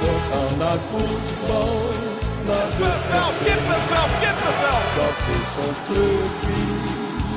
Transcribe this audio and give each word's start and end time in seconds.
We 0.00 0.12
gaan 0.30 0.54
naar 0.58 0.80
voetbal, 0.90 1.74
naar 2.46 2.68
de 2.70 2.74
Kippenvel, 2.78 3.30
kippenvel, 3.46 4.08
kippenvel. 4.22 4.80
Dat 5.00 5.18
is 5.38 5.50
ons 5.66 5.78
clubje, 5.86 6.60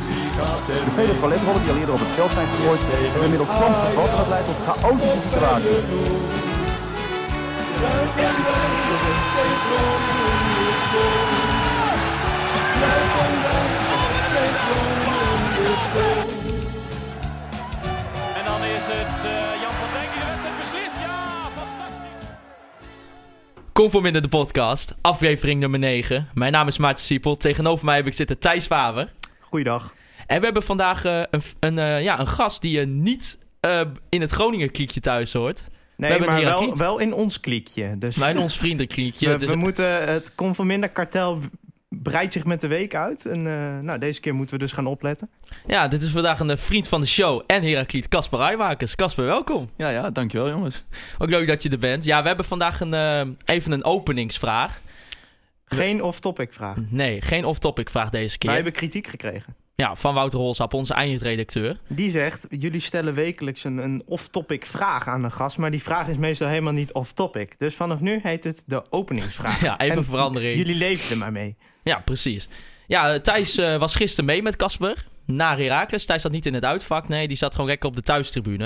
wie 0.07 0.27
gaat 0.37 0.63
De 0.67 0.91
vele 0.95 1.15
paletrollen 1.23 1.61
die 1.61 1.71
al 1.71 1.77
eerder 1.77 1.95
op 1.97 2.03
het 2.05 2.13
veld 2.17 2.31
zijn 2.37 2.47
gegooid, 2.53 2.83
hebben 2.89 3.23
inmiddels 3.23 3.49
soms 3.59 3.77
gevat 3.85 4.09
en 4.09 4.17
dat 4.17 4.27
leidt 4.33 4.47
tot 4.49 4.59
chaotische 4.67 5.19
situaties. 5.25 6.31
En 15.83 16.32
Conform 23.73 24.05
in 24.05 24.13
de 24.13 24.27
podcast, 24.27 24.95
aflevering 25.01 25.59
nummer 25.59 25.79
9. 25.79 26.27
Mijn 26.33 26.51
naam 26.51 26.67
is 26.67 26.77
Maarten 26.77 27.03
Siepel. 27.03 27.37
Tegenover 27.37 27.85
mij 27.85 27.95
heb 27.95 28.05
ik 28.05 28.13
zitten 28.13 28.39
Thijs 28.39 28.65
Faber. 28.65 29.13
Goeiedag. 29.39 29.93
En 30.27 30.39
we 30.39 30.45
hebben 30.45 30.63
vandaag 30.63 31.05
eh, 31.05 31.21
een, 31.31 31.41
een, 31.59 31.77
eh, 31.77 32.03
ja, 32.03 32.19
een 32.19 32.27
gast 32.27 32.61
die 32.61 32.79
je 32.79 32.85
niet 32.85 33.39
eh, 33.59 33.81
in 34.09 34.21
het 34.21 34.31
Groningen-kliekje 34.31 34.99
thuis 34.99 35.33
hoort. 35.33 35.63
Nee, 35.97 36.19
maar 36.19 36.43
wel, 36.43 36.77
wel 36.77 36.99
in 36.99 37.13
ons 37.13 37.39
kliekje. 37.39 37.97
Dus 37.97 38.15
Maar 38.15 38.29
in 38.29 38.37
ons 38.37 38.57
vriendenkliekje. 38.57 39.29
we, 39.29 39.35
Dus- 39.35 39.49
we 39.49 39.55
moeten, 39.55 40.07
het 40.07 40.35
Conforminder 40.35 40.89
kartel 40.89 41.39
breidt 42.01 42.33
zich 42.33 42.45
met 42.45 42.61
de 42.61 42.67
week 42.67 42.95
uit. 42.95 43.25
En 43.25 43.47
eh, 43.47 43.79
nou, 43.79 43.99
deze 43.99 44.19
keer 44.19 44.35
moeten 44.35 44.55
we 44.55 44.61
dus 44.61 44.71
gaan 44.71 44.85
opletten. 44.85 45.29
Ja, 45.67 45.87
dit 45.87 46.01
is 46.01 46.09
vandaag 46.09 46.39
een 46.39 46.49
eh, 46.49 46.57
vriend 46.57 46.87
van 46.87 47.01
de 47.01 47.07
show 47.07 47.41
en 47.47 47.63
Herakliet, 47.63 48.07
Casper 48.07 48.39
Rijmakers. 48.39 48.95
Casper, 48.95 49.25
welkom. 49.25 49.69
Ja, 49.77 49.89
ja, 49.89 50.11
dankjewel 50.11 50.49
jongens. 50.49 50.83
Ook 51.17 51.29
leuk 51.29 51.47
dat 51.47 51.63
je 51.63 51.69
er 51.69 51.79
bent. 51.79 52.05
Ja, 52.05 52.21
we 52.21 52.27
hebben 52.27 52.45
vandaag 52.45 52.79
een, 52.79 52.93
eh, 52.93 53.55
even 53.55 53.71
een 53.71 53.83
openingsvraag. 53.83 54.81
Geen 55.65 56.03
off-topic 56.03 56.53
vraag. 56.53 56.77
Nee, 56.89 57.21
geen 57.21 57.45
off-topic 57.45 57.89
vraag 57.89 58.09
deze 58.09 58.37
keer. 58.37 58.49
Wij 58.49 58.59
hebben 58.61 58.79
kritiek 58.79 59.07
gekregen. 59.07 59.55
Ja, 59.75 59.95
van 59.95 60.13
Wouter 60.13 60.39
Holsap, 60.39 60.73
onze 60.73 60.93
eindredacteur. 60.93 61.79
Die 61.87 62.09
zegt, 62.09 62.47
jullie 62.49 62.79
stellen 62.79 63.13
wekelijks 63.13 63.63
een, 63.63 63.77
een 63.77 64.03
off-topic 64.05 64.65
vraag 64.65 65.07
aan 65.07 65.23
een 65.23 65.31
gast... 65.31 65.57
maar 65.57 65.71
die 65.71 65.81
vraag 65.81 66.07
is 66.07 66.17
meestal 66.17 66.47
helemaal 66.47 66.73
niet 66.73 66.93
off-topic. 66.93 67.59
Dus 67.59 67.75
vanaf 67.75 67.99
nu 67.99 68.19
heet 68.23 68.43
het 68.43 68.63
de 68.65 68.91
openingsvraag. 68.91 69.61
Ja, 69.61 69.79
even 69.79 69.97
En 69.97 70.05
verandering. 70.05 70.57
Jullie 70.57 70.75
leven 70.75 71.11
er 71.11 71.17
maar 71.17 71.31
mee. 71.31 71.55
Ja, 71.83 71.99
precies. 71.99 72.47
Ja, 72.87 73.13
eh, 73.13 73.19
Thijs 73.19 73.57
eh, 73.57 73.77
was 73.77 73.95
gisteren 73.95 74.25
mee 74.25 74.41
met 74.41 74.55
Casper 74.55 75.05
naar 75.25 75.57
Heracles. 75.57 76.05
Thijs 76.05 76.21
zat 76.21 76.31
niet 76.31 76.45
in 76.45 76.53
het 76.53 76.65
uitvak, 76.65 77.07
nee, 77.07 77.27
die 77.27 77.37
zat 77.37 77.51
gewoon 77.53 77.67
lekker 77.69 77.89
op 77.89 77.95
de 77.95 78.01
thuistribune. 78.01 78.65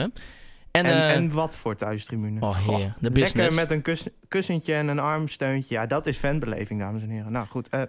En, 0.72 0.86
En, 0.86 0.86
eh, 0.86 1.12
en 1.14 1.32
wat 1.34 1.56
voor 1.58 1.76
thuistribune. 1.76 2.42
oh 2.42 2.58
heer, 2.58 2.78
de 2.78 2.84
Lekker 3.00 3.12
business. 3.12 3.56
met 3.56 3.72
een 3.72 3.82
kus- 3.82 4.08
kussentje 4.28 4.74
en 4.74 4.88
een 4.88 5.00
armsteuntje. 5.00 5.76
Ja, 5.76 5.86
dat 5.86 6.06
is 6.06 6.18
fanbeleving, 6.18 6.80
dames 6.80 7.02
en 7.04 7.10
heren. 7.10 7.32
Nou 7.32 7.48
goed, 7.48 7.70
eh, 7.70 7.82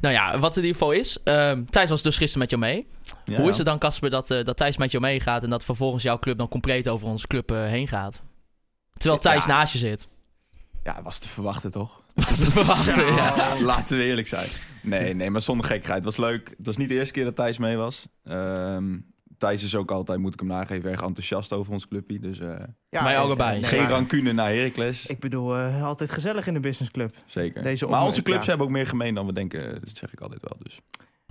Nou 0.00 0.14
ja, 0.14 0.38
wat 0.38 0.56
in 0.56 0.62
ieder 0.62 0.78
geval 0.78 0.92
is, 0.92 1.18
ehm, 1.24 1.64
Thijs 1.64 1.88
was 1.90 2.02
dus 2.02 2.16
gisteren 2.16 2.38
met 2.40 2.50
jou 2.50 2.62
mee. 2.62 2.86
Ja, 3.24 3.36
Hoe 3.40 3.48
is 3.48 3.56
het 3.56 3.66
dan, 3.66 3.78
Casper, 3.78 4.10
dat, 4.10 4.30
eh, 4.30 4.44
dat 4.44 4.56
Thijs 4.56 4.76
met 4.76 4.90
jou 4.90 5.02
meegaat 5.02 5.44
en 5.44 5.50
dat 5.50 5.64
vervolgens 5.64 6.02
jouw 6.02 6.18
club 6.18 6.38
dan 6.38 6.48
compleet 6.48 6.88
over 6.88 7.06
onze 7.08 7.26
club 7.26 7.50
eh, 7.50 7.64
heen 7.66 7.88
gaat? 7.88 8.20
Terwijl 8.96 9.20
Thijs 9.20 9.44
Ja. 9.44 9.50
naast 9.52 9.72
je 9.72 9.78
zit. 9.78 10.08
Ja, 10.84 11.02
was 11.02 11.18
te 11.18 11.28
verwachten 11.28 11.72
toch? 11.72 12.01
Was 12.14 12.40
te 12.40 12.50
verwachten, 12.50 13.14
ja. 13.14 13.60
Laten 13.60 13.96
we 13.98 14.04
eerlijk 14.04 14.26
zijn. 14.28 14.48
Nee, 14.82 15.14
nee, 15.14 15.30
maar 15.30 15.42
zonder 15.42 15.66
gekheid. 15.66 15.94
Het 15.94 16.04
was 16.04 16.16
leuk. 16.16 16.48
Het 16.56 16.66
was 16.66 16.76
niet 16.76 16.88
de 16.88 16.94
eerste 16.94 17.12
keer 17.12 17.24
dat 17.24 17.36
Thijs 17.36 17.58
mee 17.58 17.76
was. 17.76 18.06
Ehm, 18.24 18.96
Thijs 19.38 19.62
is 19.62 19.74
ook 19.76 19.90
altijd, 19.90 20.18
moet 20.18 20.32
ik 20.32 20.40
hem 20.40 20.48
nageven, 20.48 20.90
erg 20.90 21.02
enthousiast 21.02 21.52
over 21.52 21.72
ons 21.72 21.88
clubje. 21.88 22.18
Dus 22.20 22.38
eh, 22.38 22.54
ja, 22.88 23.04
Wij 23.04 23.18
allebei. 23.18 23.52
nee, 23.60 23.64
geen 23.64 23.82
maar 23.82 23.90
rancune 23.90 24.32
naar 24.32 24.50
Heracles. 24.50 25.06
Ik 25.06 25.18
bedoel, 25.20 25.56
eh, 25.56 25.82
altijd 25.82 26.10
gezellig 26.10 26.46
in 26.46 26.54
de 26.54 26.60
businessclub. 26.60 27.14
Zeker. 27.26 27.62
deze 27.62 27.86
maar 27.86 28.02
onze 28.02 28.22
clubs 28.22 28.42
ja. 28.42 28.48
hebben 28.48 28.66
ook 28.66 28.72
meer 28.72 28.86
gemeen 28.86 29.14
dan 29.14 29.26
we 29.26 29.32
denken. 29.32 29.80
Dat 29.80 29.96
zeg 29.96 30.12
ik 30.12 30.20
altijd 30.20 30.42
wel. 30.42 30.56
Dus. 30.62 30.80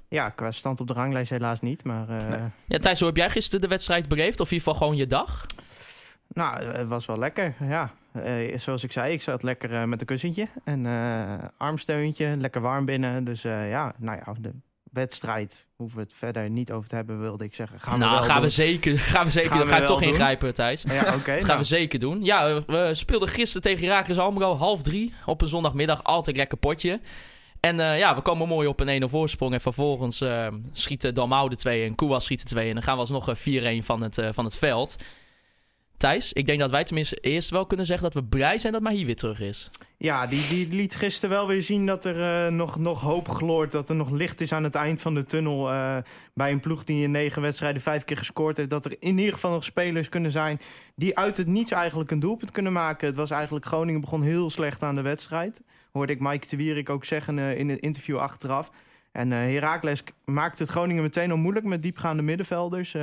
Ja, 0.07 0.29
qua 0.29 0.51
stand 0.51 0.79
op 0.79 0.87
de 0.87 0.93
ranglijst 0.93 1.29
helaas 1.29 1.59
niet. 1.59 1.83
Maar 1.83 2.09
eh, 2.09 2.43
Ja, 2.67 2.77
Thijs, 2.79 2.99
hoe 2.99 3.07
heb 3.07 3.17
jij 3.17 3.29
gisteren 3.29 3.61
de 3.61 3.67
wedstrijd 3.67 4.07
beleefd? 4.07 4.39
Of 4.39 4.51
in 4.51 4.57
ieder 4.57 4.67
geval 4.67 4.79
gewoon 4.87 4.97
je 4.99 5.07
dag? 5.07 5.45
nou, 6.27 6.63
het 6.63 6.87
was 6.87 7.05
wel 7.05 7.17
lekker. 7.17 7.55
Ja, 7.59 7.91
Eh, 8.13 8.57
zoals 8.57 8.83
ik 8.83 8.91
zei, 8.91 9.13
ik 9.13 9.21
zat 9.21 9.43
lekker 9.43 9.73
eh, 9.73 9.83
met 9.83 10.01
een 10.01 10.07
kussentje. 10.07 10.47
En 10.63 10.85
eh, 10.85 11.33
armsteuntje, 11.57 12.35
lekker 12.37 12.61
warm 12.61 12.85
binnen. 12.85 13.23
Dus 13.23 13.41
ja, 13.41 13.93
nou 13.97 14.17
ja, 14.25 14.35
de 14.39 14.51
wedstrijd 14.83 15.67
hoeven 15.75 15.97
we 15.97 16.03
het 16.03 16.13
verder 16.13 16.49
niet 16.49 16.71
over 16.71 16.89
te 16.89 16.95
hebben, 16.95 17.19
wilde 17.19 17.43
ik 17.43 17.55
zeggen. 17.55 17.79
Gaan 17.79 17.93
we 17.93 17.99
nou, 17.99 18.15
wel 18.15 18.23
gaan 18.23 18.41
we, 18.41 18.49
zeker, 18.49 18.99
gaan 19.13 19.25
we 19.25 19.31
zeker 19.31 19.49
Gaan 19.49 19.59
we 19.59 19.67
Ga 19.67 19.71
ik 19.71 19.77
wel 19.77 19.87
toch 19.87 19.99
doen. 19.99 20.09
ingrijpen, 20.09 20.53
Thijs. 20.53 20.81
Ja, 20.81 21.13
oké. 21.15 21.31
Dat 21.31 21.39
gaan 21.39 21.47
nou. 21.47 21.59
we 21.59 21.63
zeker 21.65 21.99
doen. 21.99 22.23
Ja, 22.23 22.53
we, 22.53 22.63
we 22.67 22.89
speelden 22.93 23.27
gisteren 23.27 23.61
tegen 23.61 23.87
Heracles 23.87 24.17
Almelo 24.17 24.55
half 24.55 24.81
drie 24.81 25.13
op 25.25 25.41
een 25.41 25.47
zondagmiddag. 25.47 26.03
Altijd 26.03 26.35
lekker 26.35 26.57
potje. 26.57 26.99
En 27.59 27.77
ja, 27.77 28.15
we 28.15 28.21
komen 28.21 28.47
mooi 28.47 28.67
op 28.67 28.79
een 28.79 29.03
1-0 29.03 29.05
voorsprong. 29.05 29.53
En 29.53 29.61
vervolgens 29.61 30.21
eh, 30.21 30.47
schieten 30.71 31.13
Dalmau 31.13 31.49
de 31.49 31.55
2 31.55 31.85
en 31.85 31.95
Kouas 31.95 32.23
schiet 32.23 32.41
de 32.41 32.49
2. 32.49 32.67
En 32.67 32.73
dan 32.73 32.83
gaan 32.83 32.93
we 32.93 32.99
alsnog 32.99 33.29
eh, 33.29 33.79
4-1 33.81 33.85
van 33.85 34.01
het, 34.01 34.21
van 34.31 34.45
het 34.45 34.55
veld. 34.55 34.95
Thijs, 36.01 36.33
ik 36.33 36.45
denk 36.45 36.59
dat 36.59 36.71
wij 36.71 36.83
tenminste 36.83 37.15
eerst 37.15 37.49
wel 37.49 37.65
kunnen 37.65 37.85
zeggen 37.85 38.11
dat 38.11 38.23
we 38.23 38.29
blij 38.29 38.57
zijn 38.57 38.73
dat 38.73 38.81
Mahi 38.81 39.05
weer 39.05 39.15
terug 39.15 39.39
is. 39.39 39.67
Ja, 39.97 40.27
die, 40.27 40.47
die 40.47 40.67
liet 40.75 40.95
gisteren 40.95 41.35
wel 41.35 41.47
weer 41.47 41.61
zien 41.61 41.85
dat 41.85 42.05
er 42.05 42.45
eh, 42.45 42.53
nog, 42.53 42.79
nog 42.79 43.01
hoop 43.01 43.27
gloort. 43.27 43.71
Dat 43.71 43.89
er 43.89 43.95
nog 43.95 44.09
licht 44.09 44.41
is 44.41 44.51
aan 44.53 44.63
het 44.63 44.75
eind 44.75 45.01
van 45.01 45.13
de 45.13 45.25
tunnel. 45.25 45.69
eh, 45.71 45.97
bij 46.33 46.51
een 46.51 46.59
ploeg 46.59 46.83
die 46.83 47.03
in 47.03 47.11
negen 47.11 47.41
wedstrijden 47.41 47.81
vijf 47.81 48.03
keer 48.05 48.17
gescoord 48.17 48.57
heeft. 48.57 48.69
Dat 48.69 48.85
er 48.85 48.95
in 48.99 49.17
ieder 49.17 49.33
geval 49.33 49.51
nog 49.51 49.63
spelers 49.63 50.09
kunnen 50.09 50.31
zijn 50.31 50.59
die 50.95 51.17
uit 51.17 51.37
het 51.37 51.47
niets 51.47 51.71
eigenlijk 51.71 52.11
een 52.11 52.19
doelpunt 52.19 52.51
kunnen 52.51 52.73
maken. 52.73 53.07
Het 53.07 53.15
was 53.15 53.31
eigenlijk 53.31 53.65
Groningen 53.65 54.01
begon 54.01 54.21
heel 54.23 54.49
slecht 54.49 54.83
aan 54.83 54.95
de 54.95 55.01
wedstrijd. 55.01 55.61
Hoorde 55.91 56.13
ik 56.13 56.19
Mike 56.19 56.47
de 56.49 56.57
Wierik 56.57 56.89
ook 56.89 57.05
zeggen 57.05 57.39
eh, 57.39 57.57
in 57.57 57.69
het 57.69 57.79
interview 57.79 58.17
achteraf. 58.17 58.71
En 59.11 59.31
Heracles 59.31 60.03
k- 60.03 60.11
maakte 60.25 60.63
het 60.63 60.71
Groningen 60.71 61.03
meteen 61.03 61.31
al 61.31 61.37
moeilijk 61.37 61.65
met 61.65 61.81
diepgaande 61.81 62.21
middenvelders. 62.23 62.95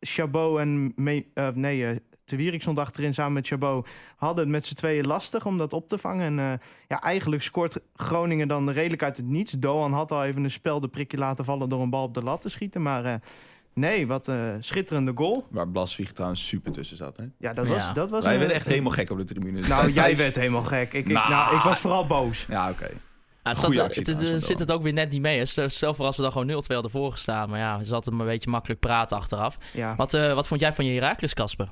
Chabot 0.00 0.58
en... 0.58 0.92
Me, 0.96 1.24
nee, 1.54 2.00
de 2.26 2.36
Wierik 2.36 2.60
stond 2.62 2.78
achterin 2.78 3.14
samen 3.14 3.32
met 3.32 3.46
Chabot. 3.46 3.88
Hadden 4.16 4.44
het 4.44 4.52
met 4.52 4.64
z'n 4.66 4.74
tweeën 4.74 5.06
lastig 5.06 5.46
om 5.46 5.58
dat 5.58 5.72
op 5.72 5.88
te 5.88 5.98
vangen. 5.98 6.38
En 6.38 6.52
eh, 6.52 6.58
ja, 6.88 7.02
eigenlijk 7.02 7.42
scoort 7.42 7.80
Groningen 7.94 8.48
dan 8.48 8.70
redelijk 8.70 9.02
uit 9.02 9.16
het 9.16 9.26
niets. 9.26 9.52
Doan 9.52 9.92
had 9.92 10.12
al 10.12 10.24
even 10.24 10.44
een 10.44 10.50
spel 10.50 10.80
de 10.80 10.88
prikje 10.88 11.18
laten 11.18 11.44
vallen 11.44 11.68
door 11.68 11.80
een 11.82 11.90
bal 11.90 12.02
op 12.02 12.14
de 12.14 12.22
lat 12.22 12.40
te 12.40 12.48
schieten. 12.48 12.82
Maar 12.82 13.04
eh, 13.04 13.14
nee, 13.74 14.06
wat 14.06 14.28
eh 14.28 14.36
schitterende 14.60 15.12
goal. 15.14 15.46
Waar 15.50 15.68
Blasvig 15.68 16.12
trouwens 16.12 16.46
super 16.46 16.72
tussen 16.72 16.96
zat. 16.96 17.16
Hè? 17.16 17.24
Ja, 17.38 17.52
dat 17.52 17.66
Ja. 17.66 17.72
was, 17.72 17.92
dat 17.92 18.10
was 18.10 18.24
Wij 18.24 18.32
een- 18.32 18.38
werden 18.38 18.56
echt 18.56 18.66
helemaal 18.66 18.92
gek 18.92 19.10
op 19.10 19.18
de 19.18 19.24
tribune. 19.24 19.60
Nou, 19.68 19.90
jij 19.90 20.16
werd 20.16 20.36
helemaal 20.36 20.62
gek. 20.64 20.92
Ik, 20.92 21.06
ik, 21.06 21.12
Nou. 21.12 21.30
nou, 21.30 21.56
ik 21.56 21.62
was 21.62 21.78
vooral 21.80 22.06
boos. 22.06 22.46
Ja, 22.48 22.70
oké. 22.70 22.88
Ja, 23.42 23.52
het 23.52 23.60
zat, 23.60 23.70
actie 23.78 23.82
het, 23.84 23.96
het, 23.96 24.16
trouwens 24.16 24.30
van 24.30 24.40
zit 24.56 24.58
het 24.60 24.70
ook 24.72 24.82
weer 24.82 24.92
net 24.92 25.10
niet 25.10 25.20
mee. 25.20 25.44
Stel 25.44 25.94
voor 25.94 26.04
als 26.06 26.16
we 26.16 26.22
dan 26.22 26.32
gewoon 26.32 26.46
0-2 26.46 26.74
hadden 26.74 26.90
voorgestaan. 26.90 27.50
Maar 27.50 27.58
ja, 27.58 27.78
we 27.78 27.84
zaten 27.84 28.12
een 28.20 28.26
beetje 28.26 28.50
makkelijk 28.50 28.80
praten 28.80 29.16
achteraf. 29.16 29.58
Ja. 29.72 29.96
Wat, 29.96 30.14
eh, 30.14 30.34
wat 30.34 30.46
vond 30.46 30.60
jij 30.60 30.72
van 30.72 30.84
je 30.84 30.92
Heracles, 31.00 31.34
Casper? 31.34 31.68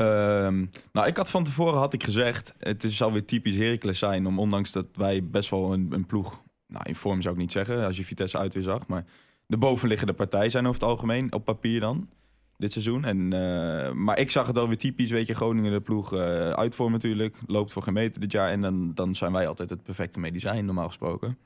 Ehm, 0.00 0.66
nou, 0.92 1.06
ik 1.06 1.16
had 1.16 1.30
van 1.30 1.44
tevoren 1.44 1.78
had 1.78 1.92
ik 1.92 2.04
gezegd, 2.04 2.54
het 2.58 2.84
is 2.84 3.02
alweer 3.02 3.24
typisch 3.24 3.56
Heracles 3.56 3.98
zijn, 3.98 4.26
om 4.26 4.38
ondanks 4.38 4.72
dat 4.72 4.86
wij 4.94 5.24
best 5.24 5.50
wel 5.50 5.72
een, 5.72 5.86
een 5.90 6.06
ploeg, 6.06 6.42
nou 6.66 6.84
in 6.88 6.96
vorm 6.96 7.22
zou 7.22 7.34
ik 7.34 7.40
niet 7.40 7.52
zeggen, 7.52 7.84
als 7.84 7.96
je 7.96 8.04
Vitesse 8.04 8.38
uit 8.38 8.54
weer 8.54 8.62
zag, 8.62 8.86
maar 8.86 9.04
de 9.46 9.56
bovenliggende 9.56 10.12
partij 10.12 10.50
zijn 10.50 10.66
over 10.66 10.80
het 10.80 10.90
algemeen, 10.90 11.32
op 11.32 11.44
papier 11.44 11.80
dan, 11.80 12.08
dit 12.56 12.72
seizoen. 12.72 13.04
En, 13.04 13.32
eh, 13.32 13.92
maar 13.92 14.18
ik 14.18 14.30
zag 14.30 14.46
het 14.46 14.56
wel 14.56 14.68
weer 14.68 14.78
typisch, 14.78 15.10
weet 15.10 15.26
je, 15.26 15.34
Groningen 15.34 15.72
de 15.72 15.80
ploeg 15.80 16.14
eh 16.14 16.50
uitvorm 16.50 16.92
natuurlijk, 16.92 17.36
loopt 17.46 17.72
voor 17.72 17.82
geen 17.82 17.94
meter 17.94 18.20
dit 18.20 18.32
jaar 18.32 18.50
en 18.50 18.60
dan, 18.60 18.94
dan 18.94 19.14
zijn 19.14 19.32
wij 19.32 19.48
altijd 19.48 19.70
het 19.70 19.82
perfecte 19.82 20.20
medicijn, 20.20 20.64
normaal 20.64 20.86
gesproken. 20.86 21.38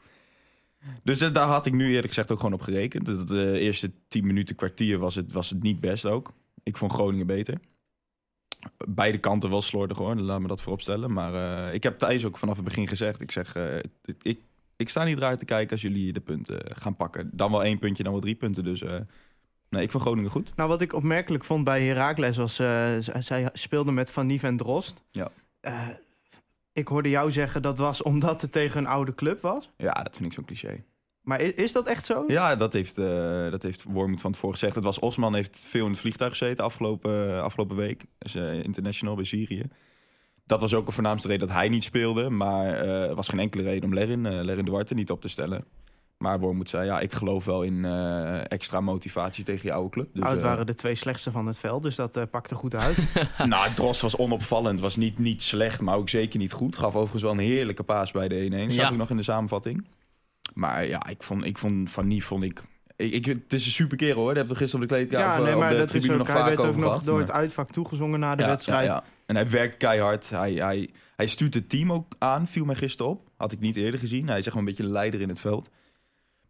Dus 1.03 1.21
eh, 1.21 1.33
daar 1.33 1.49
had 1.49 1.67
ik 1.67 1.73
nu 1.73 1.89
eerlijk 1.89 2.09
gezegd 2.09 2.33
ook 2.33 2.39
gewoon 2.39 2.55
op 2.55 2.63
gerekend. 2.63 3.07
De, 3.07 3.25
de 3.25 3.59
eerste 3.59 3.91
10 4.09 4.27
minuten, 4.27 4.57
kwartier 4.57 4.99
was 4.99 5.15
het, 5.15 5.33
was 5.33 5.51
het 5.51 5.63
niet 5.63 5.81
best 5.81 6.07
ook. 6.07 6.33
Ik 6.63 6.77
vond 6.77 6.93
Groningen 6.93 7.27
beter 7.27 7.59
beide 8.89 9.19
kanten 9.19 9.51
wel 9.51 9.63
slordig 9.63 9.97
hoor, 9.97 10.15
laat 10.15 10.41
me 10.41 10.49
dat 10.49 10.63
vooropstellen. 10.63 11.13
Maar 11.13 11.35
eh, 11.35 11.75
ik 11.75 11.83
heb 11.83 11.99
Thijs 11.99 12.25
ook 12.25 12.39
vanaf 12.39 12.57
het 12.57 12.65
begin 12.65 12.89
gezegd. 12.89 13.21
Ik 13.21 13.31
zeg, 13.31 13.55
eh, 13.57 13.77
ik, 14.23 14.39
ik 14.77 14.89
sta 14.89 15.05
niet 15.05 15.19
raar 15.19 15.39
te 15.39 15.45
kijken 15.45 15.71
als 15.71 15.83
jullie 15.83 16.13
de 16.13 16.21
punten 16.21 16.67
eh, 16.67 16.77
gaan 16.81 16.97
pakken. 16.97 17.31
Dan 17.33 17.51
wel 17.51 17.65
één 17.65 17.79
puntje, 17.79 18.03
dan 18.03 18.13
wel 18.13 18.21
drie 18.21 18.35
punten. 18.35 18.65
Dus 18.65 18.83
nee, 19.69 19.83
ik 19.83 19.91
vond 19.91 20.03
Groningen 20.03 20.31
goed. 20.31 20.57
Nou, 20.57 20.69
wat 20.69 20.81
ik 20.81 20.93
opmerkelijk 20.93 21.45
vond 21.45 21.65
bij 21.65 21.85
Heracles 21.85 22.37
was... 22.37 22.55
zij 23.27 23.49
speelden 23.53 23.95
met 23.95 24.11
Van 24.11 24.27
Nief 24.27 24.43
en 24.43 24.57
Drost. 24.57 25.03
Ja. 25.11 25.31
Ik 26.73 26.89
hoorde 26.89 27.09
jou 27.09 27.31
zeggen 27.31 27.63
dat 27.63 27.79
was 27.79 28.03
omdat 28.03 28.41
het 28.41 28.53
tegen 28.53 28.81
een 28.81 28.87
oude 28.87 29.15
club 29.15 29.41
was. 29.41 29.71
Ja, 29.77 29.93
dat 29.93 30.17
vind 30.17 30.29
ik 30.29 30.33
zo'n 30.33 30.45
cliché. 30.45 30.85
Maar 31.25 31.41
is, 31.41 31.53
is 31.53 31.73
dat 31.73 31.87
echt 31.87 32.05
zo? 32.05 32.25
Ja, 32.27 32.57
dat 32.57 32.73
heeft, 32.73 32.99
eh 32.99 33.51
dat 33.51 33.63
heeft 33.63 33.83
Wormoed 33.83 34.21
van 34.21 34.33
tevoren 34.33 34.55
gezegd. 34.55 34.75
Het 34.75 34.85
was 34.85 34.99
Osman, 34.99 35.35
heeft 35.35 35.63
veel 35.67 35.85
in 35.85 35.91
het 35.91 36.01
vliegtuig 36.01 36.31
gezeten 36.31 36.65
afgelopen, 36.65 37.43
afgelopen 37.43 37.77
week. 37.77 38.05
Dus, 38.19 38.35
eh, 38.35 38.53
international 38.63 39.15
bij 39.15 39.25
Syrië. 39.25 39.63
Dat 40.47 40.61
was 40.61 40.75
ook 40.75 40.87
de 40.87 40.93
voornaamste 40.93 41.29
reden 41.29 41.47
dat 41.47 41.57
hij 41.57 41.69
niet 41.69 41.85
speelde. 41.85 42.31
Maar 42.31 42.67
eh, 42.67 43.09
er 43.09 43.15
was 43.15 43.29
geen 43.29 43.41
enkele 43.41 43.63
reden 43.63 43.85
om 43.85 43.95
Lerin, 43.95 44.27
eh 44.27 44.43
Lerin 44.43 44.65
Duarte 44.65 44.95
niet 44.95 45.11
op 45.11 45.21
te 45.21 45.29
stellen. 45.29 45.65
Maar 46.19 46.41
Wormoed 46.41 46.69
zei, 46.69 46.85
ja, 46.87 47.01
ik 47.01 47.13
geloof 47.13 47.45
wel 47.45 47.63
in 47.63 47.85
eh, 47.85 48.51
extra 48.51 48.81
motivatie 48.81 49.45
tegen 49.45 49.67
je 49.69 49.73
oude 49.73 49.91
club. 49.91 50.09
Dus, 50.13 50.23
Nou, 50.23 50.33
het 50.35 50.43
eh, 50.43 50.49
waren 50.49 50.67
de 50.67 50.75
twee 50.75 50.95
slechtste 50.95 51.31
van 51.31 51.47
het 51.47 51.59
veld, 51.59 51.83
dus 51.83 51.97
dat 51.97 52.17
eh, 52.17 52.23
pakte 52.31 52.55
goed 52.55 52.75
uit. 52.75 53.15
nou, 53.47 53.75
Drost 53.75 54.01
was 54.01 54.17
onopvallend. 54.17 54.81
Was 54.81 54.97
niet, 54.97 55.19
niet 55.19 55.43
slecht, 55.43 55.81
maar 55.81 55.97
ook 55.97 56.09
zeker 56.09 56.39
niet 56.39 56.53
goed. 56.53 56.77
Gaf 56.77 56.95
overigens 56.95 57.23
wel 57.23 57.33
een 57.33 57.39
heerlijke 57.39 57.83
paas 57.83 58.11
bij 58.11 58.29
de 58.29 58.49
1-1. 58.51 58.73
Zag 58.73 58.85
Ja. 58.85 58.91
ik 58.91 58.97
nog 58.97 59.11
in 59.11 59.17
de 59.17 59.23
samenvatting. 59.23 59.85
Maar 60.55 60.87
ja, 60.87 61.07
ik 61.07 61.23
vond, 61.23 61.45
ik 61.45 61.59
vond 61.59 61.91
Van 61.91 62.07
Nie 62.07 62.25
vond 62.25 62.43
ik... 62.45 62.61
ik, 62.97 63.13
ik 63.13 63.25
het 63.25 63.53
is 63.53 63.67
een 63.67 63.73
super 63.73 63.97
kerel 63.97 64.15
hoor. 64.17 64.27
Daar 64.27 64.37
hebben 64.37 64.53
we 64.53 64.59
gisteren 64.61 64.85
op 64.85 64.91
de 64.91 64.95
kleedkamer 64.95 65.27
ja, 65.27 65.41
of, 65.41 65.47
nee, 65.47 65.57
maar 65.57 65.71
de 65.71 65.77
dat 65.77 65.95
is 65.95 66.11
ook, 66.11 66.17
nog 66.19 66.27
hij 66.27 66.37
vaak 66.37 66.47
werd 66.47 66.59
ook 66.61 66.67
over 66.67 66.81
nog 66.81 66.91
gehad, 66.91 67.05
door 67.07 67.17
maar- 67.17 67.25
het 67.27 67.35
uitvak 67.35 67.71
toegezongen 67.71 68.21
na 68.21 68.35
de 68.35 68.43
Ja, 68.43 68.49
wedstrijd. 68.49 68.87
ja, 68.87 68.93
ja. 68.93 69.05
En 69.27 69.35
hij 69.35 69.51
werkt 69.51 69.77
keihard. 69.77 70.31
Hij, 70.31 70.53
hij, 70.53 70.89
hij 71.17 71.27
stuurt 71.27 71.55
het 71.55 71.69
team 71.69 71.93
ook 71.93 72.15
aan. 72.19 72.47
Viel 72.47 72.65
mij 72.65 72.75
gisteren 72.75 73.13
op. 73.13 73.29
Had 73.37 73.53
ik 73.53 73.61
niet 73.61 73.77
eerder 73.77 74.01
gezien. 74.01 74.29
Hij 74.29 74.39
is 74.39 74.47
echt 74.47 74.57
een 74.57 74.65
beetje 74.65 74.83
een 74.83 74.91
leider 74.93 75.21
in 75.21 75.29
het 75.29 75.41
veld. 75.41 75.71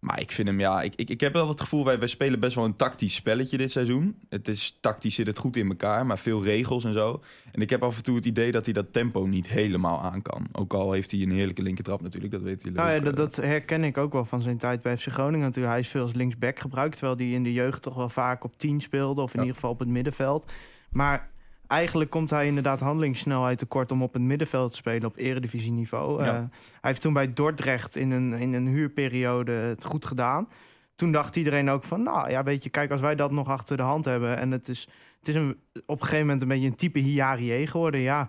Maar 0.05 0.21
ik 0.21 0.33
vind 0.33 0.49
hem, 0.49 0.61
ja... 0.61 0.83
Ik, 0.83 0.93
ik, 0.97 1.11
ik 1.11 1.21
heb 1.21 1.33
wel 1.33 1.49
het 1.49 1.61
gevoel, 1.61 1.85
wij, 1.85 1.99
wij 1.99 2.09
spelen 2.09 2.41
best 2.41 2.55
wel 2.55 2.65
een 2.65 2.77
tactisch 2.77 3.15
spelletje 3.15 3.57
dit 3.57 3.71
seizoen. 3.71 4.17
Het 4.29 4.49
is 4.49 4.79
tactisch, 4.81 5.15
zit 5.15 5.27
het 5.27 5.39
goed 5.39 5.57
in 5.57 5.69
elkaar. 5.69 6.07
Maar 6.07 6.19
veel 6.19 6.45
regels 6.45 6.85
en 6.85 6.93
zo. 6.93 7.23
En 7.53 7.61
ik 7.61 7.71
heb 7.71 7.83
af 7.83 7.97
en 7.97 8.03
toe 8.03 8.17
het 8.17 8.25
idee 8.25 8.53
dat 8.53 8.65
hij 8.65 8.75
dat 8.75 8.93
tempo 8.93 9.27
niet 9.27 9.47
helemaal 9.47 10.01
aan 10.01 10.23
kan. 10.23 10.47
Ook 10.53 10.73
al 10.73 10.93
heeft 10.93 11.11
hij 11.11 11.21
een 11.21 11.31
heerlijke 11.31 11.63
linkertrap 11.63 12.03
natuurlijk. 12.03 12.33
Dat 12.33 12.43
weten 12.43 12.63
jullie 12.63 12.79
Nou 12.79 12.91
ja, 12.91 12.97
ook, 12.97 13.05
dat, 13.05 13.13
eh. 13.19 13.25
dat 13.25 13.37
herken 13.37 13.85
ik 13.85 13.99
ook 13.99 14.13
wel 14.13 14.25
van 14.25 14.43
zijn 14.43 14.59
tijd 14.59 14.83
bij 14.83 14.97
FC 14.97 15.09
Groningen 15.09 15.41
natuurlijk. 15.47 15.73
Hij 15.73 15.83
is 15.83 15.89
veel 15.89 16.03
als 16.03 16.15
linksback 16.15 16.59
gebruikt, 16.59 16.99
terwijl 16.99 17.17
hij 17.19 17.31
in 17.31 17.43
de 17.43 17.53
jeugd 17.53 17.83
toch 17.83 17.95
wel 17.95 18.09
vaak 18.09 18.45
op 18.45 18.57
10 18.59 18.81
speelde. 18.81 19.21
Of 19.21 19.31
in 19.31 19.35
Ja. 19.41 19.41
ieder 19.41 19.55
geval 19.55 19.71
op 19.71 19.79
het 19.79 19.89
middenveld. 19.89 20.53
Maar 20.91 21.31
eigenlijk 21.75 22.11
komt 22.11 22.31
hij 22.31 22.47
inderdaad 22.47 22.81
handelingssnelheid 22.81 23.59
tekort 23.59 23.91
om 23.91 24.03
op 24.03 24.13
het 24.13 24.23
middenveld 24.23 24.71
te 24.71 24.77
spelen 24.77 25.09
op 25.09 25.17
eredivisieniveau. 25.17 26.25
Ja. 26.25 26.29
Eh, 26.29 26.35
hij 26.35 26.49
heeft 26.81 27.01
toen 27.01 27.13
bij 27.13 27.33
Dordrecht 27.33 27.97
in 27.97 28.11
een, 28.11 28.33
in 28.33 28.55
een 28.55 28.67
huurperiode 28.67 29.53
het 29.53 29.85
goed 29.85 30.05
gedaan. 30.05 30.49
Toen 30.95 31.13
dacht 31.13 31.37
iedereen 31.37 31.71
ook 31.71 31.85
van, 31.85 32.03
nou 32.03 32.31
ja, 32.31 32.43
weet 32.43 32.63
je, 32.63 32.71
kijk, 32.71 32.91
als 32.91 33.01
wij 33.01 33.15
dat 33.15 33.31
nog 33.31 33.49
achter 33.49 33.77
de 33.77 33.83
hand 33.83 34.05
hebben. 34.05 34.39
En 34.39 34.51
het 34.51 34.69
is, 34.69 34.89
het 35.19 35.29
is 35.29 35.35
een, 35.35 35.57
op 35.87 36.01
een 36.01 36.05
gegeven 36.07 36.21
moment 36.21 36.43
een 36.43 36.49
beetje 36.49 36.67
een 36.67 36.77
type 36.77 36.99
Hiarie 36.99 37.67
geworden, 37.67 38.01
ja. 38.01 38.29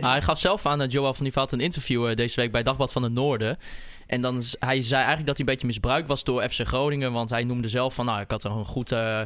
Ah, 0.00 0.10
hij 0.10 0.22
gaf 0.22 0.38
zelf 0.38 0.66
aan, 0.66 0.82
uh, 0.82 0.88
Joel 0.88 1.14
van 1.14 1.24
die 1.24 1.32
Veld, 1.32 1.52
een 1.52 1.60
interview 1.60 2.08
eh, 2.08 2.16
deze 2.16 2.40
week 2.40 2.52
bij 2.52 2.62
Dagblad 2.62 2.92
van 2.92 3.02
het 3.02 3.12
Noorden. 3.12 3.58
En 4.06 4.20
dan, 4.20 4.42
hij 4.58 4.82
zei 4.82 5.04
eigenlijk 5.04 5.26
dat 5.26 5.36
hij 5.36 5.46
een 5.46 5.52
beetje 5.52 5.66
misbruikt 5.66 6.08
was 6.08 6.24
door 6.24 6.48
FC 6.48 6.66
Groningen. 6.66 7.12
Want 7.12 7.30
hij 7.30 7.44
noemde 7.44 7.68
zelf 7.68 7.94
van, 7.94 8.04
nou, 8.04 8.20
ik 8.20 8.30
had 8.30 8.44
er 8.44 8.50
een 8.50 8.64
goed, 8.64 8.92
eh, 8.92 9.20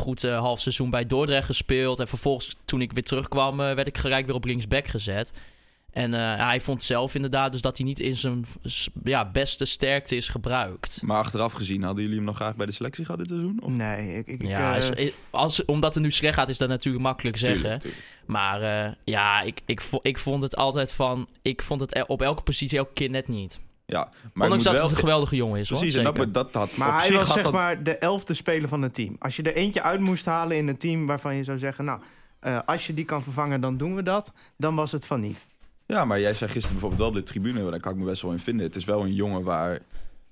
goed 0.00 0.24
eh, 0.24 0.38
half 0.38 0.60
seizoen 0.60 0.90
bij 0.90 1.06
Dordrecht 1.06 1.46
gespeeld. 1.46 2.00
En 2.00 2.08
vervolgens, 2.08 2.56
toen 2.64 2.80
ik 2.80 2.92
weer 2.92 3.02
terugkwam, 3.04 3.60
eh, 3.60 3.74
werd 3.74 3.86
ik 3.86 3.98
gelijk 3.98 4.26
weer 4.26 4.34
op 4.34 4.44
linksback 4.44 4.86
gezet. 4.86 5.32
En 5.90 6.14
eh, 6.14 6.46
hij 6.46 6.60
vond 6.60 6.82
zelf 6.82 7.14
inderdaad 7.14 7.52
dus 7.52 7.60
dat 7.60 7.76
hij 7.76 7.86
niet 7.86 7.98
in 8.00 8.14
zijn 8.14 8.44
ja, 9.04 9.30
beste 9.30 9.64
sterkte 9.64 10.16
is 10.16 10.28
gebruikt. 10.28 11.02
Maar 11.02 11.16
achteraf 11.18 11.52
gezien, 11.52 11.82
hadden 11.82 12.02
jullie 12.02 12.16
hem 12.18 12.26
nog 12.26 12.36
graag 12.36 12.56
bij 12.56 12.66
de 12.66 12.72
selectie 12.72 13.04
gehad 13.04 13.20
dit 13.20 13.28
seizoen? 13.28 13.58
Of? 13.62 13.70
Nee, 13.70 14.14
ik, 14.18 14.26
ik, 14.26 14.42
Ja, 14.46 14.72
eh, 14.72 14.78
is- 14.78 14.90
is- 14.90 15.14
als, 15.30 15.64
omdat 15.64 15.94
het 15.94 16.02
nu 16.02 16.10
slecht 16.10 16.34
gaat, 16.34 16.48
is 16.48 16.58
dat 16.58 16.68
natuurlijk 16.68 17.04
makkelijk 17.04 17.36
zeggen. 17.36 17.60
Tuurlijk, 17.60 17.80
tuurlijk. 17.82 18.02
Maar 18.26 18.62
eh, 18.86 18.92
ja, 19.04 19.40
ik, 19.40 19.60
ik, 19.66 19.82
ik 20.02 20.18
vond 20.18 20.42
het 20.42 20.56
altijd 20.56 20.92
van. 20.92 21.28
Ik 21.42 21.62
vond 21.62 21.80
het 21.80 21.96
e- 21.96 22.04
op 22.06 22.22
elke 22.22 22.42
positie 22.42 22.78
elke 22.78 22.92
keer 22.92 23.10
net 23.10 23.28
niet. 23.28 23.60
Ja, 23.90 24.08
maar 24.32 24.42
Ondanks 24.44 24.64
dat 24.64 24.72
wel 24.72 24.82
het 24.82 24.92
een 24.92 24.98
geweldige 24.98 25.36
jongen 25.36 25.60
is. 25.60 25.68
Precies, 25.68 25.94
hoor. 25.94 26.04
en 26.04 26.14
Zeker. 26.14 26.32
dat, 26.32 26.52
dat 26.52 26.62
had 26.68 26.76
Maar 26.76 27.00
hij 27.00 27.12
was 27.12 27.32
zeg 27.32 27.42
dat- 27.42 27.52
maar 27.52 27.82
de 27.82 27.96
elfde 27.98 28.34
speler 28.34 28.68
van 28.68 28.82
het 28.82 28.94
team. 28.94 29.16
Als 29.18 29.36
je 29.36 29.42
er 29.42 29.54
eentje 29.54 29.82
uit 29.82 30.00
moest 30.00 30.24
halen 30.26 30.56
in 30.56 30.68
het 30.68 30.80
team 30.80 31.06
waarvan 31.06 31.34
je 31.34 31.44
zou 31.44 31.58
zeggen... 31.58 31.84
nou, 31.84 32.00
eh, 32.40 32.58
als 32.66 32.86
je 32.86 32.94
die 32.94 33.04
kan 33.04 33.22
vervangen, 33.22 33.60
dan 33.60 33.76
doen 33.76 33.94
we 33.94 34.02
dat. 34.02 34.32
Dan 34.56 34.74
was 34.74 34.92
het 34.92 35.06
Van 35.06 35.20
Nief. 35.20 35.46
Ja, 35.86 36.04
maar 36.04 36.20
jij 36.20 36.34
zei 36.34 36.50
gisteren 36.50 36.70
bijvoorbeeld 36.80 37.00
wel 37.00 37.08
op 37.20 37.26
de 37.26 37.32
tribune, 37.32 37.70
daar 37.70 37.80
kan 37.80 37.92
ik 37.92 37.98
me 37.98 38.04
best 38.04 38.22
wel 38.22 38.32
in 38.32 38.38
vinden. 38.38 38.66
Het 38.66 38.76
is 38.76 38.84
wel 38.84 39.00
een 39.02 39.14
jongen 39.14 39.42
waar 39.42 39.78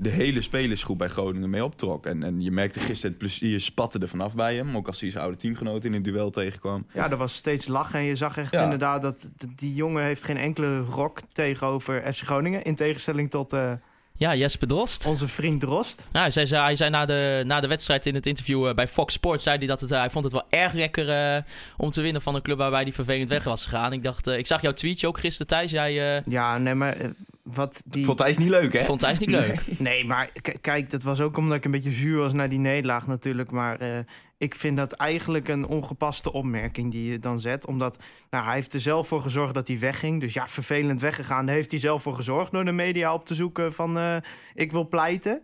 de 0.01 0.09
hele 0.09 0.41
spelersgroep 0.41 0.99
bij 0.99 1.09
Groningen 1.09 1.51
mee 1.51 1.65
optrok. 1.65 2.07
En, 2.07 2.23
en 2.23 2.41
je 2.41 2.51
merkte 2.51 2.81
gisteren 2.81 3.11
het 3.11 3.19
plezier 3.19 3.61
spatte 3.61 3.99
er 3.99 4.09
vanaf 4.09 4.35
bij 4.35 4.55
hem. 4.57 4.77
Ook 4.77 4.87
als 4.87 5.01
hij 5.01 5.11
zijn 5.11 5.23
oude 5.23 5.39
teamgenoot 5.39 5.85
in 5.85 5.93
een 5.93 6.03
duel 6.03 6.31
tegenkwam. 6.31 6.87
Ja, 6.93 7.11
er 7.11 7.17
was 7.17 7.35
steeds 7.35 7.67
lachen. 7.69 7.99
En 7.99 8.05
je 8.05 8.17
zag 8.17 8.37
echt 8.37 8.51
Ja. 8.53 8.63
inderdaad 8.63 9.03
dat 9.03 9.31
dat 9.37 9.51
die 9.59 9.75
jongen 9.75 10.05
heeft 10.05 10.25
geen 10.25 10.37
enkele 10.37 10.81
rok 10.81 11.21
tegenover 11.33 12.13
FC 12.15 12.23
Groningen. 12.25 12.63
In 12.63 12.75
tegenstelling 12.75 13.31
tot 13.31 13.53
eh, 13.53 13.73
Ja, 14.19 14.35
Jesper 14.35 14.69
Drost. 14.69 15.07
onze 15.07 15.29
vriend 15.29 15.61
Drost. 15.61 16.07
Nou, 16.13 16.31
hij 16.33 16.47
zei, 16.47 16.63
hij 16.63 16.77
zei 16.77 16.91
na, 16.91 17.07
de, 17.07 17.43
na 17.47 17.61
de 17.61 17.67
wedstrijd 17.69 18.07
in 18.07 18.15
het 18.15 18.27
interview 18.27 18.67
eh, 18.67 18.75
bij 18.75 18.89
Fox 18.89 19.15
Sports... 19.15 19.43
Zei 19.43 19.59
hij, 19.59 19.67
dat 19.67 19.81
het, 19.81 19.91
eh, 19.91 19.99
hij 19.99 20.11
vond 20.11 20.25
het 20.25 20.33
wel 20.33 20.47
erg 20.49 20.73
lekker 20.73 21.09
eh, 21.37 21.43
om 21.77 21.91
te 21.91 22.01
winnen 22.01 22.23
van 22.23 22.35
een 22.35 22.43
club... 22.43 22.59
waarbij 22.59 22.83
hij 22.83 22.93
vervelend 22.93 23.29
weg 23.29 23.45
was 23.45 23.63
gegaan. 23.65 23.93
Ik, 23.93 24.03
dacht, 24.03 24.27
eh, 24.27 24.39
ik 24.39 24.47
zag 24.47 24.63
jouw 24.63 24.73
tweetje 24.73 25.07
ook 25.07 25.19
gisteren, 25.21 25.47
Thijs. 25.47 25.71
Jij 25.71 26.17
eh, 26.17 26.23
Ja, 26.27 26.59
nee, 26.59 26.75
maar 26.75 26.97
wat 27.43 27.83
die... 27.87 28.05
Vond 28.05 28.19
hij 28.19 28.31
is 28.31 28.39
niet 28.39 28.49
leuk, 28.49 28.73
hè? 28.73 28.85
vond 28.85 29.01
Thijs 29.01 29.19
niet 29.19 29.31
leuk. 29.31 29.61
Nee, 29.79 30.05
maar 30.05 30.27
k- 30.43 30.57
kijk, 30.61 30.91
dat 30.91 31.03
was 31.03 31.21
ook 31.21 31.37
omdat 31.37 31.57
ik 31.57 31.65
een 31.65 31.71
beetje 31.71 31.91
zuur 31.91 32.19
was 32.19 32.33
naar 32.33 32.49
die 32.49 32.59
nederlaag 32.59 33.07
natuurlijk. 33.07 33.51
Maar 33.51 33.79
eh, 33.79 33.99
ik 34.39 34.55
vind 34.55 34.77
dat 34.77 34.93
eigenlijk 34.93 35.49
een 35.49 35.67
ongepaste 35.67 36.33
opmerking 36.33 36.93
die 36.93 37.11
je 37.11 37.19
dan 37.19 37.41
zet. 37.41 37.67
Omdat 37.67 37.99
nou, 38.31 38.45
hij 38.45 38.55
heeft 38.55 38.75
er 38.75 38.81
zelf 38.81 39.09
voor 39.09 39.21
gezorgd 39.21 39.55
dat 39.55 39.69
hij 39.69 39.79
wegging. 39.79 40.21
Dus 40.21 40.35
ja, 40.35 40.47
vervelend 40.47 41.01
weggegaan. 41.01 41.47
Daar 41.47 41.55
heeft 41.55 41.71
hij 41.71 41.81
zelf 41.81 42.03
voor 42.03 42.15
gezorgd 42.15 42.53
door 42.53 42.65
de 42.65 42.73
media 42.73 43.15
op 43.15 43.25
te 43.25 43.35
zoeken 43.35 43.73
van 43.73 43.99
eh, 43.99 44.17
ik 44.55 44.73
wil 44.73 44.89
pleiten. 44.89 45.43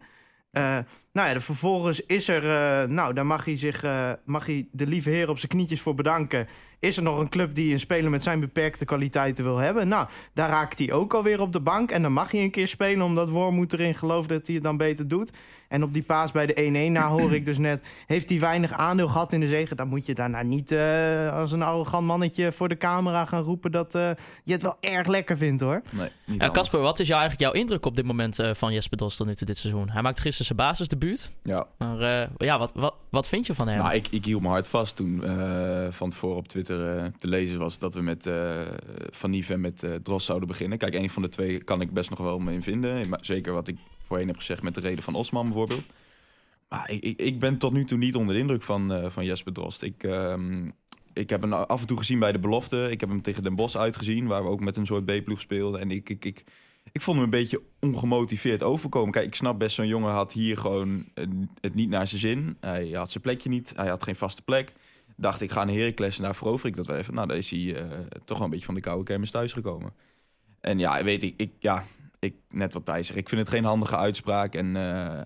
Eh, 0.51 0.79
nou 1.15 1.29
ja, 1.29 1.35
de- 1.35 1.41
vervolgens 1.41 2.01
is 2.01 2.29
er, 2.29 2.43
eh, 2.51 2.89
nou, 2.89 3.15
daar 3.15 3.27
mag 3.27 3.45
hij, 3.45 3.57
zich, 3.57 3.83
eh, 3.83 4.11
mag 4.25 4.47
hij 4.47 4.69
de 4.73 4.87
lieve 4.87 5.11
heer 5.11 5.29
op 5.29 5.39
zijn 5.39 5.51
knietjes 5.51 5.81
voor 5.81 5.95
bedanken. 5.95 6.47
Is 6.79 6.97
er 6.97 7.03
nog 7.03 7.19
een 7.19 7.29
club 7.29 7.55
die 7.55 7.73
een 7.73 7.81
speler 7.81 8.11
met 8.11 8.23
zijn 8.23 8.41
beperkte 8.41 8.85
kwaliteiten 8.85 9.45
wil 9.45 9.57
hebben? 9.57 9.89
Nou, 9.89 10.09
daar 10.33 10.49
raakt 10.49 10.79
hij 10.79 10.93
ook 10.93 11.15
alweer 11.15 11.41
op 11.41 11.53
de 11.53 11.61
bank. 11.61 11.91
En 11.91 12.03
dan 12.03 12.13
mag 12.13 12.31
hij 12.31 12.43
een 12.43 12.51
keer 12.51 12.69
spelen, 12.69 13.03
omdat 13.07 13.29
Wormoed 13.29 13.73
erin 13.73 13.95
gelooft 13.95 14.29
dat 14.29 14.47
hij 14.47 14.55
het 14.55 14.65
dan 14.65 14.77
beter 14.77 15.09
doet. 15.09 15.33
En 15.69 15.83
op 15.83 15.93
die 15.95 16.03
paas 16.03 16.33
bij 16.33 16.47
de 16.47 16.55
1-1, 16.89 16.93
nou 16.93 17.21
hoor 17.21 17.35
ik 17.35 17.45
dus 17.45 17.59
net, 17.59 17.87
heeft 18.07 18.29
hij 18.29 18.41
weinig 18.41 18.73
aandeel 18.73 19.09
gehad 19.09 19.33
in 19.33 19.41
de 19.41 19.49
zegen. 19.49 19.77
Dan 19.77 19.89
moet 19.89 20.07
je 20.07 20.15
daarna 20.15 20.43
niet 20.43 20.73
eh, 20.73 21.33
als 21.33 21.53
een 21.53 21.63
arrogant 21.63 22.07
mannetje 22.07 22.53
voor 22.53 22.69
de 22.69 22.77
camera 22.77 23.25
gaan 23.25 23.43
roepen 23.43 23.71
dat 23.73 23.95
eh, 23.95 24.11
je 24.45 24.53
het 24.53 24.63
wel 24.63 24.77
erg 24.81 25.07
lekker 25.07 25.37
vindt 25.37 25.61
hoor. 25.61 25.83
Nee. 25.91 26.51
Casper, 26.51 26.81
wat 26.81 27.01
is 27.01 27.09
jou 27.09 27.21
eigenlijk 27.21 27.51
jouw 27.53 27.61
indruk 27.63 27.87
op 27.87 27.97
dit 27.97 28.05
moment 28.05 28.39
eh, 28.39 28.55
van 28.55 28.73
Jesper 28.73 28.97
Drost 28.99 29.17
tot 29.17 29.27
nu 29.27 29.35
toe 29.35 29.47
dit 29.47 29.59
seizoen? 29.59 29.91
Hij 29.91 30.03
maakt 30.03 30.21
gisteren 30.21 30.47
zijn 30.47 30.59
Ja. 31.43 31.67
Maar 31.79 32.01
eh, 32.01 32.29
ja, 32.37 32.59
wat, 32.59 32.73
wat, 32.75 32.95
wat 33.11 33.29
vind 33.29 33.47
je 33.47 33.55
van 33.55 33.69
hem? 33.69 33.79
Nou, 33.79 33.95
ik, 33.95 34.09
ik 34.09 34.25
hield 34.25 34.43
me 34.43 34.49
hard 34.49 34.69
vast 34.69 34.97
toen 34.97 35.25
eh, 35.25 35.87
van 35.91 36.11
tevoren 36.11 36.37
op 36.37 36.49
Twitter 36.49 36.97
eh, 36.97 37.05
te 37.19 37.29
lezen 37.29 37.59
was 37.59 37.79
dat 37.79 37.95
we 37.95 38.01
met 38.01 38.29
Van 39.11 39.31
Nief 39.31 39.51
en 39.51 39.61
met 39.61 39.87
Dros 40.03 40.25
zouden 40.25 40.49
beginnen. 40.49 40.79
Kijk, 40.79 40.95
een 40.95 41.11
van 41.11 41.23
de 41.23 41.29
twee 41.29 41.65
kan 41.65 41.81
ik 41.81 41.93
best 41.93 42.11
nog 42.11 42.19
wel 42.19 42.39
mee 42.39 42.63
vinden. 42.63 43.09
Maar 43.09 43.19
Zeker 43.23 43.53
wat 43.53 43.69
ik 43.69 43.77
voorheen 44.03 44.27
heb 44.27 44.37
gezegd 44.37 44.63
met 44.63 44.75
de 44.75 44.81
reden 44.81 45.05
van 45.05 45.15
Osman 45.15 45.45
bijvoorbeeld. 45.45 45.87
Maar 46.69 46.91
ik, 46.91 47.03
ik, 47.03 47.21
ik 47.21 47.41
ben 47.41 47.59
tot 47.59 47.73
nu 47.73 47.85
toe 47.85 47.99
niet 47.99 48.15
onder 48.15 48.35
de 48.35 48.41
indruk 48.41 48.63
van, 48.63 49.11
van 49.11 49.25
Jesper 49.25 49.53
Drost. 49.53 49.83
Ik, 49.83 50.03
ehm, 50.03 50.71
ik 51.13 51.31
heb 51.31 51.41
hem 51.41 51.53
af 51.53 51.81
en 51.81 51.87
toe 51.87 51.99
gezien 51.99 52.19
bij 52.19 52.33
de 52.33 52.39
belofte. 52.39 52.91
Ik 52.91 53.01
heb 53.01 53.09
hem 53.09 53.23
tegen 53.23 53.43
Den 53.43 53.55
Bosch 53.55 53.77
uitgezien, 53.77 54.27
waar 54.27 54.43
we 54.43 54.49
ook 54.49 54.61
met 54.61 54.77
een 54.77 54.87
soort 54.87 55.05
B-ploeg 55.05 55.41
speelden. 55.41 55.81
En 55.81 55.91
ik, 55.91 56.09
ik, 56.09 56.25
ik, 56.25 56.45
ik 56.95 57.01
vond 57.01 57.17
hem 57.17 57.25
een 57.25 57.31
beetje 57.31 57.63
ongemotiveerd 57.81 58.63
overkomen. 58.63 59.13
Kijk, 59.13 59.27
ik 59.27 59.35
snap 59.35 59.59
best, 59.59 59.75
zo'n 59.75 59.87
jongen 59.87 60.13
had 60.13 60.33
hier 60.33 60.57
gewoon 60.59 61.05
eh, 61.15 61.25
het 61.61 61.75
niet 61.75 61.89
naar 61.89 62.07
zijn 62.07 62.21
zin. 62.21 62.57
Hij 62.61 62.89
had 62.93 63.11
zijn 63.11 63.23
plekje 63.23 63.49
niet, 63.49 63.73
hij 63.77 63.89
had 63.89 64.03
geen 64.03 64.17
vaste 64.17 64.43
plek. 64.43 64.73
Dacht 65.17 65.41
ik, 65.41 65.51
ga 65.51 65.63
een 65.63 65.77
Heracles 65.77 66.17
en 66.17 66.23
daar 66.23 66.35
verover 66.35 66.69
ik 66.69 66.77
dat 66.77 66.87
wel 66.87 66.97
even. 66.97 67.15
Nou, 67.15 67.27
daar 67.27 67.37
is 67.37 67.51
hij 67.51 67.77
eh, 67.77 67.99
toch 68.25 68.37
wel 68.37 68.47
een 68.47 68.51
beetje 68.53 68.67
van 68.67 68.75
de 68.75 68.81
koude 68.81 69.05
kermis 69.05 69.31
thuisgekomen. 69.31 69.93
En 70.61 70.79
ja, 70.79 71.05
weet 71.05 71.23
ik, 71.23 71.35
ik, 71.37 71.53
ja, 71.59 71.85
ik 72.19 72.35
net 72.49 72.73
wat 72.73 72.85
Thijs 72.85 73.07
zegt. 73.07 73.19
Ik 73.19 73.29
vind 73.29 73.41
het 73.41 73.51
geen 73.51 73.65
handige 73.65 73.97
uitspraak. 73.97 74.55
En 74.55 74.77
eh, 74.77 75.21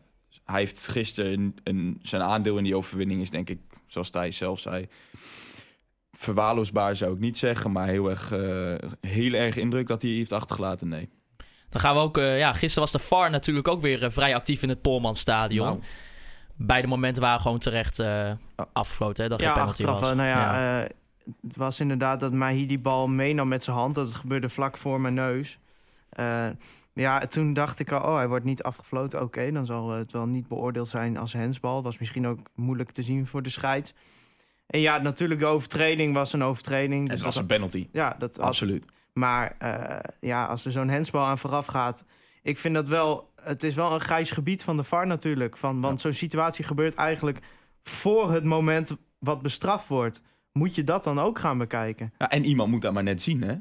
hij 0.45 0.61
heeft 0.61 0.87
gisteren 0.87 1.55
een, 1.65 1.99
zijn 2.03 2.23
aandeel 2.23 2.57
in 2.59 2.65
die 2.65 2.77
overwinning 2.77 3.21
is 3.21 3.31
denk 3.31 3.51
ik, 3.51 3.61
zoals 3.87 4.11
Thijs 4.11 4.37
zelf 4.37 4.61
zei... 4.61 4.87
Verwaarloosbaar 6.11 6.97
zou 6.97 7.13
ik 7.15 7.19
niet 7.19 7.39
zeggen, 7.39 7.73
maar 7.73 7.89
heel 7.89 8.11
erg, 8.11 8.29
heel 9.01 9.33
erg 9.33 9.57
indruk 9.57 9.87
dat 9.87 10.03
hij 10.03 10.11
heeft 10.11 10.33
achtergelaten, 10.33 10.89
nee. 10.89 11.09
Dan 11.71 11.81
gaan 11.81 11.95
we 11.95 12.01
ook... 12.01 12.19
eh, 12.19 12.39
ja, 12.39 12.53
gisteren 12.53 12.91
was 12.91 13.03
de 13.03 13.09
VAR 13.09 13.31
natuurlijk 13.31 13.69
ook 13.69 13.81
weer 13.81 14.05
eh, 14.05 14.11
vrij 14.11 14.35
actief 14.35 14.63
in 14.63 14.69
het 14.69 14.83
Polmanstadion. 14.83 15.67
Nou, 15.67 15.81
Beide 16.61 16.87
momenten 16.89 17.23
waren 17.23 17.41
gewoon 17.41 17.59
terecht 17.59 17.99
eh 17.99 18.31
afgefloten. 18.73 19.23
Hè, 19.23 19.29
dat 19.31 19.41
ja, 19.41 19.53
achteraf, 19.53 20.01
was. 20.01 20.15
nou 20.15 20.29
ja, 20.29 20.81
eh, 20.83 20.89
het 21.47 21.57
was 21.57 21.81
inderdaad 21.81 22.21
dat 22.21 22.33
Mahi 22.33 22.67
die 22.67 22.79
bal 22.79 23.07
meenam 23.09 23.49
met 23.49 23.65
zijn 23.65 23.77
hand. 23.77 23.95
Dat 23.95 24.15
gebeurde 24.15 24.49
vlak 24.49 24.77
voor 24.77 25.01
mijn 25.01 25.15
neus. 25.15 25.59
Eh, 26.11 26.47
ja, 26.93 27.19
toen 27.27 27.53
dacht 27.53 27.79
ik 27.81 27.93
al, 27.93 28.11
oh, 28.11 28.17
hij 28.17 28.29
wordt 28.29 28.45
niet 28.45 28.63
afgefloten. 28.63 29.23
Oké, 29.23 29.53
dan 29.53 29.67
zal 29.67 29.91
het 29.91 30.13
wel 30.13 30.27
niet 30.27 30.49
beoordeeld 30.49 30.89
zijn 30.89 31.17
als 31.17 31.33
hensbal. 31.33 31.83
Was 31.83 31.99
misschien 31.99 32.27
ook 32.27 32.39
moeilijk 32.55 32.91
te 32.91 33.03
zien 33.03 33.27
voor 33.27 33.43
de 33.43 33.49
scheids. 33.49 33.95
En 34.67 34.81
ja, 34.81 34.99
natuurlijk, 34.99 35.41
de 35.41 35.47
overtreding 35.47 36.15
was 36.15 36.33
een 36.33 36.45
overtreding. 36.45 37.01
het 37.03 37.11
Dus 37.17 37.23
was 37.23 37.35
dat- 37.35 37.43
een 37.43 37.49
penalty, 37.49 37.89
Ja, 37.93 38.17
dat 38.19 38.37
had- 38.37 38.47
absoluut. 38.47 38.85
Maar 39.19 39.55
eh, 39.59 39.99
ja, 40.21 40.45
als 40.47 40.65
er 40.65 40.73
zo'n 40.73 40.89
hensbal 40.89 41.25
aan 41.25 41.39
vooraf 41.39 41.67
gaat... 41.67 42.05
Ik 42.43 42.59
vind 42.59 42.75
dat 42.75 42.89
wel... 42.89 43.33
Het 43.43 43.63
is 43.63 43.75
wel 43.75 43.93
een 43.93 44.01
grijs 44.01 44.31
gebied 44.31 44.65
van 44.65 44.77
de 44.77 44.83
VAR 44.83 45.07
natuurlijk. 45.07 45.57
Van, 45.57 45.81
want 45.81 46.01
zo'n 46.01 46.13
situatie 46.13 46.65
gebeurt 46.65 46.95
eigenlijk 46.95 47.39
voor 47.83 48.31
het 48.33 48.45
moment 48.45 48.97
wat 49.19 49.43
bestraft 49.43 49.89
wordt. 49.89 50.23
Moet 50.53 50.75
je 50.75 50.85
dat 50.85 51.05
dan 51.05 51.19
ook 51.19 51.39
gaan 51.39 51.59
bekijken? 51.59 52.13
Ja, 52.19 52.31
en 52.31 52.45
iemand 52.45 52.71
moet 52.71 52.83
dat 52.83 52.93
maar 52.93 53.03
net 53.03 53.23
zien, 53.23 53.43
hè? 53.43 53.55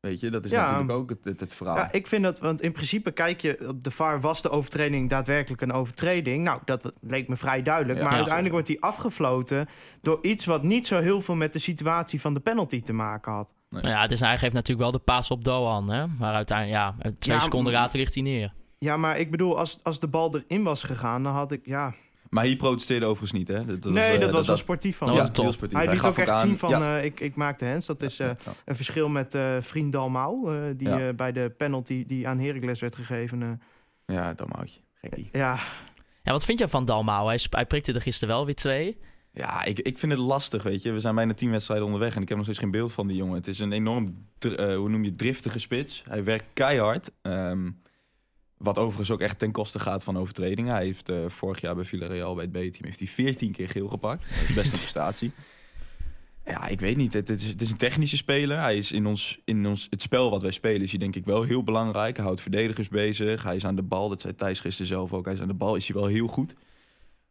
Weet 0.00 0.20
je, 0.20 0.30
dat 0.30 0.44
is 0.44 0.50
Ja. 0.50 0.62
natuurlijk 0.62 0.90
ook 0.90 1.08
het, 1.08 1.18
het, 1.24 1.40
het 1.40 1.54
verhaal. 1.54 1.76
Ja, 1.76 1.92
ik 1.92 2.06
vind 2.06 2.22
dat, 2.22 2.38
want 2.38 2.60
in 2.60 2.72
principe 2.72 3.10
kijk 3.10 3.40
je 3.40 3.68
op 3.68 3.84
de 3.84 3.90
VAR, 3.90 4.20
was 4.20 4.42
de 4.42 4.50
overtreding 4.50 5.08
daadwerkelijk 5.10 5.62
een 5.62 5.72
overtreding? 5.72 6.44
Nou, 6.44 6.60
dat 6.64 6.92
leek 7.00 7.28
me 7.28 7.36
vrij 7.36 7.62
duidelijk. 7.62 7.98
Ja. 7.98 8.02
maar 8.04 8.12
Ja. 8.12 8.16
uiteindelijk 8.18 8.54
wordt 8.54 8.68
die 8.68 8.82
afgefloten 8.82 9.66
door 10.00 10.18
iets 10.22 10.44
wat 10.44 10.62
niet 10.62 10.86
zo 10.86 11.00
heel 11.00 11.20
veel 11.22 11.34
met 11.34 11.52
de 11.52 11.58
situatie 11.58 12.20
van 12.20 12.34
de 12.34 12.40
penalty 12.40 12.82
te 12.82 12.92
maken 12.92 13.32
had. 13.32 13.52
Nou 13.82 13.94
ja, 13.94 14.02
het 14.02 14.12
is, 14.12 14.20
hij 14.20 14.38
geeft 14.38 14.52
natuurlijk 14.52 14.80
wel 14.80 14.92
de 14.92 14.98
paas 15.04 15.30
op 15.30 15.44
Doan, 15.44 15.90
hè. 15.90 16.06
Maar 16.06 16.34
uiteindelijk, 16.34 16.78
ja, 16.78 17.10
twee 17.18 17.36
Ja, 17.36 17.42
seconden 17.42 17.72
later 17.72 17.98
ligt 17.98 18.14
hij 18.14 18.22
neer. 18.22 18.52
Ja, 18.78 18.96
maar 18.96 19.18
ik 19.18 19.30
bedoel, 19.30 19.58
als, 19.58 19.78
als 19.82 19.98
de 20.00 20.08
bal 20.08 20.34
erin 20.48 20.62
was 20.62 20.82
gegaan, 20.82 21.22
dan 21.22 21.32
had 21.32 21.52
ik, 21.52 21.60
ja... 21.66 21.94
Maar 22.30 22.44
hij 22.44 22.56
protesteerde 22.56 23.06
overigens 23.06 23.32
niet, 23.32 23.48
hè? 23.48 23.78
Dat, 23.78 23.92
nee, 23.92 24.12
eh, 24.14 24.20
dat 24.20 24.30
was 24.32 24.46
wel 24.46 24.56
sportief 24.56 24.96
van 24.96 25.14
dat 25.16 25.34
top. 25.34 25.52
sportief. 25.52 25.78
Hij 25.78 25.88
liet 25.88 26.00
gaf 26.00 26.10
ook 26.10 26.18
echt 26.18 26.28
aan- 26.30 26.38
zien 26.38 26.58
van, 26.58 26.70
ja, 26.70 26.96
eh, 26.98 27.04
ik, 27.04 27.20
ik 27.20 27.34
maakte 27.34 27.64
hens. 27.64 27.86
Dat 27.86 28.02
is 28.02 28.18
eh, 28.20 28.26
ja. 28.26 28.36
een 28.64 28.76
verschil 28.76 29.08
met 29.08 29.34
eh 29.34 29.56
vriend 29.60 29.92
Dalmau, 29.92 30.54
eh, 30.56 30.62
die 30.76 30.88
Ja. 30.88 31.08
eh, 31.08 31.14
bij 31.14 31.32
de 31.32 31.52
penalty 31.56 32.04
die 32.04 32.28
aan 32.28 32.38
Heracles 32.38 32.80
werd 32.80 32.96
gegeven. 32.96 33.42
eh, 33.42 34.16
Ja, 34.16 34.32
dan 34.34 34.48
houtje. 34.56 34.80
Gekkie. 35.00 35.28
ja, 35.32 35.58
Ja, 36.22 36.32
wat 36.32 36.44
vind 36.44 36.58
je 36.58 36.68
van 36.68 36.84
Dalmau? 36.84 37.26
Hij, 37.26 37.40
hij 37.50 37.66
prikte 37.66 37.92
er 37.92 38.00
gisteren 38.00 38.34
wel 38.34 38.44
weer 38.44 38.54
twee. 38.54 38.98
Ja, 39.34 39.64
ik, 39.64 39.78
ik 39.78 39.98
vind 39.98 40.12
het 40.12 40.20
lastig, 40.20 40.62
weet 40.62 40.82
je. 40.82 40.92
We 40.92 41.00
zijn 41.00 41.14
bijna 41.14 41.34
tien 41.34 41.50
wedstrijden 41.50 41.86
onderweg 41.86 42.16
en 42.16 42.22
ik 42.22 42.28
heb 42.28 42.36
nog 42.36 42.46
steeds 42.46 42.60
geen 42.60 42.70
beeld 42.70 42.92
van 42.92 43.06
die 43.06 43.16
jongen. 43.16 43.34
Het 43.34 43.46
is 43.46 43.58
een 43.58 43.72
enorm, 43.72 44.26
eh, 44.38 44.76
hoe 44.76 44.88
noem 44.88 45.04
je, 45.04 45.10
driftige 45.10 45.58
spits. 45.58 46.02
Hij 46.08 46.24
werkt 46.24 46.48
keihard. 46.52 47.10
Ehm, 47.22 47.70
wat 48.56 48.78
overigens 48.78 49.10
ook 49.10 49.20
echt 49.20 49.38
ten 49.38 49.52
koste 49.52 49.78
gaat 49.78 50.02
van 50.02 50.18
overtredingen. 50.18 50.74
Hij 50.74 50.84
heeft 50.84 51.08
eh, 51.08 51.16
vorig 51.28 51.60
jaar 51.60 51.74
bij 51.74 51.84
Villarreal 51.84 52.34
bij 52.34 52.44
het 52.44 52.52
B-team 52.52 52.84
heeft 52.84 52.98
hij 52.98 53.08
14 53.08 53.52
keer 53.52 53.68
geel 53.68 53.88
gepakt. 53.88 54.28
Dat 54.28 54.48
is 54.48 54.54
best 54.54 54.72
een 54.72 54.78
prestatie. 54.88 55.32
Ja, 56.44 56.66
ik 56.66 56.80
weet 56.80 56.96
niet. 56.96 57.12
Het, 57.12 57.28
het, 57.28 57.40
is, 57.40 57.48
het 57.48 57.62
is 57.62 57.70
een 57.70 57.76
technische 57.76 58.16
speler. 58.16 58.58
Hij 58.58 58.76
is 58.76 58.92
in, 58.92 59.06
ons, 59.06 59.40
in 59.44 59.66
ons, 59.66 59.86
het 59.90 60.02
spel 60.02 60.30
wat 60.30 60.42
wij 60.42 60.50
spelen 60.50 60.82
is 60.82 60.90
hij 60.90 60.98
denk 60.98 61.16
ik 61.16 61.24
wel 61.24 61.42
heel 61.42 61.62
belangrijk. 61.62 62.16
Hij 62.16 62.24
houdt 62.24 62.40
verdedigers 62.40 62.88
bezig. 62.88 63.42
Hij 63.42 63.56
is 63.56 63.66
aan 63.66 63.76
de 63.76 63.82
bal. 63.82 64.08
Dat 64.08 64.20
zei 64.20 64.34
Thijs 64.34 64.60
gisteren 64.60 64.86
zelf 64.86 65.12
ook. 65.12 65.24
Hij 65.24 65.34
is 65.34 65.40
aan 65.40 65.48
de 65.48 65.54
bal. 65.54 65.76
Is 65.76 65.88
hij 65.88 65.96
wel 65.96 66.06
heel 66.06 66.26
goed. 66.26 66.54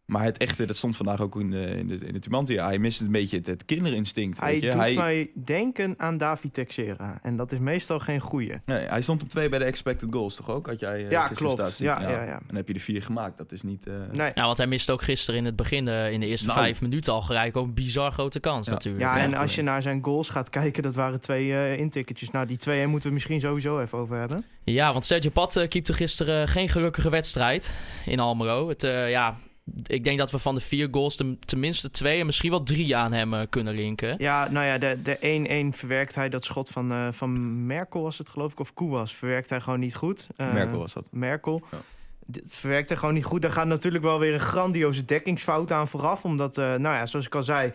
Maar 0.06 0.24
het 0.24 0.38
echte, 0.38 0.66
dat 0.66 0.76
stond 0.78 0.96
vandaag 0.96 1.22
ook 1.22 1.40
in 1.40 1.52
de, 1.52 1.66
in 1.66 1.88
de, 1.88 1.96
in 1.98 2.14
de 2.14 2.20
Tubantia. 2.20 2.66
Hij 2.66 2.78
mist 2.80 3.02
een 3.02 3.12
beetje 3.12 3.38
het, 3.38 3.46
het 3.46 3.66
kinderinstinct. 3.66 4.40
hij 4.40 4.52
weet 4.52 4.62
je? 4.62 4.70
doet 4.70 4.80
hij, 4.80 4.94
mij 4.94 5.32
denken 5.46 5.94
aan 5.98 6.18
David 6.18 6.54
Texera. 6.54 7.20
En 7.22 7.38
dat 7.38 7.52
is 7.52 7.60
meestal 7.60 8.00
geen 8.00 8.20
goeie. 8.20 8.54
nee, 8.66 8.86
hij 8.86 9.02
stond 9.02 9.22
op 9.24 9.30
twee 9.30 9.50
bij 9.50 9.60
de 9.60 9.66
expected 9.66 10.10
goals, 10.12 10.36
toch 10.36 10.50
ook? 10.50 10.66
Had 10.68 10.80
jij, 10.80 11.04
eh, 11.06 11.12
Ja, 11.12 11.28
klopt. 11.28 11.54
statistiek? 11.54 11.86
Ja, 11.88 12.02
ja, 12.02 12.10
ja. 12.10 12.34
En 12.34 12.44
dan 12.48 12.56
heb 12.56 12.68
je 12.68 12.74
de 12.74 12.80
vier 12.80 13.02
gemaakt. 13.02 13.38
Dat 13.38 13.52
is 13.52 13.62
niet... 13.62 13.88
eh, 13.88 13.94
Nee. 14.12 14.32
Ja, 14.36 14.46
want 14.46 14.58
hij 14.58 14.68
miste 14.68 14.92
ook 14.92 15.02
gisteren 15.02 15.40
in 15.40 15.46
het 15.46 15.56
begin, 15.56 15.88
eh, 15.88 16.12
in 16.12 16.20
de 16.20 16.26
eerste 16.26 16.48
Nou. 16.48 16.60
vijf 16.60 16.82
minuten 16.82 17.14
al 17.14 17.22
gelijk 17.22 17.58
ook 17.58 17.66
een 17.66 17.74
bizar 17.74 18.12
grote 18.12 18.40
kans 18.40 18.66
Ja. 18.66 18.72
natuurlijk. 18.72 19.04
Ja, 19.04 19.18
Ja, 19.18 19.24
en 19.24 19.34
als 19.36 19.56
je 19.56 19.62
naar 19.62 19.82
zijn 19.82 20.04
goals 20.04 20.30
gaat 20.30 20.50
kijken, 20.50 20.84
dat 20.84 20.96
waren 20.96 21.20
twee 21.22 21.54
eh 21.54 21.80
intikketjes. 21.80 22.32
Nou, 22.32 22.46
die 22.46 22.58
twee 22.58 22.88
moeten 22.88 23.08
we 23.08 23.14
misschien 23.14 23.40
sowieso 23.40 23.80
even 23.80 23.98
over 23.98 24.18
hebben. 24.18 24.46
Ja, 24.64 24.92
want 24.92 25.06
Sergio 25.06 25.30
Pat 25.30 25.56
uh, 25.56 25.68
keepte 25.68 25.94
gisteren 25.94 26.48
geen 26.48 26.70
gelukkige 26.70 27.10
wedstrijd 27.10 27.76
in 28.06 28.20
Almelo. 28.20 28.70
Het, 28.70 28.84
eh, 28.84 29.10
ja, 29.10 29.36
ik 29.84 30.04
denk 30.04 30.18
dat 30.18 30.32
we 30.32 30.40
van 30.40 30.56
de 30.56 30.62
vier 30.62 30.88
goals 30.92 31.16
ten- 31.16 31.40
tenminste 31.46 31.90
twee 31.90 32.20
en 32.20 32.26
misschien 32.26 32.50
wel 32.50 32.64
drie 32.64 32.96
aan 32.96 33.12
hem 33.14 33.34
eh, 33.34 33.42
kunnen 33.50 33.74
linken. 33.76 34.16
Ja, 34.18 34.50
nou 34.50 34.66
ja, 34.66 34.78
de, 34.78 34.98
de 35.04 35.72
1-1 35.74 35.78
verwerkt 35.78 36.16
hij 36.16 36.30
dat 36.30 36.44
schot 36.44 36.70
van, 36.70 36.92
eh, 36.92 37.08
van 37.12 37.66
Merkel 37.66 38.02
was 38.02 38.18
het 38.18 38.30
geloof 38.30 38.52
ik, 38.52 38.60
of 38.60 38.74
Koewas. 38.74 39.16
Verwerkt 39.16 39.50
hij 39.50 39.62
gewoon 39.62 39.80
niet 39.80 39.96
goed. 39.96 40.28
Eh, 40.36 40.54
Merkel 40.54 40.78
was 40.80 40.94
dat. 40.94 41.06
Merkel. 41.10 41.62
Ja. 41.72 41.78
Dit 42.26 42.54
verwerkt 42.54 42.90
hij 42.90 42.98
gewoon 42.98 43.14
niet 43.14 43.26
goed. 43.26 43.42
Daar 43.42 43.52
gaat 43.52 43.68
natuurlijk 43.68 44.04
wel 44.04 44.20
weer 44.20 44.34
een 44.34 44.40
grandioze 44.40 45.06
dekkingsfout 45.06 45.72
aan 45.72 45.88
vooraf. 45.88 46.26
Omdat, 46.26 46.58
eh, 46.58 46.66
nou 46.66 46.96
ja, 46.96 47.06
zoals 47.06 47.26
ik 47.26 47.36
al 47.36 47.44
zei... 47.44 47.72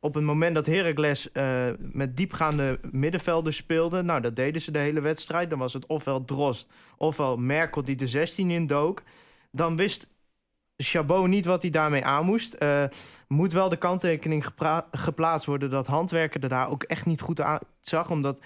Op 0.00 0.14
het 0.14 0.24
moment 0.24 0.54
dat 0.54 0.66
Heracles 0.66 1.32
eh, 1.32 1.66
met 1.78 2.16
diepgaande 2.16 2.78
middenvelders 2.90 3.56
speelde... 3.56 4.02
nou, 4.02 4.20
dat 4.20 4.36
deden 4.36 4.60
ze 4.60 4.70
de 4.70 4.78
hele 4.78 5.00
wedstrijd. 5.00 5.50
Dan 5.50 5.58
was 5.58 5.72
het 5.72 5.86
ofwel 5.86 6.24
Drost, 6.24 6.68
ofwel 6.96 7.36
Merkel 7.36 7.84
die 7.84 7.96
de 7.96 8.06
16 8.06 8.50
in 8.50 8.66
dook. 8.66 9.02
Dan 9.50 9.76
wist 9.76 10.08
Chabot 10.76 11.26
niet 11.26 11.44
wat 11.44 11.62
hij 11.62 11.70
daarmee 11.70 12.04
aan 12.04 12.24
moest. 12.24 12.52
Eh, 12.52 12.84
moet 13.28 13.52
wel 13.52 13.68
de 13.68 13.76
kanttekening 13.76 14.46
geplaatst 14.90 15.46
worden... 15.46 15.70
dat 15.70 15.86
Handwerker 15.86 16.42
er 16.42 16.48
daar 16.48 16.70
ook 16.70 16.82
echt 16.82 17.06
niet 17.06 17.20
goed 17.20 17.40
aan 17.40 17.58
zag. 17.80 18.10
Omdat, 18.10 18.40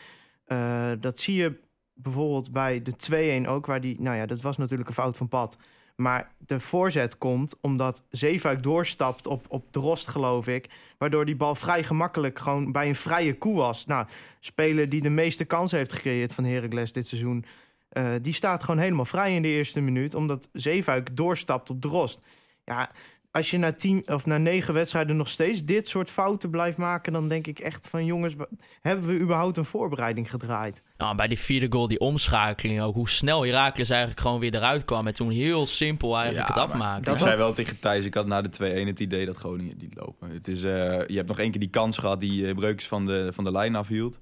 eh, 0.45 0.91
dat 1.01 1.19
zie 1.19 1.35
je 1.35 1.61
bijvoorbeeld 1.95 2.53
bij 2.53 2.83
de 2.83 2.97
2-1 2.97 3.49
ook... 3.49 3.67
waar 3.67 3.81
die, 3.81 4.01
nou 4.01 4.17
ja, 4.17 4.27
dat 4.27 4.41
was 4.41 4.57
natuurlijk 4.57 4.89
een 4.89 4.95
fout 4.95 5.17
van 5.17 5.29
pad... 5.29 5.57
Maar 6.01 6.33
de 6.39 6.61
voorzet 6.61 7.19
komt 7.19 7.55
omdat 7.61 8.05
Zeefuik 8.11 8.63
doorstapt 8.63 9.27
op, 9.27 9.45
op 9.49 9.73
Drost, 9.73 10.09
geloof 10.09 10.47
ik. 10.47 10.71
Waardoor 10.99 11.25
die 11.25 11.37
bal 11.37 11.55
vrij 11.55 11.85
gemakkelijk 11.85 12.39
gewoon 12.39 12.73
bij 12.73 12.89
een 12.89 12.95
vrije 12.95 13.39
koe 13.39 13.57
was. 13.57 13.87
Nou, 13.87 14.07
speler 14.39 14.89
die 14.89 15.01
de 15.01 15.11
meeste 15.11 15.45
kansen 15.45 15.79
heeft 15.79 15.93
gecreëerd 15.93 16.35
van 16.35 16.45
Heracles 16.45 16.93
dit 16.93 17.07
seizoen... 17.07 17.45
eh, 17.91 18.05
die 18.23 18.33
staat 18.33 18.63
gewoon 18.63 18.81
helemaal 18.81 19.05
vrij 19.05 19.35
in 19.35 19.43
de 19.43 19.49
eerste 19.49 19.81
minuut... 19.81 20.15
omdat 20.15 20.49
Zeefuik 20.53 21.17
doorstapt 21.17 21.71
op 21.71 21.81
Drost. 21.81 22.21
Ja, 22.65 22.91
als 23.31 23.51
je 23.51 23.59
na, 23.59 23.73
tien, 23.73 24.03
of 24.07 24.27
na 24.27 24.39
negen 24.39 24.75
wedstrijden 24.75 25.17
nog 25.17 25.29
steeds 25.29 25.65
dit 25.65 25.89
soort 25.89 26.11
fouten 26.11 26.51
blijft 26.51 26.77
maken... 26.77 27.13
dan 27.13 27.29
denk 27.29 27.47
ik 27.47 27.59
echt 27.59 27.89
van 27.89 28.05
jongens, 28.05 28.35
hebben 28.81 29.07
we 29.07 29.19
überhaupt 29.19 29.57
een 29.57 29.65
voorbereiding 29.65 30.31
gedraaid? 30.31 30.83
Nou, 30.97 31.17
bij 31.17 31.29
die 31.29 31.39
vierde 31.39 31.67
goal, 31.71 31.89
die 31.89 32.01
omschakeling 32.01 32.81
ook. 32.81 32.95
Hoe 32.95 33.09
snel 33.09 33.45
Herakles 33.45 33.91
eigenlijk 33.91 34.21
gewoon 34.21 34.41
weer 34.41 34.55
eruit 34.55 34.85
kwam. 34.85 35.07
En 35.07 35.15
toen 35.15 35.31
heel 35.31 35.67
simpel 35.67 36.17
eigenlijk 36.17 36.49
Ja, 36.49 36.55
het 36.55 36.71
afmaakte. 36.71 37.05
dat 37.05 37.15
ik 37.15 37.21
zei 37.21 37.37
wel 37.37 37.53
tegen 37.53 37.79
Thijs, 37.79 38.05
ik 38.05 38.15
had 38.15 38.27
na 38.27 38.43
de 38.43 38.83
2-1 38.85 38.87
het 38.87 39.01
idee 39.01 39.27
dat 39.27 39.37
Groningen 39.37 39.79
die 39.79 39.91
lopen. 39.95 40.31
Het 40.31 40.49
is, 40.49 40.63
eh, 40.63 40.73
je 41.07 41.17
hebt 41.17 41.29
nog 41.29 41.39
één 41.39 41.51
keer 41.51 41.61
die 41.61 41.71
kans 41.71 41.99
gehad 41.99 42.21
die 42.21 42.47
eh, 42.47 42.55
Breukers 42.55 42.89
van 42.89 43.07
de, 43.07 43.31
van 43.33 43.45
de 43.45 43.53
lijn 43.53 43.75
afhield. 43.75 44.19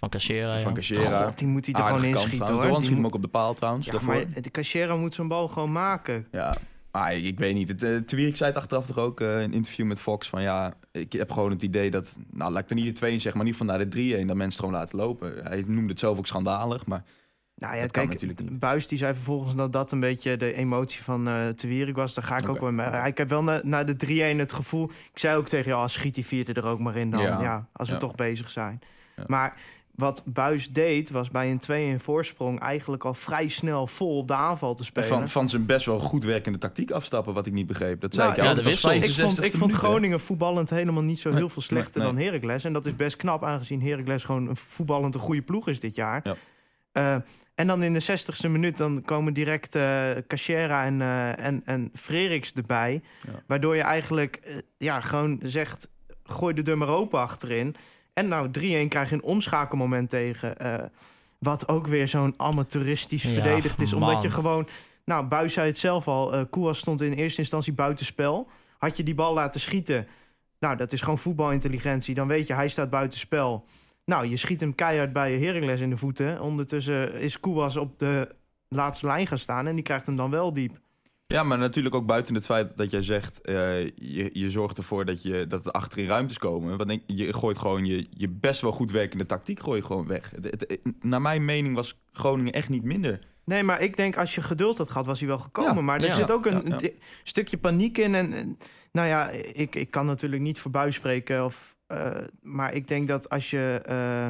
Van 0.00 0.08
Cachera. 0.08 0.58
Van 0.58 0.74
Cachera. 0.74 1.24
God, 1.24 1.38
die 1.38 1.46
moet 1.46 1.66
hij 1.66 1.74
er 1.74 1.80
Aardige 1.80 1.98
gewoon 2.00 2.14
inschieten 2.14 2.38
trouwens. 2.38 2.62
hoor. 2.64 2.70
Doan 2.72 2.82
schiet 2.84 2.96
hem 2.96 3.06
ook 3.06 3.14
op 3.14 3.22
de 3.22 3.28
paal 3.28 3.54
trouwens. 3.54 3.86
Ja, 3.86 3.92
daarvoor. 3.92 4.14
maar 4.14 4.42
de 4.42 4.50
Cachera 4.50 4.96
moet 4.96 5.14
zijn 5.14 5.28
bal 5.28 5.48
gewoon 5.48 5.72
maken. 5.72 6.26
Ja, 6.30 6.54
maar 6.92 7.14
ik 7.14 7.38
weet 7.38 7.54
niet. 7.54 7.68
Het, 7.68 7.82
uh, 7.82 7.96
Twierik 7.98 8.36
zei 8.36 8.50
het 8.50 8.58
achteraf 8.58 8.86
toch 8.86 8.98
ook 8.98 9.20
eh, 9.20 9.28
in 9.28 9.36
een 9.42 9.52
interview 9.52 9.86
met 9.86 10.00
Fox 10.00 10.28
van 10.28 10.42
ja, 10.42 10.74
ik 10.92 11.12
heb 11.12 11.30
gewoon 11.30 11.50
het 11.50 11.62
idee 11.62 11.90
dat, 11.90 12.18
nou 12.30 12.52
laat 12.52 12.62
ik 12.62 12.68
er 12.70 12.74
niet 12.76 12.84
de 12.84 12.92
2 12.92 13.12
in 13.12 13.20
zeggen, 13.20 13.36
maar 13.40 13.48
niet 13.50 13.56
van 13.58 13.66
naar 13.66 13.88
de 13.90 14.18
3-1, 14.22 14.26
dat 14.26 14.36
mensen 14.36 14.44
het 14.44 14.54
gewoon 14.54 14.72
laten 14.74 14.98
lopen. 14.98 15.44
Hij 15.44 15.64
noemde 15.66 15.90
het 15.90 15.98
zelf 15.98 16.18
ook 16.18 16.26
schandalig, 16.26 16.86
maar 16.86 17.04
Nou 17.54 17.74
ja, 17.74 17.80
Dat 17.80 17.90
kan 17.90 18.02
kijk, 18.06 18.14
natuurlijk 18.20 18.50
niet. 18.50 18.58
Buis 18.58 18.86
die 18.88 18.98
zei 18.98 19.14
vervolgens 19.14 19.54
dat 19.54 19.72
dat 19.72 19.92
een 19.92 20.00
beetje 20.00 20.36
de 20.36 20.52
emotie 20.54 21.02
van 21.02 21.28
eh 21.28 21.48
Te 21.48 21.66
Wierik 21.66 21.94
was. 21.96 22.14
Daar 22.14 22.24
ga 22.24 22.36
ik 22.38 22.48
ook 22.48 22.60
wel 22.60 22.72
mee. 22.72 22.86
Ik 23.06 23.18
heb 23.18 23.28
wel 23.28 23.42
na, 23.42 23.60
na 23.64 23.84
de 23.84 24.32
3-1 24.34 24.38
het 24.38 24.52
gevoel... 24.52 24.90
Ik 25.12 25.18
zei 25.18 25.36
ook 25.36 25.48
tegen 25.48 25.70
jou, 25.70 25.88
schiet 25.88 26.14
die 26.14 26.26
vierde 26.26 26.52
er 26.52 26.66
ook 26.66 26.78
maar 26.78 26.96
in 26.96 27.10
dan. 27.10 27.20
Ja, 27.22 27.40
Ja. 27.42 27.68
als 27.72 27.88
we 27.88 27.94
Ja. 27.94 28.00
toch 28.00 28.14
bezig 28.14 28.50
zijn. 28.50 28.80
Ja. 29.16 29.24
Maar 29.26 29.56
wat 30.00 30.22
Buis 30.26 30.70
deed, 30.70 31.10
was 31.10 31.30
bij 31.30 31.58
een 31.68 31.98
2-1 31.98 32.02
voorsprong... 32.02 32.60
eigenlijk 32.60 33.04
al 33.04 33.14
vrij 33.14 33.48
snel 33.48 33.86
vol 33.86 34.16
op 34.16 34.28
de 34.28 34.34
aanval 34.34 34.74
te 34.74 34.84
spelen. 34.84 35.08
van, 35.08 35.28
van 35.28 35.48
zijn 35.48 35.66
best 35.66 35.86
wel 35.86 35.98
goed 35.98 36.24
werkende 36.24 36.58
tactiek 36.58 36.90
afstappen, 36.90 37.34
wat 37.34 37.46
ik 37.46 37.52
niet 37.52 37.66
begreep. 37.66 38.00
Dat 38.00 38.14
zei 38.14 38.26
Nou, 38.26 38.38
ik 38.38 38.44
ja, 38.44 38.50
al. 38.50 38.56
was 38.56 38.64
wissel. 38.64 38.92
ik 38.92 39.10
vond, 39.10 39.40
65e 39.40 39.44
ik 39.44 39.54
vond. 39.54 39.72
Groningen 39.72 40.20
voetballend 40.20 40.70
helemaal 40.70 41.02
niet 41.02 41.20
zo 41.20 41.28
Nee, 41.28 41.38
heel 41.38 41.48
veel 41.48 41.62
slechter 41.62 42.02
nee, 42.02 42.12
dan 42.12 42.22
Heracles. 42.22 42.64
En 42.64 42.72
dat 42.72 42.86
is 42.86 42.96
best 42.96 43.16
knap, 43.16 43.44
aangezien 43.44 43.82
Heracles 43.82 44.24
gewoon 44.24 44.48
een 44.48 44.56
voetballend 44.56 45.14
een 45.14 45.20
goede 45.20 45.42
ploeg 45.42 45.68
is 45.68 45.80
dit 45.80 45.94
jaar. 45.94 46.20
Ja. 46.24 46.36
Eh, 46.92 47.16
en 47.54 47.66
dan 47.66 47.82
in 47.82 47.92
de 47.92 48.02
60ste 48.02 48.50
minuut 48.50 48.76
dan 48.76 49.02
komen 49.02 49.34
direct 49.34 49.74
eh 49.74 50.10
Cachera 50.26 50.84
en, 50.84 51.00
eh 51.00 51.46
en, 51.46 51.62
en 51.64 51.90
Freriks 51.94 52.52
erbij. 52.52 53.02
Ja. 53.26 53.42
Waardoor 53.46 53.76
je 53.76 53.82
eigenlijk 53.82 54.62
ja, 54.78 55.00
gewoon 55.00 55.38
zegt, 55.42 55.90
gooi 56.24 56.54
de 56.54 56.62
deur 56.62 56.78
maar 56.78 56.88
open 56.88 57.20
achterin. 57.20 57.76
En 58.20 58.28
nou, 58.28 58.48
3-1 58.48 58.88
krijg 58.88 59.08
je 59.08 59.14
een 59.14 59.22
omschakelmoment 59.22 60.10
tegen. 60.10 60.58
eh, 60.58 60.84
wat 61.38 61.68
ook 61.68 61.86
weer 61.86 62.08
zo'n 62.08 62.34
amateuristisch 62.36 63.22
Ja, 63.22 63.30
verdedigd 63.30 63.80
is. 63.80 63.92
Omdat 63.92 64.22
je 64.22 64.30
gewoon... 64.30 64.68
Nou, 65.04 65.26
Buis 65.26 65.52
zei 65.52 65.66
het 65.66 65.78
zelf 65.78 66.08
al. 66.08 66.46
Koewas 66.46 66.78
stond 66.78 67.00
in 67.00 67.12
eerste 67.12 67.40
instantie 67.40 67.72
buitenspel. 67.72 68.48
Had 68.78 68.96
je 68.96 69.02
die 69.02 69.14
bal 69.14 69.34
laten 69.34 69.60
schieten... 69.60 70.06
Nou, 70.58 70.76
dat 70.76 70.92
is 70.92 71.00
gewoon 71.00 71.18
voetbalintelligentie. 71.18 72.14
Dan 72.14 72.28
weet 72.28 72.46
je, 72.46 72.54
hij 72.54 72.68
staat 72.68 72.90
buitenspel. 72.90 73.64
Nou, 74.04 74.26
je 74.26 74.36
schiet 74.36 74.60
hem 74.60 74.74
keihard 74.74 75.12
bij 75.12 75.38
Heracles 75.38 75.80
in 75.80 75.90
de 75.90 75.96
voeten. 75.96 76.40
Ondertussen 76.40 77.14
is 77.14 77.40
Koewas 77.40 77.76
op 77.76 77.98
de 77.98 78.28
laatste 78.68 79.06
lijn 79.06 79.26
gaan 79.26 79.38
staan... 79.38 79.66
en 79.66 79.74
die 79.74 79.84
krijgt 79.84 80.06
hem 80.06 80.16
dan 80.16 80.30
wel 80.30 80.52
diep. 80.52 80.78
Ja, 81.32 81.42
maar 81.42 81.58
natuurlijk 81.58 81.94
ook 81.94 82.06
buiten 82.06 82.34
het 82.34 82.44
feit 82.44 82.76
dat 82.76 82.90
jij 82.90 83.02
zegt... 83.02 83.40
eh, 83.40 83.84
je, 83.84 84.30
je 84.32 84.50
zorgt 84.50 84.76
ervoor 84.76 85.04
dat, 85.04 85.22
je, 85.22 85.46
dat 85.46 85.66
er 85.66 85.72
achterin 85.72 86.06
ruimtes 86.06 86.38
komen. 86.38 86.76
Want 86.76 86.88
denk, 86.88 87.02
je 87.06 87.32
gooit 87.32 87.58
gewoon 87.58 87.84
je, 87.84 88.06
je 88.10 88.28
best 88.28 88.60
wel 88.60 88.72
goed 88.72 88.90
werkende 88.90 89.26
tactiek 89.26 89.60
gooi 89.60 89.80
je 89.80 89.86
gewoon 89.86 90.06
weg. 90.06 90.32
Het, 90.40 90.78
naar 91.00 91.22
mijn 91.22 91.44
mening 91.44 91.74
was 91.74 92.00
Groningen 92.12 92.52
echt 92.52 92.68
niet 92.68 92.82
minder. 92.82 93.18
Nee, 93.44 93.62
maar 93.62 93.80
ik 93.80 93.96
denk 93.96 94.16
als 94.16 94.34
je 94.34 94.42
geduld 94.42 94.78
had 94.78 94.90
gehad, 94.90 95.06
was 95.06 95.18
hij 95.18 95.28
wel 95.28 95.38
gekomen. 95.38 95.74
Ja, 95.74 95.80
maar 95.80 96.00
er 96.00 96.06
ja, 96.06 96.14
zit 96.14 96.30
ook 96.30 96.46
een 96.46 96.74
ja, 96.78 96.88
stukje 97.22 97.58
paniek 97.58 97.98
in. 97.98 98.14
En, 98.14 98.58
nou 98.92 99.08
ja, 99.08 99.28
ik, 99.52 99.74
ik 99.74 99.90
kan 99.90 100.06
natuurlijk 100.06 100.42
niet 100.42 100.58
voor 100.58 100.70
Buis 100.70 100.94
spreken. 100.94 101.44
Of, 101.44 101.76
eh, 101.86 102.16
maar 102.42 102.74
ik 102.74 102.88
denk 102.88 103.08
dat 103.08 103.28
als 103.28 103.50
je... 103.50 103.80
eh, 103.84 104.28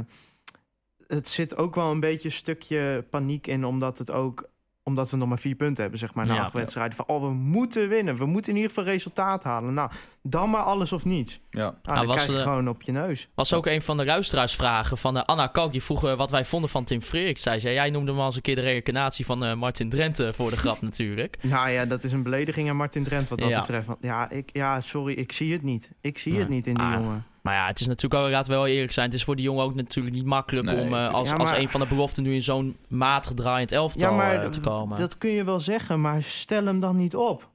het 1.06 1.28
zit 1.28 1.56
ook 1.56 1.74
wel 1.74 1.90
een 1.90 2.00
beetje 2.00 2.28
een 2.28 2.34
stukje 2.34 3.04
paniek 3.10 3.46
in, 3.46 3.64
omdat 3.64 3.98
het 3.98 4.10
ook 4.10 4.48
omdat 4.90 5.10
we 5.10 5.16
nog 5.16 5.28
maar 5.28 5.38
vier 5.38 5.54
punten 5.54 5.82
hebben, 5.82 6.00
zeg 6.00 6.14
maar, 6.14 6.26
na 6.26 6.34
Ja, 6.34 6.42
acht 6.42 6.52
wedstrijden. 6.52 6.96
Van, 6.96 7.06
oh, 7.06 7.22
we 7.22 7.32
moeten 7.32 7.88
winnen. 7.88 8.16
We 8.16 8.26
moeten 8.26 8.50
in 8.50 8.56
ieder 8.56 8.74
geval 8.74 8.92
resultaat 8.92 9.44
halen. 9.44 9.74
Nou, 9.74 9.90
dan 10.22 10.50
maar 10.50 10.62
alles 10.62 10.92
of 10.92 11.04
niets. 11.04 11.40
Ja. 11.50 11.60
Nou, 11.60 11.74
Nou, 11.82 11.96
dan 11.98 12.06
was 12.06 12.14
krijg 12.14 12.30
je 12.30 12.36
de- 12.36 12.42
gewoon 12.42 12.68
op 12.68 12.82
je 12.82 12.92
neus. 12.92 13.28
Was 13.34 13.52
ook 13.54 13.66
een 13.66 13.82
van 13.82 13.96
de 13.96 14.04
luisteraarsvragen 14.04 14.98
van 14.98 15.16
eh, 15.16 15.22
Anna 15.24 15.46
Kalk. 15.46 15.72
Die 15.72 15.82
vroeg 15.82 16.04
eh, 16.04 16.14
wat 16.16 16.30
wij 16.30 16.44
vonden 16.44 16.70
van 16.70 16.84
Tim 16.84 17.02
Freeriks. 17.02 17.42
Zei 17.42 17.58
ze, 17.58 17.72
jij 17.72 17.90
noemde 17.90 18.10
hem 18.10 18.20
al 18.20 18.26
eens 18.26 18.36
een 18.36 18.42
keer 18.42 18.54
de 18.54 18.60
reïncarnatie 18.60 19.24
van 19.24 19.44
eh, 19.44 19.54
Martin 19.54 19.88
Drenthe 19.88 20.32
voor 20.32 20.50
de 20.50 20.56
grap 20.56 20.80
natuurlijk. 20.90 21.38
Nou 21.42 21.70
ja, 21.70 21.84
dat 21.84 22.04
is 22.04 22.12
een 22.12 22.22
belediging 22.22 22.68
aan 22.68 22.76
Martin 22.76 23.04
Drent 23.04 23.28
wat 23.28 23.38
dat 23.38 23.48
Ja. 23.48 23.60
betreft. 23.60 23.86
Want 23.86 23.98
Ja, 24.02 24.30
ik, 24.30 24.50
ja, 24.52 24.80
sorry, 24.80 25.14
ik 25.14 25.32
zie 25.32 25.52
het 25.52 25.62
niet. 25.62 25.92
Ik 26.00 26.18
zie 26.18 26.32
Nee. 26.32 26.40
het 26.40 26.50
niet 26.50 26.66
in 26.66 26.74
die 26.74 26.84
Ah. 26.84 26.94
jongen. 26.94 27.24
Maar 27.42 27.54
ja, 27.54 27.66
het 27.66 27.80
is 27.80 27.86
natuurlijk 27.86 28.22
ook, 28.22 28.30
laten 28.30 28.50
we 28.52 28.56
wel 28.58 28.66
eerlijk 28.66 28.92
zijn. 28.92 29.06
Het 29.06 29.14
is 29.14 29.24
voor 29.24 29.36
die 29.36 29.44
jongen 29.44 29.64
ook 29.64 29.74
natuurlijk 29.74 30.14
niet 30.14 30.24
makkelijk 30.24 30.66
Nee, 30.66 30.80
om 30.80 30.94
eh, 30.94 31.08
als, 31.08 31.28
Ja, 31.28 31.34
als 31.36 31.50
een 31.52 31.68
van 31.68 31.80
de 31.80 31.86
beloften 31.86 32.22
nu 32.22 32.34
in 32.34 32.42
zo'n 32.42 32.76
matig 32.88 33.32
draaiend 33.34 33.72
elftal 33.72 34.10
Ja, 34.10 34.16
maar 34.16 34.42
eh, 34.42 34.48
te 34.48 34.60
komen. 34.60 34.98
dat 34.98 35.18
kun 35.18 35.30
je 35.30 35.44
wel 35.44 35.60
zeggen, 35.60 36.00
maar 36.00 36.22
stel 36.22 36.64
hem 36.64 36.80
dan 36.80 36.96
niet 36.96 37.16
op. 37.16 37.48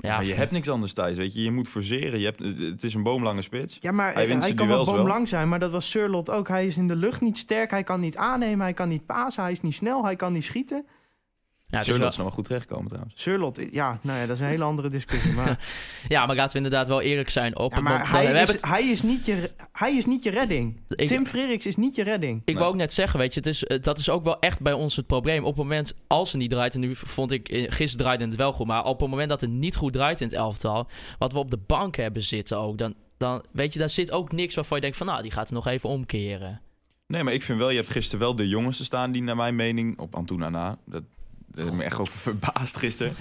ja, 0.00 0.16
maar 0.16 0.24
je 0.24 0.34
hebt 0.34 0.50
niks 0.50 0.68
anders 0.68 0.92
thuis, 0.92 1.16
weet 1.16 1.34
je. 1.34 1.42
Je 1.42 1.50
moet 1.50 1.68
forceren. 1.68 2.18
Je 2.20 2.24
hebt, 2.24 2.60
het 2.60 2.82
is 2.82 2.94
een 2.94 3.02
boomlange 3.02 3.42
spits. 3.42 3.78
Ja, 3.80 3.92
maar 3.92 4.14
Hij 4.14 4.26
hij, 4.26 4.54
kan 4.54 4.68
wel. 4.68 4.84
boomlang 4.84 5.28
zijn, 5.28 5.48
maar 5.48 5.58
dat 5.58 5.70
was 5.70 5.90
Surlot 5.90 6.30
ook. 6.30 6.48
Hij 6.48 6.66
is 6.66 6.76
in 6.76 6.88
de 6.88 6.96
lucht 6.96 7.20
niet 7.20 7.38
sterk, 7.38 7.70
hij 7.70 7.82
kan 7.82 8.00
niet 8.00 8.16
aannemen, 8.16 8.60
hij 8.60 8.74
kan 8.74 8.88
niet 8.88 9.06
pasen, 9.06 9.42
hij 9.42 9.52
is 9.52 9.60
niet 9.60 9.74
snel, 9.74 10.04
hij 10.04 10.16
kan 10.16 10.32
niet 10.32 10.44
schieten. 10.44 10.86
Ja, 11.70 11.76
het 11.78 11.80
is 11.80 11.84
Zullen 11.84 12.00
wel- 12.00 12.08
is 12.10 12.16
nog 12.16 12.26
wel 12.26 12.34
goed 12.34 12.44
terechtkomen 12.44 12.88
trouwens. 12.88 13.22
Surlot, 13.22 13.60
ja, 13.72 13.98
nou 14.02 14.18
ja, 14.20 14.26
dat 14.26 14.36
is 14.36 14.42
een 14.42 14.48
hele 14.48 14.64
andere 14.64 14.88
discussie. 14.88 15.32
Maar, 15.32 15.58
ja, 16.08 16.26
maar 16.26 16.36
laten 16.36 16.50
we 16.52 16.56
inderdaad 16.56 16.88
wel 16.88 17.00
eerlijk 17.00 17.30
zijn. 17.30 17.56
Op 17.58 17.70
ja, 17.70 17.74
het 17.76 17.84
maar 17.84 17.92
moment- 17.92 18.10
hij, 18.10 18.32
we 18.32 18.40
is, 18.40 18.48
het- 18.52 18.64
hij, 18.66 18.88
is 18.90 19.02
niet 19.02 19.26
je, 19.26 19.50
hij 19.72 19.96
is 19.96 20.06
niet 20.06 20.22
je 20.22 20.30
redding. 20.30 20.80
ik- 20.88 21.06
Tim 21.06 21.26
Freriks 21.26 21.66
is 21.66 21.76
niet 21.76 21.94
je 21.94 22.02
redding. 22.02 22.42
Ik 22.44 22.56
wou 22.58 22.68
ook 22.68 22.74
net 22.76 22.92
zeggen, 22.92 23.18
weet 23.18 23.34
je, 23.34 23.40
het 23.40 23.48
is, 23.48 23.64
eh, 23.64 23.82
dat 23.82 23.98
is 23.98 24.10
ook 24.10 24.24
wel 24.24 24.38
echt 24.38 24.60
bij 24.60 24.72
ons 24.72 24.96
het 24.96 25.06
probleem. 25.06 25.42
Op 25.44 25.54
het 25.56 25.62
moment 25.62 25.94
als 26.06 26.32
het 26.32 26.40
niet 26.40 26.50
draait, 26.50 26.74
en 26.74 26.80
nu 26.80 26.96
vond 26.96 27.32
ik, 27.32 27.48
eh, 27.48 27.62
gisteren 27.62 27.96
draaide 28.04 28.24
het 28.24 28.36
wel 28.36 28.52
goed, 28.52 28.66
maar 28.66 28.84
op 28.84 29.00
het 29.00 29.10
moment 29.10 29.28
dat 29.28 29.40
het 29.40 29.50
niet 29.50 29.76
goed 29.76 29.92
draait 29.92 30.20
in 30.20 30.26
het 30.26 30.36
elftal, 30.36 30.88
wat 31.18 31.32
we 31.32 31.38
op 31.38 31.50
de 31.50 31.58
bank 31.66 31.96
hebben 31.96 32.22
zitten 32.22 32.58
ook, 32.58 32.78
dan, 32.78 32.94
dan 33.16 33.44
weet 33.52 33.72
je, 33.72 33.78
daar 33.78 33.88
zit 33.90 34.10
ook 34.12 34.32
niks 34.32 34.54
waarvan 34.54 34.76
je 34.76 34.82
denkt 34.82 34.96
van, 34.98 35.06
nou, 35.06 35.22
die 35.22 35.30
gaat 35.30 35.48
er 35.48 35.54
nog 35.54 35.66
even 35.66 35.88
omkeren. 35.88 36.60
Nee, 37.06 37.22
maar 37.22 37.32
ik 37.32 37.42
vind 37.42 37.58
wel, 37.58 37.70
je 37.70 37.76
hebt 37.76 37.90
gisteren 37.90 38.20
wel 38.20 38.36
de 38.36 38.48
jongens 38.48 38.76
te 38.76 38.84
staan 38.84 39.12
die 39.12 39.22
naar 39.22 39.36
mijn 39.36 39.56
mening, 39.56 39.98
op 39.98 40.14
Antuna 40.14 40.48
na, 40.48 40.78
dat, 40.86 41.02
heeft 41.54 41.72
me 41.72 41.84
echt 41.84 41.98
over 41.98 42.18
verbaasd 42.18 42.76
gisteren. 42.76 43.14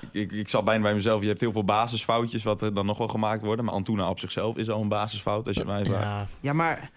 Ik, 0.00 0.08
ik, 0.12 0.32
ik 0.32 0.48
zat 0.48 0.64
bijna 0.64 0.82
bij 0.82 0.94
mezelf, 0.94 1.22
je 1.22 1.28
hebt 1.28 1.40
heel 1.40 1.52
veel 1.52 1.64
basisfoutjes 1.64 2.42
wat 2.42 2.62
er 2.62 2.74
dan 2.74 2.86
nog 2.86 2.98
wel 2.98 3.08
gemaakt 3.08 3.42
worden. 3.42 3.64
Maar 3.64 3.74
Antuna 3.74 4.08
op 4.08 4.18
zichzelf 4.18 4.56
is 4.56 4.70
al 4.70 4.80
een 4.80 4.88
basisfout, 4.88 5.46
als 5.46 5.56
je 5.56 5.64
mij 5.64 5.84
vraagt. 5.84 6.30
Ja, 6.30 6.36
Ja, 6.40 6.52
maar 6.52 6.90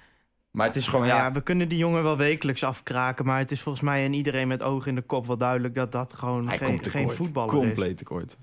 Maar 0.52 0.68
het 0.68 0.76
is 0.76 0.88
gewoon, 0.88 1.08
ja. 1.08 1.18
ja, 1.18 1.32
we 1.32 1.42
kunnen 1.42 1.68
die 1.70 1.78
jongen 1.78 2.04
wel 2.04 2.18
wekelijks 2.18 2.64
afkraken. 2.64 3.26
Maar 3.26 3.40
het 3.40 3.52
is 3.52 3.62
volgens 3.62 3.84
mij 3.84 4.06
en 4.06 4.14
iedereen 4.14 4.48
met 4.48 4.62
ogen 4.62 4.90
in 4.90 4.96
de 4.96 5.02
kop 5.02 5.28
wel 5.28 5.38
duidelijk 5.38 5.76
dat 5.76 5.92
dat 5.92 6.14
gewoon 6.14 6.48
hij 6.48 6.58
geen, 6.58 6.68
komt 6.68 6.88
geen 6.88 7.10
voetballer 7.10 7.54
is. 7.54 7.60
Compleet 7.60 7.98
tekort. 7.98 8.38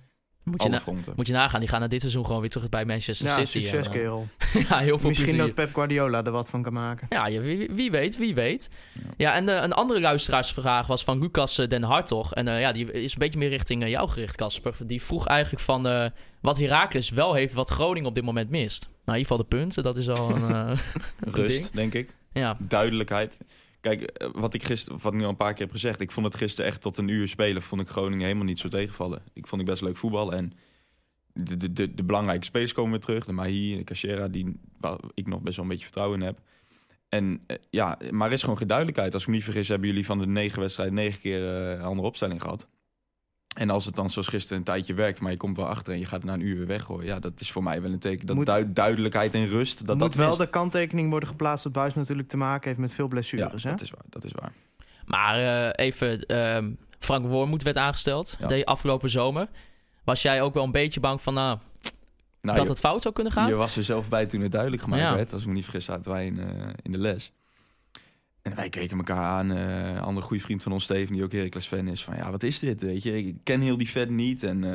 Moet, 0.44 0.62
je 0.62 0.68
Alle 0.68 0.76
na- 0.76 0.82
fronten. 0.82 1.12
moet 1.16 1.26
je 1.26 1.32
nagaan, 1.32 1.60
die 1.60 1.68
gaan 1.68 1.80
na 1.80 1.86
dit 1.88 2.00
seizoen 2.00 2.26
gewoon 2.26 2.40
weer 2.40 2.50
terug 2.50 2.68
bij 2.68 2.84
Manchester 2.84 3.26
Ja, 3.26 3.32
City. 3.44 3.46
succes 3.66 3.86
en, 3.86 3.92
kerel. 3.92 4.26
ja, 4.68 4.78
heel 4.78 4.98
veel 4.98 5.08
Misschien 5.08 5.34
plezier. 5.34 5.54
dat 5.54 5.64
Pep 5.64 5.74
Guardiola 5.74 6.24
er 6.24 6.30
wat 6.30 6.50
van 6.50 6.62
kan 6.62 6.72
maken. 6.72 7.06
Ja, 7.10 7.26
je- 7.26 7.40
wie, 7.40 7.68
wie 7.72 7.90
weet, 7.90 8.16
wie 8.16 8.34
weet. 8.34 8.70
Ja. 8.94 9.00
Ja, 9.16 9.34
en 9.34 9.48
eh, 9.48 9.62
een 9.62 9.72
andere 9.72 10.00
luisteraarsvraag 10.00 10.86
was 10.86 11.04
van 11.04 11.18
Lucas 11.18 11.58
eh, 11.58 11.68
Den 11.68 11.82
Hartog. 11.82 12.34
En 12.34 12.48
eh, 12.48 12.60
ja, 12.60 12.72
die 12.72 12.92
is 12.92 13.12
een 13.12 13.18
beetje 13.18 13.38
meer 13.38 13.48
richting 13.48 13.88
jou 13.88 14.08
gericht, 14.08 14.36
Casper. 14.36 14.74
Die 14.86 15.02
vroeg 15.02 15.26
eigenlijk 15.26 15.62
van 15.62 15.86
eh, 15.86 16.06
wat 16.40 16.58
Heracles 16.58 17.10
wel 17.10 17.34
heeft, 17.34 17.54
wat 17.54 17.70
Groningen 17.70 18.08
op 18.08 18.14
dit 18.14 18.24
moment 18.24 18.50
mist. 18.50 18.80
Nou, 18.82 19.18
in 19.18 19.24
ieder 19.24 19.36
geval 19.36 19.36
de 19.50 19.56
punten, 19.56 19.82
dat 19.82 19.96
is 19.96 20.08
al 20.08 20.30
een, 20.30 20.54
eh, 20.54 20.68
een 21.20 21.32
Rust, 21.32 21.62
ding. 21.62 21.70
denk 21.70 21.94
ik. 21.94 22.14
Ja, 22.32 22.56
Duidelijkheid. 22.60 23.36
Kijk, 23.82 24.00
eh, 24.00 24.28
wat 24.32 24.54
ik 24.54 24.62
gisteren, 24.62 24.98
wat 25.02 25.12
ik 25.12 25.18
nu 25.18 25.24
al 25.24 25.30
een 25.30 25.36
paar 25.36 25.52
keer 25.52 25.62
heb 25.62 25.70
gezegd, 25.70 26.00
ik 26.00 26.10
vond 26.10 26.26
het 26.26 26.36
gisteren 26.36 26.70
echt 26.70 26.80
tot 26.80 26.96
een 26.96 27.08
uur 27.08 27.28
spelen, 27.28 27.62
vond 27.62 27.80
ik 27.80 27.88
Groningen 27.88 28.24
helemaal 28.24 28.44
niet 28.44 28.58
zo 28.58 28.68
tegenvallen. 28.68 29.22
Ik 29.32 29.46
vond 29.46 29.60
ik 29.60 29.66
best 29.66 29.82
leuk 29.82 29.96
voetbal 29.96 30.32
en 30.32 30.52
de, 31.32 31.72
de, 31.72 31.94
de, 31.94 32.04
belangrijke 32.04 32.44
spelers 32.44 32.72
komen 32.72 32.90
weer 32.90 33.00
terug. 33.00 33.24
De 33.24 33.32
Mahi, 33.32 33.76
de 33.76 33.84
Cachera, 33.84 34.28
die 34.28 34.60
waar 34.78 34.98
ik 35.14 35.26
nog 35.26 35.40
best 35.40 35.56
wel 35.56 35.64
een 35.64 35.70
beetje 35.70 35.84
vertrouwen 35.84 36.20
in 36.20 36.26
heb. 36.26 36.40
En 37.08 37.42
eh, 37.46 37.56
ja, 37.70 37.98
maar 38.10 38.26
er 38.26 38.32
is 38.32 38.42
gewoon 38.42 38.58
geen 38.58 38.66
duidelijkheid. 38.66 39.14
Als 39.14 39.22
ik 39.22 39.28
me 39.28 39.34
niet 39.34 39.44
vergis, 39.44 39.68
hebben 39.68 39.88
jullie 39.88 40.06
van 40.06 40.18
de 40.18 40.26
negen 40.26 40.60
wedstrijden 40.60 40.94
negen 40.94 41.20
keer 41.20 41.54
eh, 41.54 41.70
een 41.70 41.82
andere 41.82 42.08
opstelling 42.08 42.40
gehad. 42.40 42.68
En 43.54 43.70
als 43.70 43.84
het 43.84 43.94
dan 43.94 44.10
zoals 44.10 44.28
gisteren 44.28 44.58
een 44.58 44.64
tijdje 44.64 44.94
werkt, 44.94 45.20
maar 45.20 45.30
je 45.30 45.36
komt 45.36 45.56
wel 45.56 45.66
achter 45.66 45.92
en 45.92 45.98
je 45.98 46.04
gaat 46.04 46.20
het 46.22 46.24
na 46.24 46.32
een 46.32 46.40
uur 46.46 46.56
weer 46.56 46.66
weggooien. 46.66 47.06
Ja, 47.06 47.18
dat 47.18 47.40
is 47.40 47.50
voor 47.52 47.62
mij 47.62 47.82
wel 47.82 47.92
een 47.92 47.98
teken 47.98 48.26
dat 48.26 48.36
Moet- 48.36 48.46
duid- 48.46 48.74
duidelijkheid 48.76 49.34
en 49.34 49.46
rust, 49.46 49.78
dat 49.78 49.80
Er 49.80 49.98
dat 49.98 50.08
moet 50.08 50.14
wel 50.16 50.36
de 50.36 50.46
kanttekening 50.50 51.10
worden 51.10 51.28
geplaatst 51.28 51.64
dat 51.64 51.72
Buis 51.72 51.94
natuurlijk 51.94 52.28
te 52.28 52.36
maken 52.36 52.68
heeft 52.68 52.80
met 52.80 52.92
veel 52.92 53.04
Ja, 53.04 53.10
blessures. 53.10 53.62
hè? 53.64 53.70
dat 53.70 53.80
is 53.80 53.90
waar. 53.90 54.04
Dat 54.08 54.24
is 54.24 54.32
waar. 54.32 54.52
maar 55.06 55.36
eh, 55.74 55.84
even, 55.86 56.26
ehm, 56.26 56.72
Frank 56.98 57.26
Wormoed 57.26 57.62
werd 57.62 57.76
aangesteld 57.76 58.36
Ja. 58.38 58.46
de 58.46 58.64
afgelopen 58.66 59.10
zomer. 59.10 59.48
Was 60.04 60.22
jij 60.22 60.42
ook 60.42 60.54
wel 60.54 60.64
een 60.64 60.70
beetje 60.70 61.00
bang 61.00 61.22
van 61.22 61.34
nou, 61.34 61.58
Nou, 62.42 62.56
dat 62.56 62.64
je- 62.66 62.70
het 62.72 62.80
fout 62.80 63.02
zou 63.02 63.14
kunnen 63.14 63.32
gaan? 63.32 63.48
Je 63.48 63.54
was 63.54 63.76
er 63.76 63.84
zelf 63.84 64.08
bij 64.08 64.26
toen 64.26 64.40
het 64.40 64.52
duidelijk 64.52 64.82
gemaakt 64.82 65.02
Ja. 65.02 65.14
werd. 65.14 65.32
Als 65.32 65.42
ik 65.42 65.48
me 65.48 65.52
niet 65.54 65.64
vergis, 65.64 65.84
zaten 65.84 66.12
wij 66.12 66.26
in, 66.26 66.38
eh, 66.40 66.68
in 66.82 66.92
de 66.92 66.98
les. 66.98 67.32
En 68.42 68.54
wij 68.54 68.68
keken 68.68 68.96
elkaar 68.96 69.24
aan. 69.24 69.52
eh, 69.52 69.86
een 69.88 70.00
andere 70.00 70.26
goede 70.26 70.42
vriend 70.42 70.62
van 70.62 70.72
ons, 70.72 70.84
Steven, 70.84 71.14
die 71.14 71.22
ook 71.24 71.32
Heracles 71.32 71.66
fan 71.66 71.88
is. 71.88 72.04
Van 72.04 72.16
ja, 72.16 72.30
wat 72.30 72.42
is 72.42 72.58
dit? 72.58 72.82
Weet 72.82 73.02
je, 73.02 73.16
ik 73.26 73.36
ken 73.42 73.60
heel 73.60 73.76
die 73.76 73.86
fan 73.86 74.14
niet. 74.14 74.42
En, 74.42 74.64
eh, 74.64 74.70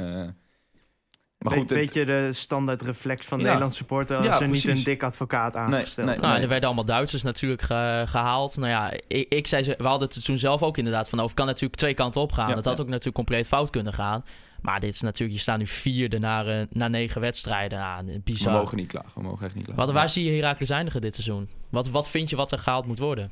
maar 1.37 1.53
Een 1.53 1.59
goed, 1.59 1.69
het- 1.69 1.79
beetje 1.79 2.05
de 2.05 2.29
standaard 2.33 2.81
reflex 2.81 3.25
van 3.25 3.37
Ja. 3.37 3.43
Nederlandse 3.43 3.77
supporter 3.77 4.17
als 4.17 4.25
Ja, 4.25 4.39
er 4.41 4.47
niet 4.47 4.67
een 4.67 4.83
dik 4.83 5.03
advocaat 5.03 5.55
aangesteld 5.55 6.07
nee. 6.07 6.17
Nou, 6.17 6.33
Nee. 6.33 6.41
er 6.41 6.47
werden 6.47 6.65
allemaal 6.65 6.85
Duitsers 6.85 7.23
natuurlijk 7.23 7.61
ge- 7.61 8.03
gehaald. 8.07 8.57
Nou 8.57 8.69
ja, 8.69 8.91
ik, 9.07 9.33
ik 9.33 9.47
zei, 9.47 9.63
ze- 9.63 9.75
we 9.77 9.87
hadden 9.87 10.07
het 10.07 10.25
toen 10.25 10.37
zelf 10.37 10.63
ook 10.63 10.77
inderdaad 10.77 11.09
van 11.09 11.17
over. 11.19 11.29
Het 11.29 11.37
kan 11.39 11.45
natuurlijk 11.47 11.75
twee 11.75 11.93
kanten 11.93 12.21
op 12.21 12.31
gaan. 12.31 12.49
Ja, 12.49 12.55
het 12.55 12.65
had 12.65 12.77
ja. 12.77 12.81
ook 12.83 12.89
natuurlijk 12.89 13.15
compleet 13.15 13.47
fout 13.47 13.69
kunnen 13.69 13.93
gaan. 13.93 14.25
Maar 14.61 14.79
dit 14.79 14.93
is 14.93 15.01
natuurlijk, 15.01 15.37
je 15.37 15.43
staat 15.43 15.57
nu 15.57 15.67
vierde 15.67 16.19
na, 16.19 16.45
eh, 16.45 16.65
na 16.69 16.87
negen 16.87 17.21
wedstrijden. 17.21 17.77
Ja, 17.79 18.03
we 18.05 18.19
bizar. 18.23 18.53
mogen 18.53 18.77
niet 18.77 18.87
klagen. 18.87 19.11
We 19.15 19.21
mogen 19.21 19.45
echt 19.45 19.55
niet 19.55 19.63
klagen. 19.65 19.85
Wat, 19.85 19.93
waar 19.93 20.09
zie 20.09 20.23
je 20.31 20.41
Heracles 20.41 20.69
eindigen 20.69 21.01
dit 21.01 21.13
seizoen? 21.15 21.49
Wat, 21.69 21.89
wat 21.89 22.09
vind 22.09 22.29
je 22.29 22.35
wat 22.35 22.51
er 22.51 22.57
gehaald 22.59 22.85
moet 22.85 22.99
worden? 22.99 23.31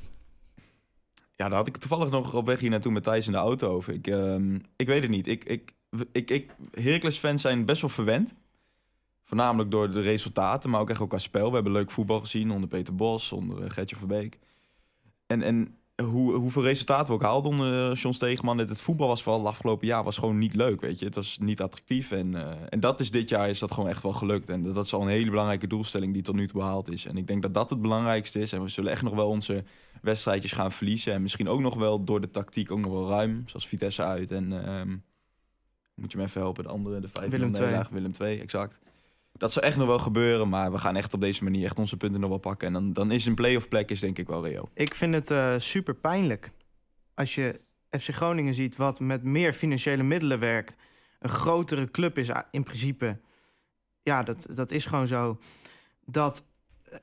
Ja, 1.35 1.47
daar 1.47 1.57
had 1.57 1.67
ik 1.67 1.77
toevallig 1.77 2.09
nog 2.09 2.33
op 2.33 2.45
weg 2.45 2.59
hier 2.59 2.69
naartoe 2.69 2.91
met 2.91 3.03
Thijs 3.03 3.25
in 3.25 3.31
de 3.31 3.37
auto 3.37 3.69
over. 3.69 3.93
Ik, 3.93 4.07
ehm, 4.07 4.59
ik 4.75 4.87
weet 4.87 5.01
het 5.01 5.11
niet. 5.11 5.27
Ik, 5.27 5.43
ik, 5.43 5.73
ik, 6.11 6.31
ik, 6.31 6.55
Heracles-fans 6.71 7.41
zijn 7.41 7.65
best 7.65 7.81
wel 7.81 7.89
verwend. 7.89 8.33
Voornamelijk 9.23 9.71
door 9.71 9.91
de 9.91 10.01
resultaten, 10.01 10.69
maar 10.69 10.81
ook 10.81 10.89
echt 10.89 10.99
ook 10.99 11.09
qua 11.09 11.17
spel. 11.17 11.47
We 11.47 11.53
hebben 11.53 11.71
leuk 11.71 11.91
voetbal 11.91 12.19
gezien 12.19 12.51
onder 12.51 12.69
Peter 12.69 12.95
Bos, 12.95 13.31
onder 13.31 13.63
eh, 13.63 13.69
Gertje 13.69 13.95
Verbeek. 13.95 14.39
En, 15.27 15.41
en 15.41 15.77
hoe, 16.03 16.33
hoeveel 16.33 16.63
resultaten 16.63 17.07
we 17.07 17.13
ook 17.13 17.21
haalden 17.21 17.51
onder 17.51 17.89
uh, 17.89 17.95
John 17.95 18.15
Stegeman. 18.15 18.57
Het, 18.57 18.69
het 18.69 18.81
voetbal 18.81 19.07
was 19.07 19.23
vooral 19.23 19.41
het 19.41 19.49
afgelopen 19.49 19.87
jaar 19.87 20.03
was 20.03 20.17
gewoon 20.17 20.37
niet 20.37 20.55
leuk, 20.55 20.81
weet 20.81 20.99
je. 20.99 21.05
Het 21.05 21.15
was 21.15 21.37
niet 21.37 21.61
attractief. 21.61 22.11
En, 22.11 22.35
eh, 22.35 22.51
en 22.69 22.79
dat 22.79 22.99
is 22.99 23.11
dit 23.11 23.29
jaar 23.29 23.49
is 23.49 23.59
dat 23.59 23.71
gewoon 23.71 23.89
echt 23.89 24.03
wel 24.03 24.13
gelukt. 24.13 24.49
En 24.49 24.63
dat, 24.63 24.75
dat 24.75 24.85
is 24.85 24.93
al 24.93 25.01
een 25.01 25.07
hele 25.07 25.29
belangrijke 25.29 25.67
doelstelling 25.67 26.13
die 26.13 26.21
tot 26.21 26.35
nu 26.35 26.47
toe 26.47 26.59
behaald 26.59 26.91
is. 26.91 27.05
En 27.05 27.17
ik 27.17 27.27
denk 27.27 27.41
dat 27.41 27.53
dat 27.53 27.69
het 27.69 27.81
belangrijkste 27.81 28.39
is. 28.39 28.53
En 28.53 28.61
we 28.61 28.67
zullen 28.67 28.91
echt 28.91 29.01
nog 29.01 29.13
wel 29.13 29.29
onze 29.29 29.63
wedstrijdjes 30.01 30.51
gaan 30.51 30.71
verliezen. 30.71 31.13
En 31.13 31.21
misschien 31.21 31.47
ook 31.47 31.59
nog 31.59 31.75
wel 31.75 32.03
door 32.03 32.21
de 32.21 32.31
tactiek 32.31 32.71
ook 32.71 32.79
nog 32.79 32.91
wel 32.91 33.09
ruim. 33.09 33.43
Zoals 33.45 33.67
Vitesse 33.67 34.03
uit. 34.03 34.31
En 34.31 34.65
ehm, 34.65 34.95
moet 35.95 36.11
je 36.11 36.17
me 36.17 36.23
even 36.23 36.41
helpen, 36.41 36.63
de 36.63 36.69
andere, 36.69 36.99
de 36.99 37.07
vijf 37.07 37.31
Willem. 37.31 37.51
Willem 37.91 38.11
2, 38.11 38.39
exact. 38.39 38.79
Dat 39.37 39.51
zal 39.53 39.61
echt 39.61 39.77
nog 39.77 39.87
wel 39.87 39.99
gebeuren, 39.99 40.49
maar 40.49 40.71
we 40.71 40.77
gaan 40.77 40.95
echt 40.95 41.13
op 41.13 41.21
deze 41.21 41.43
manier 41.43 41.65
echt 41.65 41.79
onze 41.79 41.97
punten 41.97 42.19
nog 42.21 42.29
wel 42.29 42.39
pakken. 42.39 42.67
En 42.67 42.73
dan, 42.73 42.93
dan 42.93 43.11
is 43.11 43.25
een 43.25 43.35
play-off 43.35 43.67
plek 43.67 43.91
is 43.91 43.99
denk 43.99 44.17
ik 44.17 44.27
wel 44.27 44.45
reëel. 44.45 44.69
Ik 44.73 44.93
vind 44.93 45.13
het 45.13 45.31
eh, 45.31 45.53
super 45.57 45.95
pijnlijk 45.95 46.51
als 47.13 47.35
je 47.35 47.59
FC 47.89 48.09
Groningen 48.13 48.53
ziet 48.53 48.75
wat 48.75 48.99
met 48.99 49.23
meer 49.23 49.53
financiële 49.53 50.03
middelen 50.03 50.39
werkt. 50.39 50.77
Een 51.19 51.29
grotere 51.29 51.91
club 51.91 52.17
is 52.17 52.29
a- 52.29 52.47
in 52.51 52.63
principe. 52.63 53.19
Ja, 54.03 54.21
dat, 54.21 54.47
dat 54.49 54.71
is 54.71 54.85
gewoon 54.85 55.07
zo. 55.07 55.39
Dat 56.05 56.45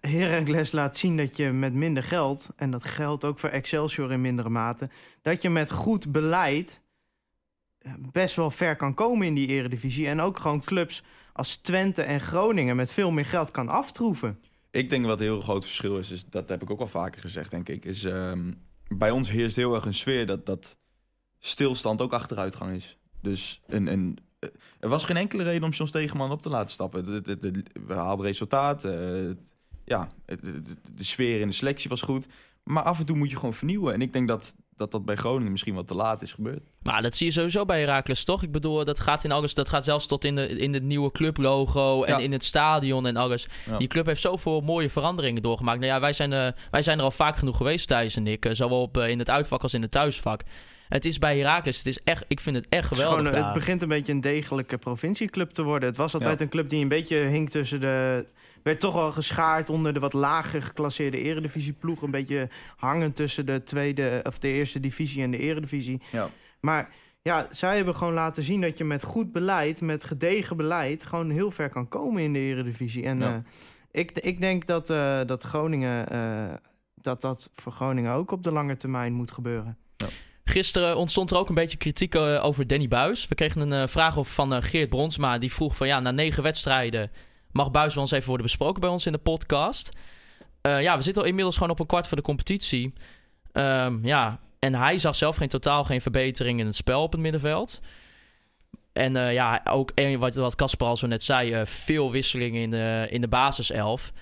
Heracles 0.01 0.73
laat 0.73 0.97
zien 0.97 1.17
dat 1.17 1.37
je 1.37 1.51
met 1.51 1.75
minder 1.75 2.03
geld... 2.03 2.51
en 2.57 2.71
dat 2.71 2.85
geldt 2.85 3.25
ook 3.25 3.39
voor 3.39 3.49
Excelsior 3.49 4.13
in 4.13 4.21
mindere 4.21 4.49
mate... 4.49 4.91
dat 5.23 5.43
je 5.43 5.51
met 5.51 5.71
goed 5.71 6.13
beleid 6.13 6.83
eh, 7.79 7.93
best 8.13 8.37
wel 8.37 8.51
ver 8.51 8.77
kan 8.77 8.95
komen 8.95 9.27
in 9.27 9.35
die 9.35 9.47
eredivisie... 9.47 10.07
en 10.07 10.21
ook 10.21 10.39
gewoon 10.39 10.65
clubs 10.65 11.03
als 11.33 11.57
Twente 11.57 12.03
en 12.03 12.21
Groningen 12.21 12.77
met 12.77 12.93
veel 12.93 13.11
meer 13.11 13.25
geld 13.25 13.51
kan 13.51 13.69
aftroeven. 13.69 14.39
Ik 14.71 14.91
denk 14.91 15.07
wat 15.07 15.19
heel 15.19 15.41
groot 15.41 15.65
verschil 15.65 15.99
is, 15.99 16.11
is 16.11 16.25
dat 16.25 16.49
heb 16.49 16.63
ik 16.63 16.71
ook 16.71 16.81
al 16.81 16.89
vaker 16.89 17.21
gezegd, 17.21 17.51
denk 17.51 17.69
ik, 17.69 17.85
is 17.85 18.05
ehm, 18.05 18.53
bij 18.89 19.11
ons 19.11 19.31
heerst 19.31 19.57
heel 19.57 19.75
erg 19.75 19.85
een 19.85 19.95
sfeer 19.95 20.27
dat, 20.27 20.47
dat 20.47 20.77
stilstand 21.39 22.01
ook 22.01 22.13
achteruitgang 22.13 22.77
is. 22.77 22.99
Dus 23.21 23.61
een, 23.67 23.87
een, 23.87 24.19
eh, 24.39 24.49
er 24.81 24.89
was 24.89 25.05
geen 25.05 25.17
enkele 25.17 25.43
reden 25.43 25.65
om 25.65 25.71
John 25.71 25.89
Stegeman 25.89 26.31
op 26.31 26.43
te 26.43 26.49
laten 26.49 26.71
stappen. 26.71 27.15
Het, 27.15 27.27
het, 27.27 27.71
we 27.87 27.95
haalden 27.95 28.27
resultaat. 28.27 28.85
eh, 28.85 29.31
ja, 29.85 30.09
de 30.95 31.05
sfeer 31.05 31.41
in 31.41 31.49
de 31.49 31.55
selectie 31.55 31.91
was 31.91 32.03
goed. 32.03 32.27
Maar 32.65 32.83
af 32.83 32.99
en 32.99 33.07
toe 33.07 33.17
moet 33.17 33.31
je 33.31 33.37
gewoon 33.37 33.55
vernieuwen. 33.55 33.95
En 33.95 34.03
ik 34.03 34.13
denk 34.13 34.29
dat 34.29 34.55
dat, 34.83 34.91
dat 34.91 35.05
bij 35.05 35.17
Groningen 35.17 35.51
misschien 35.53 35.75
wat 35.75 35.87
te 35.87 35.95
laat 35.95 36.23
is 36.23 36.33
gebeurd. 36.33 36.63
Maar 36.83 37.03
dat 37.03 37.17
zie 37.17 37.27
je 37.27 37.33
sowieso 37.33 37.65
bij 37.65 37.81
Heracles, 37.81 38.25
toch? 38.25 38.43
Ik 38.43 38.53
bedoel, 38.53 38.85
dat 38.85 39.01
gaat 39.01 39.25
in 39.25 39.33
alles, 39.33 39.55
dat 39.55 39.69
gaat 39.69 39.85
zelfs 39.85 40.07
tot 40.07 40.25
in, 40.25 40.35
de, 40.35 40.49
in 40.49 40.75
het 40.75 40.83
nieuwe 40.83 41.11
clublogo 41.11 42.03
en 42.05 42.13
Ja. 42.17 42.19
in 42.25 42.33
het 42.33 42.45
stadion 42.45 43.07
en 43.07 43.17
alles. 43.17 43.47
Ja. 43.71 43.79
Die 43.79 43.89
club 43.89 44.07
heeft 44.07 44.21
zoveel 44.21 44.61
mooie 44.61 44.91
veranderingen 44.91 45.43
doorgemaakt. 45.43 45.81
Nou 45.81 45.93
ja, 45.93 46.01
wij 46.01 46.13
zijn, 46.13 46.33
eh, 46.33 46.49
wij 46.71 46.83
zijn 46.83 46.99
er 46.99 47.05
al 47.05 47.11
vaak 47.11 47.37
genoeg 47.37 47.57
geweest, 47.57 47.89
Thijs 47.89 48.17
en 48.17 48.27
ik. 48.27 48.45
eh, 48.45 48.53
zowel 48.53 48.83
op, 48.83 48.97
eh, 48.99 49.09
in 49.09 49.19
het 49.19 49.31
uitvak 49.31 49.63
als 49.63 49.75
in 49.75 49.83
het 49.83 49.91
thuisvak. 49.91 50.43
Het 50.93 51.05
is 51.05 51.19
bij 51.19 51.39
Heracles, 51.39 51.77
het 51.79 51.87
is 51.87 52.03
echt, 52.05 52.25
ik 52.29 52.41
vind 52.41 52.57
het 52.57 52.67
echt 52.69 52.89
Het, 52.89 52.95
geweldig 52.99 53.19
gewoon, 53.19 53.35
het 53.35 53.45
daar. 53.45 53.55
begint 53.55 53.83
een 53.83 53.89
beetje 53.89 54.13
een 54.13 54.21
degelijke 54.21 54.79
provincieclub 54.79 55.51
te 55.51 55.63
worden. 55.63 55.89
Het 55.89 55.97
was 55.99 56.15
altijd 56.15 56.39
Ja. 56.39 56.45
een 56.45 56.51
club 56.51 56.69
die 56.69 56.83
een 56.83 56.89
beetje 56.89 57.17
hing 57.17 57.51
tussen 57.51 57.81
de... 57.81 58.27
werd 58.63 58.81
toch 58.81 58.95
wel 58.95 59.13
geschaard 59.13 59.69
onder 59.71 59.95
de 59.95 60.01
wat 60.01 60.13
lager 60.13 60.63
geclasseerde 60.63 61.23
eredivisieploeg. 61.23 62.03
Een 62.03 62.11
beetje 62.11 62.49
hangend 62.77 63.17
tussen 63.17 63.47
de 63.47 63.63
tweede 63.63 64.21
of 64.23 64.39
de 64.39 64.49
eerste 64.49 64.81
divisie 64.81 65.23
en 65.23 65.31
de 65.31 65.39
eredivisie. 65.39 66.01
Ja. 66.13 66.31
Maar 66.61 66.89
ja, 67.23 67.47
zij 67.51 67.77
hebben 67.77 67.95
gewoon 67.95 68.13
laten 68.15 68.43
zien 68.43 68.61
dat 68.61 68.79
je 68.79 68.85
met 68.85 69.03
goed 69.03 69.33
beleid, 69.33 69.81
met 69.81 70.05
gedegen 70.05 70.57
beleid, 70.57 71.05
gewoon 71.05 71.31
heel 71.31 71.51
ver 71.51 71.69
kan 71.69 71.89
komen 71.89 72.23
in 72.23 72.33
de 72.33 72.39
eredivisie. 72.39 73.05
En 73.05 73.19
Ja. 73.19 73.33
eh, 73.35 74.01
ik, 74.01 74.11
ik 74.11 74.41
denk 74.41 74.67
dat, 74.67 74.91
eh, 74.91 75.21
dat 75.27 75.43
Groningen, 75.43 76.09
eh, 76.09 76.55
dat 76.95 77.21
dat 77.21 77.51
voor 77.53 77.73
Groningen 77.73 78.13
ook 78.13 78.31
op 78.31 78.43
de 78.43 78.53
lange 78.53 78.77
termijn 78.77 79.13
moet 79.13 79.33
gebeuren. 79.33 79.77
Gisteren 80.45 80.97
ontstond 80.97 81.31
er 81.31 81.37
ook 81.37 81.49
een 81.49 81.55
beetje 81.55 81.77
kritiek 81.77 82.15
eh, 82.15 82.45
over 82.45 82.67
Danny 82.67 82.89
Buis. 82.89 83.29
We 83.29 83.35
kregen 83.35 83.61
een 83.61 83.83
eh, 83.83 83.89
vraag 83.89 84.19
over 84.19 84.33
van 84.33 84.55
eh, 84.55 84.63
Geert 84.63 84.89
Bronsma. 84.89 85.39
Die 85.39 85.53
vroeg 85.53 85.77
van 85.77 85.87
ja, 85.87 86.01
na 86.01 86.11
negen 86.11 86.43
wedstrijden 86.43 87.11
mag 87.51 87.71
Buis 87.71 87.95
wel 87.95 88.03
eens 88.03 88.13
even 88.13 88.27
worden 88.27 88.47
besproken 88.47 88.81
bij 88.81 88.91
ons 88.91 89.07
in 89.07 89.13
de 89.13 89.19
podcast. 89.19 89.91
Ja, 90.63 90.97
we 90.97 91.03
zitten 91.03 91.23
al 91.23 91.29
inmiddels 91.29 91.57
gewoon 91.57 91.71
op 91.71 91.81
een 91.81 91.87
kwart 91.87 92.07
van 92.07 92.19
de 92.19 92.25
competitie. 92.25 92.93
Ehm, 93.53 94.07
ja, 94.07 94.41
en 94.59 94.75
hij 94.75 94.99
zag 94.99 95.17
zelf 95.17 95.37
geen 95.37 95.49
totaal 95.49 95.85
geen 95.85 96.01
verbetering 96.01 96.61
in 96.61 96.67
het 96.67 96.77
spel 96.77 97.03
op 97.03 97.13
het 97.13 97.21
middenveld. 97.21 97.81
En 98.93 99.13
ja, 99.33 99.61
ook 99.65 99.93
wat, 100.19 100.55
Casper 100.55 100.87
al 100.87 100.97
zo 100.97 101.07
net 101.07 101.23
zei, 101.23 101.67
veel 101.67 102.11
wisselingen 102.11 102.63
in 102.63 102.71
de, 102.71 103.07
in 103.11 103.21
de 103.21 103.29
basiself. 103.29 104.13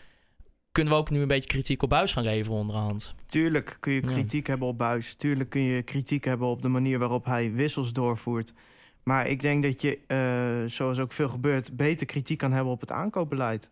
Kunnen 0.73 0.93
we 0.93 0.99
ook 0.99 1.11
nu 1.11 1.21
een 1.21 1.29
beetje 1.29 1.49
kritiek 1.49 1.83
op 1.83 1.89
Buis 1.89 2.13
gaan 2.13 2.25
leveren 2.25 2.59
onderhand? 2.59 3.15
Tuurlijk 3.27 3.77
kun 3.81 3.93
je 3.93 4.01
Ja. 4.01 4.07
kritiek 4.13 4.47
hebben 4.47 4.69
op 4.69 4.79
Buis. 4.79 5.15
Tuurlijk 5.15 5.51
kun 5.51 5.61
je 5.61 5.83
kritiek 5.83 6.25
hebben 6.25 6.49
op 6.49 6.63
de 6.63 6.69
manier 6.69 6.99
waarop 6.99 7.25
hij 7.25 7.53
wissels 7.53 7.93
doorvoert. 7.93 8.53
Maar 9.03 9.27
ik 9.27 9.41
denk 9.41 9.63
dat 9.63 9.81
je, 9.81 9.99
eh, 10.07 10.71
zoals 10.71 10.99
ook 10.99 11.13
veel 11.13 11.29
gebeurt, 11.29 11.77
beter 11.77 12.07
kritiek 12.07 12.39
kan 12.39 12.53
hebben 12.53 12.73
op 12.73 12.81
het 12.81 12.93
aankoopbeleid. 12.93 13.71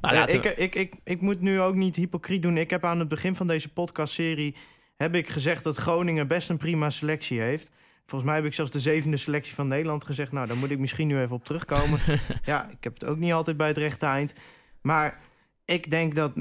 Nou, 0.00 0.30
ik, 0.30 0.44
ik, 0.44 0.74
ik, 0.74 0.94
ik 1.04 1.20
moet 1.20 1.40
nu 1.40 1.60
ook 1.60 1.74
niet 1.74 1.96
hypocriet 1.96 2.42
doen. 2.42 2.56
Ik 2.56 2.70
heb 2.70 2.84
aan 2.84 2.98
het 2.98 3.08
begin 3.08 3.34
van 3.36 3.46
deze 3.46 3.72
podcastserie 3.72 4.54
heb 4.96 5.14
ik 5.14 5.28
gezegd 5.28 5.64
dat 5.64 5.76
Groningen 5.76 6.26
best 6.28 6.48
een 6.50 6.56
prima 6.56 6.90
selectie 6.90 7.40
heeft. 7.40 7.70
Volgens 8.06 8.30
mij 8.30 8.38
heb 8.40 8.48
ik 8.48 8.54
zelfs 8.54 8.70
de 8.70 8.80
zevende 8.80 9.16
selectie 9.16 9.54
van 9.54 9.68
Nederland 9.68 10.04
gezegd. 10.04 10.32
Nou, 10.32 10.46
daar 10.46 10.56
moet 10.56 10.70
ik 10.70 10.78
misschien 10.78 11.06
nu 11.06 11.20
even 11.20 11.36
op 11.36 11.44
terugkomen. 11.44 11.98
ja, 12.44 12.68
ik 12.70 12.84
heb 12.84 12.94
het 12.94 13.04
ook 13.04 13.16
niet 13.16 13.32
altijd 13.32 13.56
bij 13.56 13.68
het 13.68 13.76
rechte 13.76 14.06
eind. 14.06 14.34
Maar 14.82 15.18
ik 15.66 15.90
denk 15.90 16.14
dat 16.14 16.32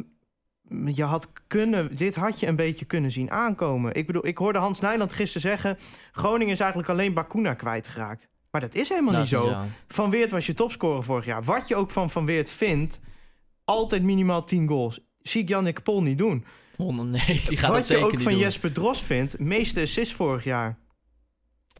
je 0.85 1.03
had 1.03 1.31
kunnen, 1.47 1.95
dit 1.95 2.15
had 2.15 2.39
je 2.39 2.47
een 2.47 2.55
beetje 2.55 2.85
kunnen 2.85 3.11
zien 3.11 3.31
aankomen. 3.31 3.93
Ik 3.93 4.05
bedoel, 4.05 4.27
ik 4.27 4.38
hoorde 4.38 4.59
Hans 4.59 4.79
Nijland 4.79 5.13
gisteren 5.13 5.41
zeggen... 5.41 5.77
Groningen 6.11 6.53
is 6.53 6.59
eigenlijk 6.59 6.89
alleen 6.89 7.13
Bakuna 7.13 7.53
kwijtgeraakt. 7.53 8.29
Maar 8.51 8.61
dat 8.61 8.75
is 8.75 8.89
helemaal 8.89 9.19
niet 9.19 9.27
zo. 9.27 9.55
Van 9.88 10.09
Weert 10.09 10.31
was 10.31 10.45
je 10.45 10.53
topscorer 10.53 11.03
vorig 11.03 11.25
jaar. 11.25 11.43
Wat 11.43 11.67
je 11.67 11.75
ook 11.75 11.91
van 11.91 12.09
Van 12.09 12.25
Weert 12.25 12.49
vindt, 12.49 12.99
altijd 13.63 14.03
minimaal 14.03 14.43
10 14.43 14.67
goals. 14.67 14.99
Zie 15.21 15.41
ik 15.41 15.47
Jannik 15.49 15.83
Pol 15.83 16.03
niet 16.03 16.17
doen. 16.17 16.45
Oh, 16.77 16.99
nee, 16.99 17.41
die 17.47 17.57
gaat 17.57 17.69
Wat 17.69 17.88
je 17.88 17.93
zeker 17.93 18.05
ook 18.05 18.19
van 18.19 18.31
doen. 18.31 18.41
Jesper 18.41 18.71
Drost 18.71 19.03
vindt, 19.03 19.39
meeste 19.39 19.81
assists 19.81 20.13
vorig 20.13 20.43
jaar. 20.43 20.77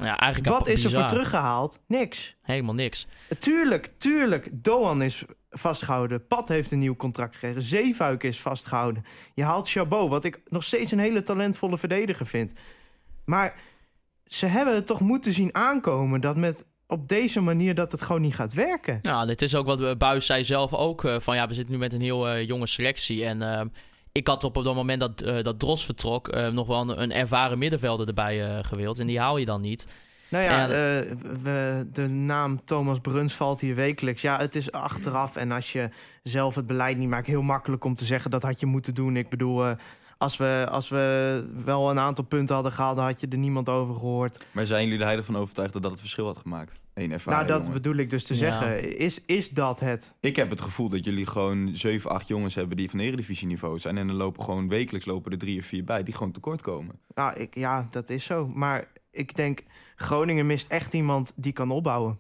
Ja, 0.04 0.18
eigenlijk 0.18 0.54
Wat 0.54 0.68
is 0.68 0.84
er 0.84 0.92
voor 0.92 1.06
teruggehaald? 1.06 1.82
Niks. 1.88 2.36
Helemaal 2.42 2.74
niks. 2.74 3.08
Tuurlijk, 3.40 3.92
tuurlijk. 3.98 4.64
Doan 4.64 5.02
is 5.02 5.24
vastgehouden. 5.50 6.28
Pat 6.28 6.48
heeft 6.48 6.72
een 6.72 6.80
nieuw 6.80 6.96
contract 6.96 7.34
gekregen. 7.34 7.62
Zeefuik 7.62 8.24
is 8.24 8.42
vastgehouden. 8.42 9.04
Je 9.34 9.44
haalt 9.44 9.70
Chabot, 9.70 10.10
wat 10.10 10.24
ik 10.24 10.42
nog 10.50 10.64
steeds 10.64 10.92
een 10.92 11.00
hele 11.00 11.22
talentvolle 11.22 11.78
verdediger 11.78 12.26
vind. 12.26 12.54
Maar 13.26 13.56
ze 14.26 14.46
hebben 14.46 14.76
het 14.76 14.88
toch 14.88 15.00
moeten 15.00 15.32
zien 15.34 15.56
aankomen 15.56 16.22
dat 16.22 16.36
met 16.36 16.66
op 16.88 17.08
deze 17.08 17.42
manier 17.42 17.76
dat 17.76 17.92
het 17.92 18.02
gewoon 18.02 18.22
niet 18.22 18.36
gaat 18.36 18.54
werken. 18.54 19.00
Ja, 19.02 19.26
dit 19.26 19.42
is 19.42 19.56
ook 19.56 19.66
wat 19.66 19.98
Buis 19.98 20.26
zei 20.26 20.44
zelf 20.44 20.74
ook. 20.74 21.04
eh, 21.04 21.20
van 21.20 21.36
ja, 21.36 21.48
we 21.48 21.54
zitten 21.54 21.74
nu 21.74 21.80
met 21.80 21.94
een 21.94 22.02
heel 22.02 22.28
eh, 22.28 22.48
jonge 22.48 22.68
selectie. 22.68 23.26
En 23.26 23.42
eh, 23.42 23.66
ik 24.16 24.28
had 24.28 24.44
op 24.44 24.56
het 24.56 24.66
moment 24.66 25.00
dat, 25.00 25.22
eh, 25.22 25.44
dat 25.44 25.60
Dros 25.60 25.86
vertrok... 25.86 26.28
eh, 26.28 26.48
nog 26.48 26.68
wel 26.68 26.82
een, 26.82 27.02
een 27.02 27.12
ervaren 27.12 27.58
middenvelder 27.58 28.08
erbij 28.08 28.46
eh, 28.46 28.64
gewild. 28.64 29.00
En 29.00 29.08
die 29.08 29.20
haal 29.20 29.38
je 29.38 29.46
dan 29.46 29.62
niet. 29.62 29.88
Nou 30.30 30.44
ja, 30.44 30.68
Ja, 30.68 30.68
we, 31.42 31.88
de 31.92 32.08
naam 32.08 32.66
Thomas 32.66 33.00
Bruns 33.00 33.34
valt 33.34 33.62
hier 33.62 33.76
wekelijks. 33.76 34.22
Ja, 34.22 34.38
het 34.38 34.56
is 34.56 34.72
achteraf. 34.72 35.36
En 35.36 35.52
als 35.52 35.72
je 35.72 35.90
zelf 36.24 36.56
het 36.56 36.66
beleid 36.66 36.98
niet 36.98 37.10
maakt, 37.10 37.28
heel 37.28 37.42
makkelijk 37.42 37.84
om 37.84 37.96
te 37.96 38.06
zeggen 38.06 38.32
dat 38.32 38.44
had 38.44 38.60
je 38.60 38.66
moeten 38.66 38.94
doen. 38.94 39.18
Ik 39.18 39.30
bedoel, 39.30 39.76
als, 40.18 40.38
we, 40.38 40.68
als 40.70 40.90
we 40.90 41.46
wel 41.66 41.90
een 41.90 42.00
aantal 42.00 42.24
punten 42.26 42.56
hadden 42.56 42.74
gehaald, 42.74 42.96
dan 42.96 43.06
had 43.06 43.20
je 43.20 43.28
er 43.28 43.38
niemand 43.38 43.70
over 43.70 43.96
gehoord. 43.96 44.46
Maar 44.52 44.66
zijn 44.66 44.84
jullie 44.84 45.00
er 45.00 45.06
heilig 45.06 45.26
van 45.26 45.38
overtuigd 45.38 45.74
dat 45.74 45.82
dat 45.82 45.92
het 45.92 46.00
verschil 46.00 46.26
had 46.26 46.38
gemaakt? 46.38 46.80
Eén 46.94 47.12
ervaring. 47.12 47.48
nou, 47.48 47.48
dat 47.60 47.68
jongen. 47.68 47.82
bedoel 47.82 47.96
ik 47.96 48.10
dus 48.10 48.24
te 48.26 48.34
Ja. 48.34 48.40
zeggen. 48.40 48.98
Is, 48.98 49.22
is 49.26 49.50
dat 49.50 49.80
het? 49.80 50.14
Ik 50.20 50.36
heb 50.36 50.50
het 50.50 50.62
gevoel 50.62 50.90
dat 50.90 51.06
jullie 51.06 51.26
gewoon 51.26 51.70
7, 51.74 52.10
8 52.12 52.28
jongens 52.28 52.56
hebben 52.56 52.78
die 52.78 52.90
van 52.90 53.00
eredivisieniveau 53.00 53.80
zijn. 53.80 53.98
En 53.98 54.08
er 54.08 54.14
lopen 54.14 54.44
gewoon 54.44 54.68
wekelijks 54.68 55.06
lopen 55.08 55.32
er 55.32 55.38
drie 55.38 55.60
of 55.60 55.66
vier 55.66 55.84
bij 55.84 56.04
die 56.04 56.14
gewoon 56.14 56.32
tekort 56.32 56.62
komen. 56.62 57.00
Nou, 57.16 57.38
ik, 57.40 57.56
ja, 57.56 57.88
dat 57.92 58.10
is 58.10 58.24
zo. 58.26 58.48
Maar 58.48 58.88
ik 59.12 59.36
denk, 59.36 59.64
Groningen 59.96 60.46
mist 60.46 60.72
echt 60.72 60.94
iemand 60.94 61.34
die 61.36 61.54
kan 61.54 61.72
opbouwen. 61.72 62.20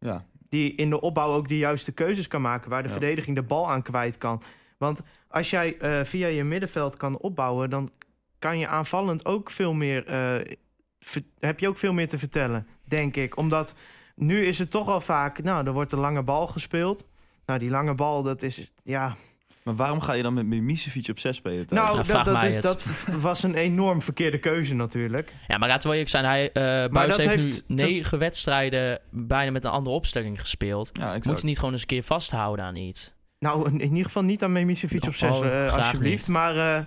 Ja, 0.00 0.24
die 0.48 0.74
in 0.74 0.90
de 0.90 1.00
opbouw 1.00 1.32
ook 1.34 1.48
de 1.48 1.56
juiste 1.58 1.92
keuzes 1.92 2.28
kan 2.28 2.40
maken, 2.40 2.70
waar 2.70 2.82
de 2.82 2.88
Ja. 2.88 2.94
verdediging 2.94 3.36
de 3.36 3.42
bal 3.42 3.70
aan 3.70 3.82
kwijt 3.82 4.18
kan. 4.18 4.42
Want 4.78 5.02
als 5.28 5.50
jij 5.50 5.76
eh, 5.78 6.04
via 6.04 6.26
je 6.26 6.44
middenveld 6.44 6.96
kan 6.96 7.18
opbouwen, 7.18 7.70
dan 7.70 7.90
kan 8.38 8.58
je 8.58 8.66
aanvallend 8.68 9.24
ook 9.24 9.50
veel 9.50 9.72
meer. 9.72 10.06
eh, 10.06 10.54
ver- 11.00 11.22
heb 11.38 11.60
je 11.60 11.68
ook 11.68 11.78
veel 11.78 11.92
meer 11.92 12.08
te 12.08 12.18
vertellen, 12.18 12.66
denk 12.84 13.16
ik. 13.16 13.36
Omdat 13.36 13.74
nu 14.14 14.44
is 14.46 14.58
het 14.58 14.70
toch 14.70 14.88
al 14.88 15.00
vaak. 15.00 15.42
Nou, 15.42 15.66
er 15.66 15.72
wordt 15.72 15.92
een 15.92 15.98
lange 15.98 16.22
bal 16.22 16.46
gespeeld. 16.46 17.06
Nou, 17.46 17.58
die 17.58 17.70
lange 17.70 17.94
bal, 17.94 18.22
dat 18.22 18.42
is. 18.42 18.72
Ja. 18.82 19.16
maar 19.62 19.74
waarom 19.76 20.00
ga 20.00 20.12
je 20.12 20.22
dan 20.22 20.34
met 20.34 20.46
Mimicevic 20.46 21.08
op 21.08 21.18
6 21.18 21.36
spelen? 21.36 21.66
thuis? 21.66 21.80
Nou, 21.80 21.96
Ja, 22.06 22.22
dat, 22.22 22.42
is, 22.42 22.60
dat 22.60 23.06
was 23.20 23.42
een 23.42 23.54
enorm 23.54 24.02
verkeerde 24.02 24.38
keuze 24.38 24.74
natuurlijk. 24.74 25.32
Ja, 25.48 25.58
maar 25.58 25.68
laten 25.68 25.82
we 25.90 25.96
wel 25.96 26.04
eerlijk 26.06 26.10
zijn. 26.10 26.24
Hij, 26.24 26.52
eh 26.52 26.92
Buis 26.92 27.16
dat 27.16 27.24
heeft, 27.26 27.44
heeft 27.44 27.64
nu 27.68 27.76
te- 27.76 27.84
negen 27.84 28.18
wedstrijden 28.18 29.00
bijna 29.10 29.50
met 29.50 29.64
een 29.64 29.70
andere 29.70 29.96
opstelling 29.96 30.40
gespeeld. 30.40 30.90
ja, 30.92 31.18
Moet 31.22 31.40
je 31.40 31.46
niet 31.46 31.56
gewoon 31.58 31.72
eens 31.72 31.80
een 31.80 31.86
keer 31.86 32.02
vasthouden 32.02 32.64
aan 32.64 32.76
iets? 32.76 33.14
Nou, 33.38 33.70
in 33.70 33.80
ieder 33.82 34.04
geval 34.04 34.22
niet 34.24 34.42
aan 34.42 34.52
Memisevic 34.52 35.02
op 35.02 35.08
Oh, 35.08 35.14
6, 35.14 35.36
graag 35.38 35.72
alsjeblieft. 35.76 36.28
Maar 36.28 36.56
eh, 36.76 36.84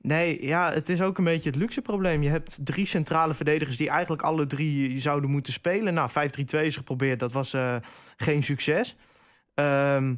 nee, 0.00 0.46
ja, 0.46 0.72
het 0.72 0.88
is 0.88 1.00
ook 1.02 1.18
een 1.18 1.24
beetje 1.24 1.50
het 1.50 1.58
luxe 1.58 1.82
probleem. 1.82 2.22
Je 2.22 2.28
hebt 2.30 2.58
drie 2.64 2.86
centrale 2.86 3.34
verdedigers 3.34 3.76
die 3.76 3.88
eigenlijk 3.88 4.22
alle 4.22 4.46
drie 4.46 5.00
zouden 5.00 5.30
moeten 5.30 5.52
spelen. 5.52 5.94
Nou, 5.94 6.10
5-3-2 6.10 6.60
is 6.60 6.76
geprobeerd, 6.76 7.18
dat 7.18 7.32
was 7.32 7.52
eh, 7.54 7.76
geen 8.16 8.42
succes. 8.42 8.96
Ehm, 9.54 10.14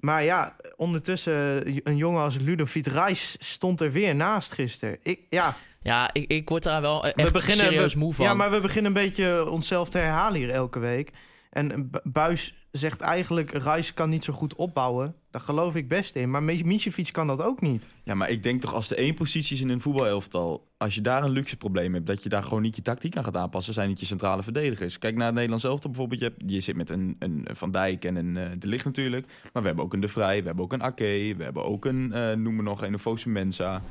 maar 0.00 0.24
ja, 0.24 0.56
ondertussen, 0.76 1.62
een 1.88 1.96
jongen 1.96 2.22
als 2.22 2.36
Ludovic 2.38 2.86
Reis 2.86 3.36
stond 3.38 3.80
er 3.80 3.92
weer 3.92 4.14
naast 4.14 4.52
gisteren. 4.52 4.98
Ik, 5.02 5.20
ja, 5.30 5.56
Ja, 5.82 6.10
ik, 6.12 6.30
ik 6.30 6.48
word 6.48 6.62
daar 6.62 6.80
wel 6.80 7.04
echt 7.04 7.14
we 7.26 7.30
beginnen, 7.32 7.64
serieus 7.66 7.92
we- 7.92 7.98
moe 7.98 8.14
van. 8.14 8.24
Ja, 8.24 8.34
maar 8.34 8.50
we 8.50 8.60
beginnen 8.60 8.96
een 8.96 9.02
beetje 9.06 9.50
onszelf 9.50 9.88
te 9.88 9.98
herhalen 9.98 10.38
hier 10.38 10.50
elke 10.50 10.78
week. 10.78 11.10
En 11.54 11.90
Bu- 11.90 11.98
Buis 12.02 12.54
zegt 12.70 13.00
eigenlijk, 13.00 13.50
Reis 13.50 13.94
kan 13.94 14.08
niet 14.08 14.24
zo 14.24 14.32
goed 14.32 14.54
opbouwen. 14.54 15.14
Daar 15.30 15.40
geloof 15.40 15.74
ik 15.74 15.88
best 15.88 16.16
in. 16.16 16.30
Maar 16.30 16.42
Misevic 16.42 17.12
kan 17.12 17.26
dat 17.26 17.42
ook 17.42 17.60
niet. 17.60 17.88
Ja, 18.04 18.14
maar 18.14 18.30
ik 18.30 18.42
denk 18.42 18.60
toch 18.60 18.74
als 18.74 18.88
de 18.88 18.94
één 18.94 19.14
positie 19.14 19.56
is 19.56 19.62
in 19.62 19.68
een 19.68 19.80
voetbalelftal... 19.80 20.68
als 20.76 20.94
je 20.94 21.00
daar 21.00 21.22
een 21.24 21.30
luxe 21.30 21.56
probleem 21.56 21.94
hebt... 21.94 22.06
dat 22.06 22.22
je 22.22 22.28
daar 22.28 22.42
gewoon 22.42 22.62
niet 22.62 22.76
je 22.76 22.82
tactiek 22.82 23.16
aan 23.16 23.24
gaat 23.24 23.36
aanpassen... 23.36 23.74
zijn 23.74 23.90
het 23.90 24.00
je 24.00 24.06
centrale 24.06 24.42
verdedigers. 24.42 24.98
Kijk 24.98 25.16
naar 25.16 25.24
het 25.24 25.34
Nederlands 25.34 25.64
elftal 25.64 25.90
bijvoorbeeld. 25.90 26.32
Je, 26.46 26.60
zit 26.60 26.76
met 26.76 26.90
een, 26.90 27.16
een 27.18 27.46
Van 27.50 27.70
Dijk 27.70 28.04
en 28.04 28.16
een 28.16 28.36
eh, 28.36 28.50
De 28.58 28.66
Ligt 28.66 28.84
natuurlijk. 28.84 29.26
Maar 29.52 29.62
we 29.62 29.68
hebben 29.68 29.84
ook 29.84 29.92
een 29.92 30.00
De 30.00 30.08
Vrij, 30.08 30.40
we 30.40 30.46
hebben 30.46 30.64
ook 30.64 30.72
een 30.72 30.82
Ake... 30.82 31.34
we 31.36 31.44
hebben 31.44 31.64
ook 31.64 31.84
een, 31.84 32.12
eh 32.12 32.32
noem 32.32 32.54
maar 32.54 32.64
nog 32.64 32.82
een, 32.82 32.98
Fosu 32.98 33.30
Mensa. 33.30 33.82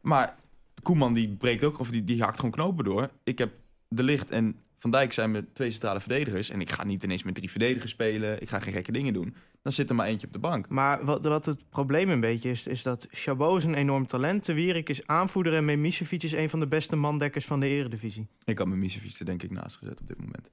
Maar 0.00 0.36
Koeman 0.82 1.14
die 1.14 1.28
breekt 1.28 1.64
ook... 1.64 1.78
of 1.78 1.90
die, 1.90 2.04
die 2.04 2.22
haakt 2.22 2.36
gewoon 2.36 2.50
knopen 2.50 2.84
door. 2.84 3.08
Ik 3.24 3.38
heb 3.38 3.52
De 3.88 4.02
Ligt 4.02 4.30
en 4.30 4.56
Van 4.80 4.90
Dijk 4.90 5.12
zijn 5.12 5.30
met 5.30 5.54
twee 5.54 5.70
centrale 5.70 6.00
verdedigers... 6.00 6.50
en 6.50 6.60
ik 6.60 6.70
ga 6.70 6.84
niet 6.84 7.02
ineens 7.02 7.22
met 7.22 7.34
drie 7.34 7.50
verdedigers 7.50 7.90
spelen... 7.90 8.42
ik 8.42 8.48
ga 8.48 8.58
geen 8.58 8.72
gekke 8.72 8.92
dingen 8.92 9.12
doen. 9.12 9.34
Dan 9.62 9.72
zit 9.72 9.88
er 9.88 9.94
maar 9.94 10.06
eentje 10.06 10.26
op 10.26 10.32
de 10.32 10.38
bank. 10.38 10.68
Maar 10.68 11.04
wat, 11.04 11.24
wat 11.24 11.46
het 11.46 11.64
probleem 11.70 12.08
een 12.10 12.20
beetje 12.20 12.50
is, 12.50 12.66
is 12.66 12.82
dat 12.82 13.06
Chabot 13.10 13.58
is 13.58 13.64
een 13.64 13.74
enorm 13.74 14.06
talent. 14.06 14.42
Te 14.42 14.52
Wierik 14.52 14.88
is 14.88 15.06
aanvoerder 15.06 15.54
en 15.54 15.80
Misevic 15.80 16.22
is 16.22 16.32
een 16.32 16.50
van 16.50 16.60
de 16.60 16.66
beste 16.66 16.96
mandekkers 16.96 17.44
van 17.46 17.60
de 17.60 17.66
eredivisie. 17.66 18.28
Ik 18.44 18.58
had 18.58 18.66
mijn 18.66 18.78
Misevic 18.80 19.18
er 19.18 19.24
denk 19.24 19.42
ik 19.42 19.50
naast 19.50 19.76
gezet 19.76 20.00
op 20.00 20.08
dit 20.08 20.20
moment. 20.20 20.50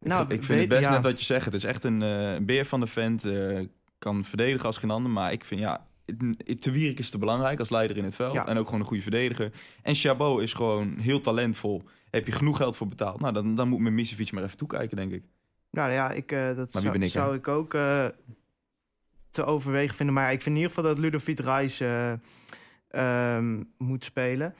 Nou, 0.00 0.24
ik, 0.24 0.30
ik 0.30 0.36
vind 0.36 0.48
weet- 0.48 0.58
het 0.58 0.68
best 0.68 0.82
ja. 0.82 0.90
net 0.90 1.02
wat 1.02 1.18
je 1.18 1.24
zegt. 1.24 1.44
Het 1.44 1.54
is 1.54 1.64
echt 1.64 1.84
een, 1.84 2.00
een 2.00 2.46
beer 2.46 2.64
van 2.64 2.80
de 2.80 2.86
vent. 2.86 3.24
eh, 3.24 3.60
kan 3.98 4.24
verdedigen 4.24 4.66
als 4.66 4.78
geen 4.78 4.90
ander. 4.90 5.10
Maar 5.12 5.32
ik 5.32 5.44
vind 5.44 5.60
ja, 5.60 5.84
Te 6.58 6.70
Wierik 6.70 6.98
is 6.98 7.10
te 7.10 7.18
belangrijk 7.18 7.58
als 7.58 7.70
leider 7.70 7.96
in 7.96 8.04
het 8.04 8.14
veld. 8.14 8.32
Ja. 8.32 8.46
En 8.46 8.58
ook 8.58 8.64
gewoon 8.64 8.80
een 8.80 8.86
goede 8.86 9.02
verdediger. 9.02 9.52
En 9.82 9.94
Chabot 9.94 10.42
is 10.42 10.52
gewoon 10.52 10.94
heel 10.98 11.20
talentvol. 11.20 11.82
Heb 12.14 12.26
je 12.26 12.32
genoeg 12.32 12.56
geld 12.56 12.76
voor 12.76 12.88
betaald? 12.88 13.20
Nou, 13.20 13.32
dan, 13.32 13.54
dan 13.54 13.68
moet 13.68 13.80
mijn 13.80 13.94
Misevic 13.94 14.32
maar 14.32 14.42
even 14.42 14.56
toekijken, 14.56 14.96
denk 14.96 15.12
ik. 15.12 15.22
Nou 15.70 15.92
ja, 15.92 16.10
ik, 16.10 16.32
eh, 16.32 16.56
dat 16.56 16.72
zou, 16.72 16.94
ik, 16.94 17.02
hè? 17.02 17.08
zou 17.08 17.34
ik 17.34 17.48
ook 17.48 17.74
eh, 17.74 18.06
te 19.30 19.44
overwegen 19.44 19.96
vinden. 19.96 20.14
Maar 20.14 20.32
ik 20.32 20.42
vind 20.42 20.56
in 20.56 20.62
ieder 20.62 20.68
geval 20.68 20.84
dat 20.84 20.98
Ludovic 20.98 21.40
Reis 21.40 21.80
eh, 21.80 22.12
ehm, 22.88 23.62
moet 23.78 24.04
spelen. 24.04 24.54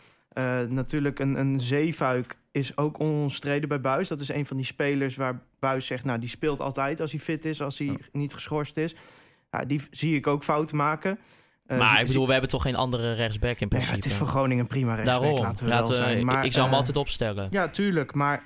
Natuurlijk, 0.68 1.18
een, 1.18 1.38
een 1.38 1.60
zeefuik 1.60 2.38
is 2.50 2.76
ook 2.76 3.00
onomstreden 3.00 3.68
bij 3.68 3.80
Buis. 3.80 4.08
Dat 4.08 4.20
is 4.20 4.28
een 4.28 4.46
van 4.46 4.56
die 4.56 4.66
spelers 4.66 5.16
waar 5.16 5.42
Buis 5.58 5.86
zegt... 5.86 6.04
nou, 6.04 6.18
die 6.18 6.28
speelt 6.28 6.60
altijd 6.60 7.00
als 7.00 7.10
hij 7.10 7.20
fit 7.20 7.44
is, 7.44 7.62
als 7.62 7.78
hij 7.78 7.86
Ja. 7.86 7.96
niet 8.12 8.34
geschorst 8.34 8.76
is. 8.76 8.94
Ja, 9.50 9.64
die 9.64 9.80
zie 9.90 10.16
ik 10.16 10.26
ook 10.26 10.44
fouten 10.44 10.76
maken. 10.76 11.18
Eh, 11.66 11.78
maar 11.78 12.00
ik 12.00 12.06
bedoel, 12.06 12.26
we 12.26 12.32
hebben 12.32 12.50
toch 12.50 12.62
geen 12.62 12.76
andere 12.76 13.12
rechtsback 13.14 13.50
in 13.50 13.56
Nee, 13.60 13.68
principe. 13.68 13.94
het 13.94 14.04
is 14.04 14.14
voor 14.14 14.26
Groningen 14.26 14.66
prima 14.66 14.94
rechtsback, 14.94 15.20
Daarom. 15.22 15.40
laten 15.42 15.64
we 15.64 15.70
Laten 15.70 15.88
wel 15.88 15.96
we- 15.98 16.04
zijn. 16.04 16.18
ik- 16.18 16.24
Maar, 16.24 16.44
ik 16.44 16.50
zou 16.52 16.62
hem 16.64 16.72
eh, 16.72 16.78
altijd 16.78 16.96
opstellen. 16.96 17.48
Ja, 17.50 17.68
tuurlijk, 17.68 18.14
maar... 18.14 18.42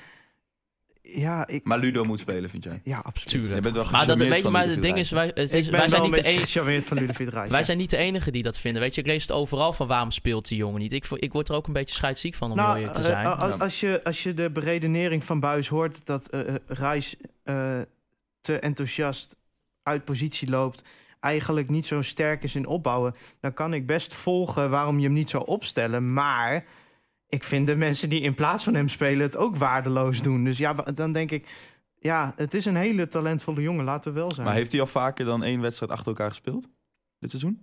Ja, 1.02 1.46
ik, 1.46 1.64
Maar 1.64 1.78
Ludo 1.78 2.04
moet 2.04 2.20
spelen, 2.20 2.50
vind 2.50 2.64
jij? 2.64 2.80
ja 2.84 2.98
absoluut. 2.98 3.28
Tuurlijk. 3.28 3.54
Je 3.54 3.60
bent 3.60 3.74
wel 3.74 3.84
Maar, 3.90 4.06
dat, 4.06 4.18
weet 4.18 4.42
je, 4.42 4.48
maar 4.48 4.68
het 4.68 4.82
ding 4.82 4.96
is, 4.98 5.10
wij, 5.10 5.26
het 5.26 5.38
is, 5.54 5.64
ik 5.64 5.70
ben 5.70 5.80
wij 5.80 5.88
zijn 5.88 6.02
niet 6.02 6.14
de 6.14 6.22
enige. 6.22 6.40
gecharmeerd 6.46 6.86
van 6.86 6.96
Ludovic 6.98 7.28
Reis. 7.30 7.50
Wij 7.50 7.62
zijn 7.62 7.78
niet 7.78 7.90
de 7.90 7.96
enigen 7.96 8.32
die 8.32 8.42
dat 8.42 8.58
vinden. 8.58 8.82
Weet 8.82 8.94
je, 8.94 9.00
ik 9.00 9.06
lees 9.06 9.22
het 9.22 9.32
overal 9.32 9.72
van 9.72 9.86
waarom 9.86 10.10
speelt 10.10 10.48
die 10.48 10.58
jongen 10.58 10.80
niet. 10.80 10.92
Ik, 10.92 11.04
ik 11.10 11.32
word 11.32 11.48
er 11.48 11.54
ook 11.54 11.66
een 11.66 11.72
beetje 11.72 11.94
scheidsziek 11.94 12.34
van, 12.34 12.50
om 12.50 12.56
Nou, 12.56 12.82
te 12.84 12.90
eh, 12.90 13.04
zijn. 13.04 13.26
als, 13.60 13.80
je, 13.80 14.00
als 14.04 14.22
je 14.22 14.34
de 14.34 14.50
beredenering 14.50 15.24
van 15.24 15.40
Buis 15.40 15.68
hoort 15.68 16.06
dat 16.06 16.28
Reis 16.66 17.16
eh, 17.44 17.78
te 18.40 18.58
enthousiast 18.58 19.36
uit 19.82 20.04
positie 20.04 20.48
loopt, 20.50 20.82
eigenlijk 21.20 21.68
niet 21.70 21.86
zo 21.86 22.02
sterk 22.02 22.42
is 22.42 22.54
in 22.54 22.66
opbouwen, 22.66 23.14
dan 23.40 23.52
kan 23.54 23.74
ik 23.74 23.86
best 23.86 24.14
volgen 24.14 24.70
waarom 24.70 24.98
je 24.98 25.04
hem 25.04 25.12
niet 25.12 25.30
zou 25.30 25.46
opstellen. 25.46 26.12
Maar 26.12 26.64
ik 27.28 27.44
vind 27.44 27.66
de 27.66 27.76
mensen 27.76 28.08
die 28.08 28.20
in 28.20 28.34
plaats 28.34 28.64
van 28.64 28.74
hem 28.74 28.88
spelen 28.88 29.20
het 29.26 29.36
ook 29.36 29.56
waardeloos 29.56 30.22
doen. 30.22 30.44
Dus 30.44 30.58
ja, 30.58 30.72
dan 30.72 31.12
denk 31.12 31.30
ik, 31.30 31.48
ja, 31.98 32.32
het 32.36 32.54
is 32.54 32.64
een 32.64 32.76
hele 32.76 33.08
talentvolle 33.08 33.62
jongen, 33.62 33.84
laten 33.84 34.12
we 34.12 34.18
wel 34.18 34.32
zijn. 34.32 34.46
Maar 34.46 34.54
heeft 34.54 34.72
hij 34.72 34.80
al 34.80 34.86
vaker 34.86 35.24
dan 35.24 35.42
één 35.42 35.60
wedstrijd 35.60 35.92
achter 35.92 36.06
elkaar 36.06 36.28
gespeeld? 36.28 36.68
Dit 37.18 37.30
seizoen? 37.30 37.62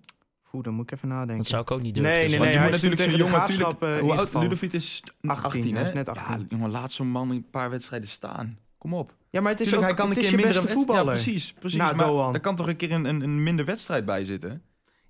Oeh, 0.54 0.64
dan 0.64 0.74
moet 0.74 0.92
ik 0.92 0.98
even 0.98 1.08
nadenken. 1.08 1.38
dat 1.38 1.48
zou 1.48 1.62
ik 1.62 1.72
ook 1.72 1.82
niet 1.82 1.94
durven 1.96 2.12
Nee, 2.14 2.22
nee, 2.22 2.30
nee, 2.30 2.40
Want 2.40 2.60
hij 2.60 2.70
natuurlijk 2.72 3.12
de 3.12 3.18
jongen 3.18 3.38
natuurlijk... 3.38 3.82
eh, 3.82 3.98
Hoe 3.98 4.14
oud? 4.14 4.34
Ludovic 4.34 4.74
is 4.74 5.04
18, 5.22 5.46
18, 5.46 5.74
hij 5.74 5.82
hè? 5.82 5.88
is 5.88 5.94
net 5.94 6.10
18. 6.10 6.40
Ja, 6.40 6.46
jongen, 6.50 6.70
laat 6.72 6.92
zo'n 6.92 7.08
man 7.08 7.30
een 7.30 7.50
paar 7.50 7.70
wedstrijden 7.70 8.10
staan. 8.10 8.58
Kom 8.86 8.94
op. 8.94 9.14
Ja, 9.30 9.42
maar 9.42 9.52
het 9.52 9.60
is 9.60 9.68
Tuurlijk, 9.70 9.92
ook 9.92 9.98
hij 9.98 10.06
kan 10.06 10.06
een 10.06 10.16
het 10.16 10.24
is 10.26 10.30
keer 10.30 10.40
je 10.40 10.46
minder 10.46 10.62
beste 10.64 10.78
voetballer. 10.78 11.04
Ja, 11.16 11.22
precies. 11.22 11.54
precies. 11.60 11.78
Na 11.78 11.94
maar 11.94 12.08
Doan. 12.08 12.34
er 12.34 12.40
kan 12.40 12.56
toch 12.56 12.68
een 12.68 12.76
keer 12.76 12.92
een, 12.92 13.06
een, 13.06 13.22
een 13.22 13.44
minder 13.44 13.66
wedstrijd 13.66 14.06
bij 14.06 14.26
zitten? 14.26 14.62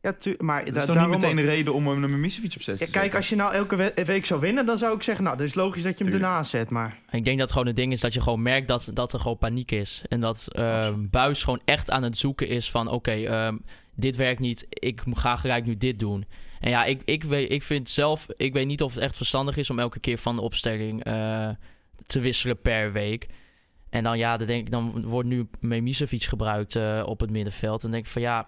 Ja, 0.02 0.14
tu- 0.14 0.36
maar 0.40 0.66
Dat 0.66 0.74
da- 0.74 0.80
is 0.80 0.86
daarom 0.88 1.12
niet 1.12 1.22
meteen 1.22 1.38
een 1.38 1.44
reden 1.46 1.74
om 1.74 1.88
hem 1.88 2.04
een 2.04 2.20
Misevic 2.20 2.54
op 2.56 2.62
6 2.62 2.80
te 2.80 2.86
Ja, 2.86 2.92
kijk, 2.92 3.16
als 3.16 3.30
je 3.30 3.36
nou 3.36 3.54
elke 3.54 3.76
we- 3.76 4.04
week 4.06 4.26
zou 4.26 4.40
winnen, 4.40 4.66
dan 4.66 4.78
zou 4.78 4.96
ik 4.96 5.02
zeggen, 5.04 5.24
nou, 5.24 5.38
dat 5.38 5.46
is 5.48 5.54
logisch 5.56 5.84
dat 5.84 5.98
je 5.98 6.04
hem 6.04 6.12
Tuurlijk. 6.14 6.32
ernaast 6.32 6.50
zet. 6.52 6.70
Maar 6.70 7.00
Ik 7.12 7.26
denk 7.26 7.38
dat 7.38 7.40
het 7.40 7.52
gewoon 7.52 7.68
het 7.68 7.76
ding 7.76 7.92
is 7.92 8.00
dat 8.00 8.14
je 8.14 8.22
gewoon 8.22 8.42
merkt 8.42 8.68
dat, 8.68 8.90
dat 8.94 9.14
er 9.14 9.20
gewoon 9.20 9.38
paniek 9.38 9.72
is. 9.72 10.02
En 10.08 10.20
dat 10.20 10.48
ehm 10.52 11.08
Buis 11.10 11.44
gewoon 11.44 11.62
echt 11.66 11.90
aan 11.92 12.04
het 12.04 12.18
zoeken 12.18 12.48
is 12.48 12.72
van... 12.72 12.88
oké, 12.88 13.12
ehm, 13.12 13.58
dit 13.96 14.16
werkt 14.16 14.40
niet, 14.40 14.66
ik 14.70 15.02
ga 15.12 15.36
gelijk 15.36 15.66
nu 15.66 15.78
dit 15.78 16.00
doen. 16.00 16.26
En 16.60 16.70
ja, 16.70 16.84
ik, 16.86 17.02
ik, 17.06 17.24
weet, 17.24 17.52
ik 17.52 17.64
vind 17.64 17.90
zelf... 17.90 18.26
ik 18.38 18.54
weet 18.54 18.68
niet 18.68 18.82
of 18.82 18.94
het 18.94 19.04
echt 19.04 19.18
verstandig 19.18 19.58
is 19.58 19.70
om 19.70 19.80
elke 19.80 20.00
keer 20.00 20.18
van 20.18 20.36
de 20.36 20.42
opstelling 20.42 21.04
eh, 21.04 21.50
te 22.08 22.20
wisselen 22.20 22.62
per 22.62 22.92
week. 22.92 23.28
En 23.96 24.04
dan 24.04 24.18
ja, 24.18 24.38
dan, 24.38 24.48
denk 24.48 24.66
ik, 24.66 24.72
dan 24.72 25.08
wordt 25.08 25.28
nu 25.28 25.48
Memisevic 25.60 26.24
gebruikt 26.24 26.76
eh, 26.76 27.04
op 27.06 27.20
het 27.20 27.32
middenveld. 27.32 27.76
En 27.76 27.82
dan 27.82 27.92
denk 27.92 28.06
ik 28.06 28.12
van 28.12 28.22
ja... 28.22 28.48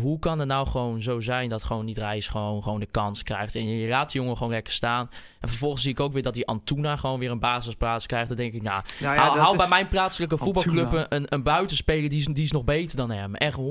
Hoe 0.00 0.18
kan 0.18 0.38
het 0.38 0.48
nou 0.48 0.66
gewoon 0.66 1.02
zo 1.02 1.20
zijn 1.20 1.48
dat 1.48 1.64
gewoon 1.64 1.84
niet 1.84 1.98
Reis 1.98 2.28
gewoon, 2.28 2.62
gewoon 2.62 2.80
de 2.80 2.90
kans 2.90 3.22
krijgt? 3.22 3.54
En 3.54 3.68
je 3.68 3.88
laat 3.88 4.12
die 4.12 4.20
jongen 4.20 4.36
gewoon 4.36 4.52
lekker 4.52 4.72
staan. 4.72 5.10
En 5.40 5.48
vervolgens 5.48 5.82
zie 5.82 5.90
ik 5.90 6.00
ook 6.00 6.12
weer 6.12 6.22
dat 6.22 6.34
die 6.34 6.46
Antuna 6.46 6.96
gewoon 6.96 7.18
weer 7.18 7.30
een 7.30 7.38
basisplaats 7.38 8.06
krijgt. 8.06 8.28
Dan 8.28 8.36
denk 8.36 8.52
ik, 8.52 8.62
nou, 8.62 8.82
nou 9.00 9.16
hou, 9.18 9.34
dat 9.34 9.42
hou 9.42 9.56
bij 9.56 9.68
mijn 9.68 9.88
plaatselijke 9.88 10.38
voetbalclub 10.38 10.84
Antuna. 10.84 11.06
een, 11.08 11.26
een 11.28 11.42
buitenspeler 11.42 12.08
die 12.08 12.18
is, 12.18 12.26
die 12.26 12.44
is 12.44 12.52
nog 12.52 12.64
beter 12.64 12.96
dan 12.96 13.10
hem. 13.10 13.34
Echt 13.34 13.58
100% 13.58 13.62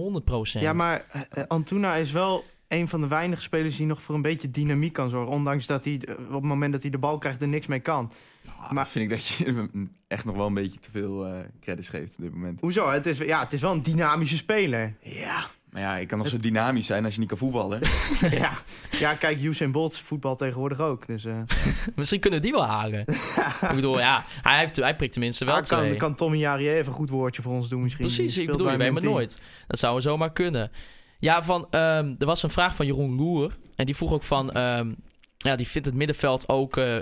Ja, 0.60 0.74
maar 0.74 1.06
eh, 1.30 1.44
Antuna 1.48 1.96
is 1.96 2.12
wel 2.12 2.44
een 2.68 2.88
van 2.88 3.02
de 3.02 3.08
weinige 3.08 3.42
spelers 3.42 3.78
die 3.78 3.86
nog 3.86 4.02
voor 4.02 4.16
een 4.16 4.22
beetje 4.22 4.52
dynamiek 4.52 4.94
kan 4.94 5.10
zorgen. 5.10 5.34
Ondanks 5.34 5.66
dat 5.66 5.86
hij 5.86 6.02
eh, 6.06 6.14
op 6.26 6.34
het 6.34 6.44
moment 6.44 6.74
dat 6.74 6.82
hij 6.82 6.92
de 6.92 6.98
bal 6.98 7.18
krijgt 7.18 7.42
er 7.42 7.48
niks 7.48 7.68
mee 7.68 7.80
kan. 7.80 8.12
Maar 8.60 8.74
maar- 8.74 8.88
vind 8.88 9.04
ik 9.12 9.18
dat 9.18 9.28
je 9.28 9.46
hem 9.46 9.96
echt 10.08 10.26
nog 10.26 10.36
wel 10.36 10.48
een 10.48 10.54
beetje 10.54 10.80
te 10.80 10.92
veel 10.92 11.26
eh 11.26 11.40
credits 11.62 11.90
geeft 11.90 12.16
op 12.16 12.22
dit 12.24 12.34
moment. 12.34 12.60
Hoezo? 12.60 12.90
Het 12.90 13.06
is, 13.06 13.18
ja, 13.18 13.40
het 13.40 13.54
is 13.54 13.62
wel 13.62 13.72
een 13.72 13.82
dynamische 13.82 14.38
speler. 14.38 14.94
Ja, 15.02 15.46
maar 15.70 15.82
ja, 15.82 15.98
ik 15.98 16.08
kan 16.08 16.18
nog 16.18 16.28
zo 16.28 16.38
dynamisch 16.38 16.86
zijn 16.86 17.04
als 17.06 17.14
je 17.14 17.20
niet 17.20 17.30
kan 17.30 17.38
voetballen. 17.38 17.80
ja. 18.32 18.52
ja, 18.92 19.16
kijk, 19.16 19.42
Usain 19.42 19.72
Bolt 19.72 19.98
voetbal 19.98 20.36
tegenwoordig 20.36 20.80
ook. 20.80 21.08
Dus 21.08 21.26
eh 21.26 21.38
Misschien 21.96 22.20
kunnen 22.20 22.40
we 22.40 22.46
die 22.46 22.56
wel 22.56 22.66
halen. 22.66 23.00
ik 23.70 23.76
bedoel, 23.76 24.00
ja, 24.00 24.26
hij, 24.42 24.60
heeft, 24.60 24.76
hij 24.76 24.96
prikt 24.96 25.14
tenminste 25.14 25.46
wel 25.46 25.54
maar 25.54 25.68
kan, 25.68 25.80
twee. 25.80 25.96
kan 25.96 26.16
Tommy 26.16 26.38
Jari 26.38 26.70
even 26.70 26.88
een 26.88 26.98
goed 26.98 27.10
woordje 27.10 27.42
voor 27.42 27.54
ons 27.54 27.70
doen 27.70 27.82
misschien. 27.82 28.06
Precies, 28.06 28.38
ik 28.38 28.48
bedoel, 28.48 28.72
je 28.72 28.78
weet 28.78 28.92
maar 28.92 29.04
nooit. 29.04 29.42
Dat 29.68 29.80
zou 29.80 30.02
zomaar 30.02 30.32
kunnen. 30.32 30.72
Ja, 31.20 31.44
van, 31.44 31.68
ehm, 31.70 32.16
er 32.18 32.26
was 32.26 32.44
een 32.44 32.50
vraag 32.50 32.76
van 32.76 32.86
Jeroen 32.86 33.16
Loer. 33.16 33.58
En 33.76 33.86
die 33.86 33.96
vroeg 33.96 34.12
ook 34.12 34.24
van... 34.24 34.52
ehm, 34.52 34.92
ja, 35.38 35.56
die 35.56 35.68
vindt 35.68 35.88
het 35.88 35.96
middenveld 35.96 36.50
ook 36.50 36.78
eh, 36.78 36.98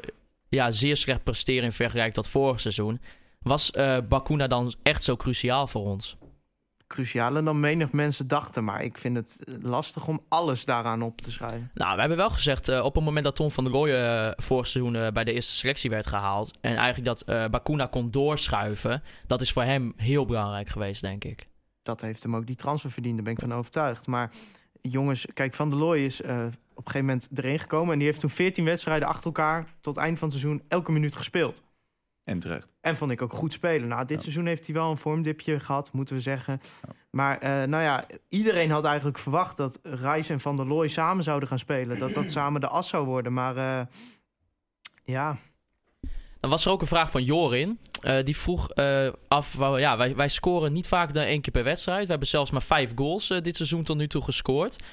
ja, 0.56 0.72
zeer 0.72 0.98
slecht 0.98 1.24
presteren 1.24 1.64
in 1.64 1.72
vergelijking 1.72 2.14
tot 2.16 2.28
vorig 2.28 2.60
seizoen. 2.60 3.02
Was 3.40 3.72
eh 3.72 3.98
Bakuna 4.08 4.48
dan 4.48 4.74
echt 4.84 5.04
zo 5.04 5.16
cruciaal 5.16 5.68
voor 5.68 5.86
ons? 5.86 6.18
Crucialer 6.88 7.44
dan 7.44 7.60
menig 7.60 7.92
mensen 7.92 8.28
dachten. 8.28 8.64
Maar 8.64 8.84
ik 8.84 8.98
vind 8.98 9.18
het 9.18 9.44
eh, 9.44 9.54
lastig 9.62 10.08
om 10.08 10.26
alles 10.28 10.66
daaraan 10.66 11.02
op 11.02 11.22
te 11.22 11.32
schrijven. 11.32 11.72
Nou, 11.74 11.94
we 11.94 12.00
hebben 12.00 12.18
wel 12.18 12.30
gezegd, 12.30 12.70
eh, 12.70 12.84
op 12.86 12.96
het 12.96 13.04
moment 13.04 13.24
dat 13.24 13.36
Tom 13.36 13.52
van 13.52 13.64
der 13.64 13.74
Looijen 13.74 14.28
eh, 14.28 14.44
vorig 14.44 14.68
seizoen 14.68 15.14
bij 15.14 15.24
de 15.24 15.34
eerste 15.34 15.54
selectie 15.54 15.90
werd 15.90 16.08
gehaald... 16.08 16.60
en 16.62 16.76
eigenlijk 16.76 17.26
dat 17.26 17.52
Bakuna 17.52 17.86
kon 17.86 18.12
doorschuiven... 18.12 19.04
dat 19.28 19.42
is 19.42 19.52
voor 19.52 19.64
hem 19.64 19.94
heel 19.96 20.26
belangrijk 20.26 20.70
geweest, 20.70 21.02
denk 21.02 21.24
ik. 21.24 21.48
dat 21.84 22.02
heeft 22.02 22.24
hem 22.24 22.36
ook 22.36 22.46
die 22.46 22.56
transfer 22.56 22.92
verdiend, 22.92 23.16
daar 23.16 23.24
ben 23.24 23.34
ik 23.34 23.40
van 23.40 23.54
overtuigd. 23.54 24.08
Maar 24.08 24.32
jongens, 24.82 25.26
kijk, 25.34 25.54
Van 25.54 25.70
der 25.70 25.80
Looy 25.80 26.00
is 26.00 26.22
op 26.82 26.86
een 26.88 26.92
gegeven 26.92 27.06
moment 27.06 27.30
erin 27.46 27.60
gekomen... 27.60 27.92
en 27.94 27.98
die 28.00 28.08
heeft 28.08 28.20
toen 28.20 28.30
14 28.30 28.66
wedstrijden 28.66 29.08
achter 29.08 29.26
elkaar 29.26 29.66
tot 29.82 29.96
het 29.96 30.04
eind 30.04 30.20
van 30.20 30.28
het 30.30 30.38
seizoen 30.38 30.64
elke 30.68 30.92
minuut 30.92 31.16
gespeeld. 31.16 31.64
En 32.24 32.40
terecht. 32.40 32.68
En 32.82 32.96
vond 32.96 33.12
ik 33.12 33.22
ook 33.22 33.34
goed 33.34 33.54
spelen. 33.54 33.88
Nou, 33.88 34.02
dit 34.06 34.18
Ja. 34.18 34.22
seizoen 34.24 34.46
heeft 34.46 34.66
hij 34.66 34.76
wel 34.76 34.90
een 34.92 34.98
vormdipje 34.98 35.60
gehad, 35.60 35.92
moeten 35.94 36.16
we 36.16 36.22
zeggen. 36.22 36.62
Ja. 36.88 36.94
Maar 37.12 37.38
eh, 37.38 37.50
nou 37.50 37.84
ja, 37.84 38.06
iedereen 38.30 38.72
had 38.72 38.84
eigenlijk 38.84 39.18
verwacht 39.18 39.58
dat 39.58 39.80
Reis 39.84 40.30
en 40.30 40.40
Van 40.40 40.56
der 40.56 40.68
Looy 40.68 40.88
samen 40.88 41.24
zouden 41.24 41.48
gaan 41.50 41.60
spelen. 41.60 42.00
Dat 42.00 42.14
dat 42.14 42.32
samen 42.32 42.62
de 42.62 42.68
as 42.68 42.88
zou 42.88 43.06
worden. 43.06 43.34
Maar 43.34 43.58
eh, 43.58 43.86
ja, 45.04 45.38
Dan 46.40 46.50
was 46.50 46.66
er 46.66 46.72
ook 46.72 46.82
een 46.82 46.88
vraag 46.88 47.12
van 47.12 47.24
Jorin. 47.24 47.80
Eh, 48.02 48.24
die 48.24 48.38
vroeg 48.38 48.70
eh, 48.70 49.10
af, 49.28 49.54
wou- 49.54 49.80
ja, 49.80 49.98
wij, 49.98 50.16
wij 50.16 50.30
scoren 50.30 50.74
niet 50.74 50.88
vaker 50.88 51.14
dan 51.14 51.24
één 51.24 51.42
keer 51.42 51.54
per 51.54 51.64
wedstrijd. 51.64 52.04
We 52.04 52.10
hebben 52.10 52.28
zelfs 52.28 52.52
maar 52.52 52.62
vijf 52.62 52.92
goals 52.96 53.28
dit 53.28 53.56
seizoen 53.56 53.84
tot 53.84 53.98
nu 53.98 54.08
toe 54.08 54.24
gescoord. 54.24 54.84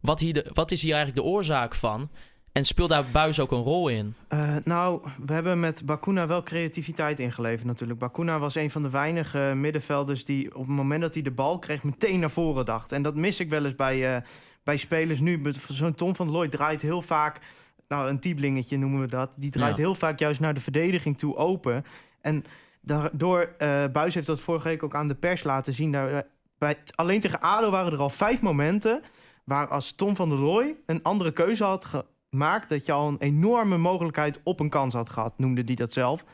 Wat, 0.00 0.20
hier 0.20 0.32
de, 0.32 0.50
wat 0.52 0.70
is 0.70 0.82
hier 0.82 0.94
eigenlijk 0.94 1.26
de 1.26 1.32
oorzaak 1.32 1.74
van? 1.74 2.10
En 2.52 2.64
speelt 2.64 2.88
daar 2.88 3.04
Buis 3.12 3.40
ook 3.40 3.52
een 3.52 3.62
rol 3.62 3.88
in? 3.88 4.14
Eh, 4.28 4.56
nou, 4.64 5.02
we 5.26 5.32
hebben 5.32 5.60
met 5.60 5.82
Bakuna 5.84 6.26
wel 6.26 6.42
creativiteit 6.42 7.18
ingeleverd 7.20 7.66
natuurlijk. 7.66 7.98
Bakuna 7.98 8.38
was 8.38 8.54
een 8.54 8.70
van 8.70 8.82
de 8.82 8.90
weinige 8.90 9.52
middenvelders 9.56 10.24
die 10.24 10.54
op 10.54 10.66
het 10.66 10.76
moment 10.76 11.00
dat 11.00 11.14
hij 11.14 11.22
de 11.22 11.30
bal 11.30 11.58
kreeg 11.58 11.82
meteen 11.82 12.20
naar 12.20 12.30
voren 12.30 12.64
dacht. 12.64 12.92
En 12.92 13.02
dat 13.02 13.14
mis 13.14 13.40
ik 13.40 13.50
wel 13.50 13.64
eens 13.64 13.74
bij, 13.74 14.14
eh, 14.16 14.22
bij 14.64 14.76
spelers 14.76 15.20
nu. 15.20 15.40
Zo'n 15.68 15.94
Tom 15.94 16.16
van 16.16 16.30
Looy 16.30 16.48
draait 16.48 16.82
heel 16.82 17.02
vaak, 17.02 17.40
nou 17.88 18.08
een 18.08 18.20
tieblingetje 18.20 18.78
noemen 18.78 19.00
we 19.00 19.06
dat. 19.06 19.34
Die 19.38 19.50
draait 19.50 19.76
Ja. 19.76 19.82
heel 19.82 19.94
vaak 19.94 20.18
juist 20.18 20.40
naar 20.40 20.54
de 20.54 20.60
verdediging 20.60 21.18
toe 21.18 21.36
open. 21.36 21.84
En 22.20 22.44
daardoor, 22.80 23.54
eh 23.58 23.84
Buis 23.92 24.14
heeft 24.14 24.26
dat 24.26 24.40
vorige 24.40 24.68
week 24.68 24.82
ook 24.82 24.94
aan 24.94 25.08
de 25.08 25.14
pers 25.14 25.42
laten 25.44 25.72
zien. 25.72 25.92
Daar, 25.92 26.22
bij, 26.58 26.76
alleen 26.94 27.20
tegen 27.20 27.40
ADO 27.40 27.70
waren 27.70 27.92
er 27.92 27.98
al 27.98 28.10
vijf 28.10 28.40
momenten 28.40 29.00
waar 29.46 29.68
als 29.68 29.92
Tom 29.92 30.16
van 30.16 30.28
der 30.28 30.38
Looy 30.38 30.76
een 30.86 31.02
andere 31.02 31.32
keuze 31.32 31.64
had 31.64 31.84
gemaakt... 32.30 32.68
dat 32.68 32.86
je 32.86 32.92
al 32.92 33.08
een 33.08 33.18
enorme 33.18 33.76
mogelijkheid 33.76 34.40
op 34.44 34.60
een 34.60 34.68
kans 34.68 34.94
had 34.94 35.10
gehad, 35.10 35.38
noemde 35.38 35.64
die 35.64 35.76
dat 35.76 35.92
zelf. 35.92 36.24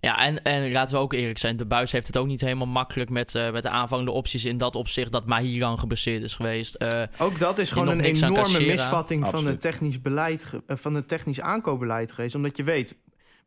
Ja, 0.00 0.18
en, 0.18 0.42
en 0.42 0.72
laten 0.72 0.96
we 0.96 1.02
ook 1.02 1.12
eerlijk 1.12 1.38
zijn. 1.38 1.56
De 1.56 1.66
Buis 1.66 1.92
heeft 1.92 2.06
het 2.06 2.16
ook 2.16 2.26
niet 2.26 2.40
helemaal 2.40 2.66
makkelijk 2.66 3.10
met, 3.10 3.34
eh, 3.34 3.52
met 3.52 3.62
de 3.62 3.68
aanvallende 3.68 4.10
opties. 4.10 4.44
In 4.44 4.58
dat 4.58 4.76
opzicht 4.76 5.12
dat 5.12 5.26
Mahilan 5.26 5.78
geblesseerd 5.78 6.22
is 6.22 6.34
geweest. 6.34 6.74
Eh, 6.74 7.02
Ook 7.18 7.38
dat 7.38 7.58
is 7.58 7.70
gewoon 7.70 7.88
een 7.88 8.00
enorme 8.00 8.60
misvatting 8.60 9.26
van 9.28 9.46
het 9.46 9.60
technisch 9.60 10.00
beleid, 10.00 10.46
eh, 10.66 10.76
van 10.76 10.94
het 10.94 11.08
technisch 11.08 11.40
aankoopbeleid 11.40 12.12
geweest. 12.12 12.34
Omdat 12.34 12.56
je 12.56 12.64
weet, 12.64 12.96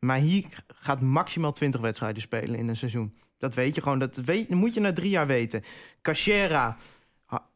Mahi 0.00 0.46
gaat 0.74 1.00
maximaal 1.00 1.52
20 1.52 1.80
wedstrijden 1.80 2.22
spelen 2.22 2.58
in 2.58 2.68
een 2.68 2.76
seizoen. 2.76 3.14
Dat 3.38 3.54
weet 3.54 3.74
je 3.74 3.82
gewoon, 3.82 3.98
dat, 3.98 4.16
weet, 4.16 4.48
dat 4.48 4.58
moet 4.58 4.74
je 4.74 4.80
na 4.80 4.92
drie 4.92 5.10
jaar 5.10 5.26
weten. 5.26 5.64
Cachera, 6.02 6.76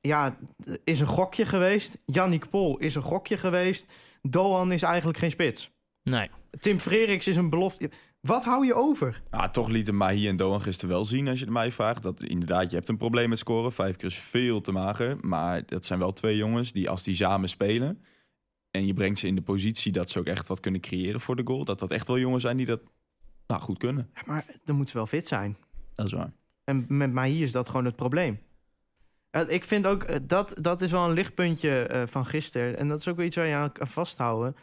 ja, 0.01 0.37
is 0.85 1.01
een 1.01 1.07
gokje 1.07 1.47
geweest. 1.47 1.99
Yannick 2.07 2.49
Pol 2.49 2.79
is 2.79 2.95
een 2.95 3.03
gokje 3.03 3.37
geweest. 3.37 3.93
Doan 4.23 4.73
is 4.73 4.83
eigenlijk 4.83 5.19
geen 5.19 5.31
spits. 5.31 5.71
nee. 6.03 6.31
Tim 6.59 6.79
Freriks 6.79 7.29
is 7.29 7.37
een 7.37 7.51
belofte. 7.51 7.91
Wat 8.21 8.45
hou 8.45 8.67
je 8.67 8.75
over? 8.75 9.23
Nou, 9.31 9.51
toch 9.51 9.69
lieten 9.69 9.97
Mahi 9.97 10.29
en 10.29 10.37
Doan 10.37 10.63
gisteren 10.63 10.95
wel 10.95 11.05
zien, 11.05 11.29
als 11.29 11.39
je 11.39 11.45
het 11.45 11.55
mij 11.55 11.71
vraagt. 11.71 12.03
Dat 12.03 12.23
inderdaad, 12.23 12.71
je 12.71 12.77
hebt 12.77 12.89
een 12.89 12.97
probleem 12.97 13.29
met 13.29 13.39
scoren. 13.39 13.73
Vijf 13.73 13.97
keer 13.97 14.09
is 14.09 14.19
veel 14.19 14.61
te 14.61 14.73
mager. 14.73 15.17
Maar 15.21 15.67
dat 15.67 15.85
zijn 15.85 15.99
wel 15.99 16.13
twee 16.13 16.37
jongens 16.37 16.73
die 16.73 16.91
als 16.91 17.03
die 17.03 17.15
samen 17.15 17.49
spelen... 17.49 18.05
en 18.71 18.87
je 18.87 18.95
brengt 18.95 19.19
ze 19.19 19.27
in 19.27 19.35
de 19.35 19.43
positie 19.43 19.93
dat 19.93 20.11
ze 20.11 20.19
ook 20.19 20.27
echt 20.27 20.49
wat 20.49 20.61
kunnen 20.61 20.81
creëren 20.81 21.21
voor 21.21 21.37
de 21.37 21.43
goal... 21.45 21.65
dat 21.65 21.79
dat 21.79 21.91
echt 21.91 22.07
wel 22.07 22.19
jongens 22.19 22.43
zijn 22.43 22.57
die 22.57 22.67
dat 22.67 22.81
nou, 23.47 23.61
goed 23.61 23.79
kunnen. 23.79 24.11
Ja, 24.15 24.23
maar 24.27 24.45
dan 24.65 24.77
moet 24.77 24.89
ze 24.89 24.97
wel 24.97 25.07
fit 25.07 25.29
zijn. 25.29 25.57
Dat 25.95 26.07
is 26.07 26.13
waar. 26.13 26.33
En 26.65 26.85
met 26.89 27.13
Mahi 27.13 27.43
is 27.43 27.53
dat 27.53 27.69
gewoon 27.69 27.85
het 27.85 27.97
probleem. 27.97 28.39
Eh, 29.35 29.42
Ik 29.49 29.64
vind 29.64 29.87
ook, 29.87 30.03
eh, 30.03 30.16
dat, 30.23 30.57
dat 30.61 30.81
is 30.81 30.90
wel 30.90 31.05
een 31.05 31.12
lichtpuntje 31.12 31.87
eh, 31.87 32.03
van 32.07 32.27
gisteren. 32.27 32.79
En 32.79 32.88
dat 32.88 33.01
is 33.01 33.09
ook 33.09 33.16
wel 33.16 33.27
iets 33.27 33.37
waar 33.37 33.47
je 33.47 33.55
aan 33.55 33.73
kan 33.73 33.88
vasthouden. 33.88 34.57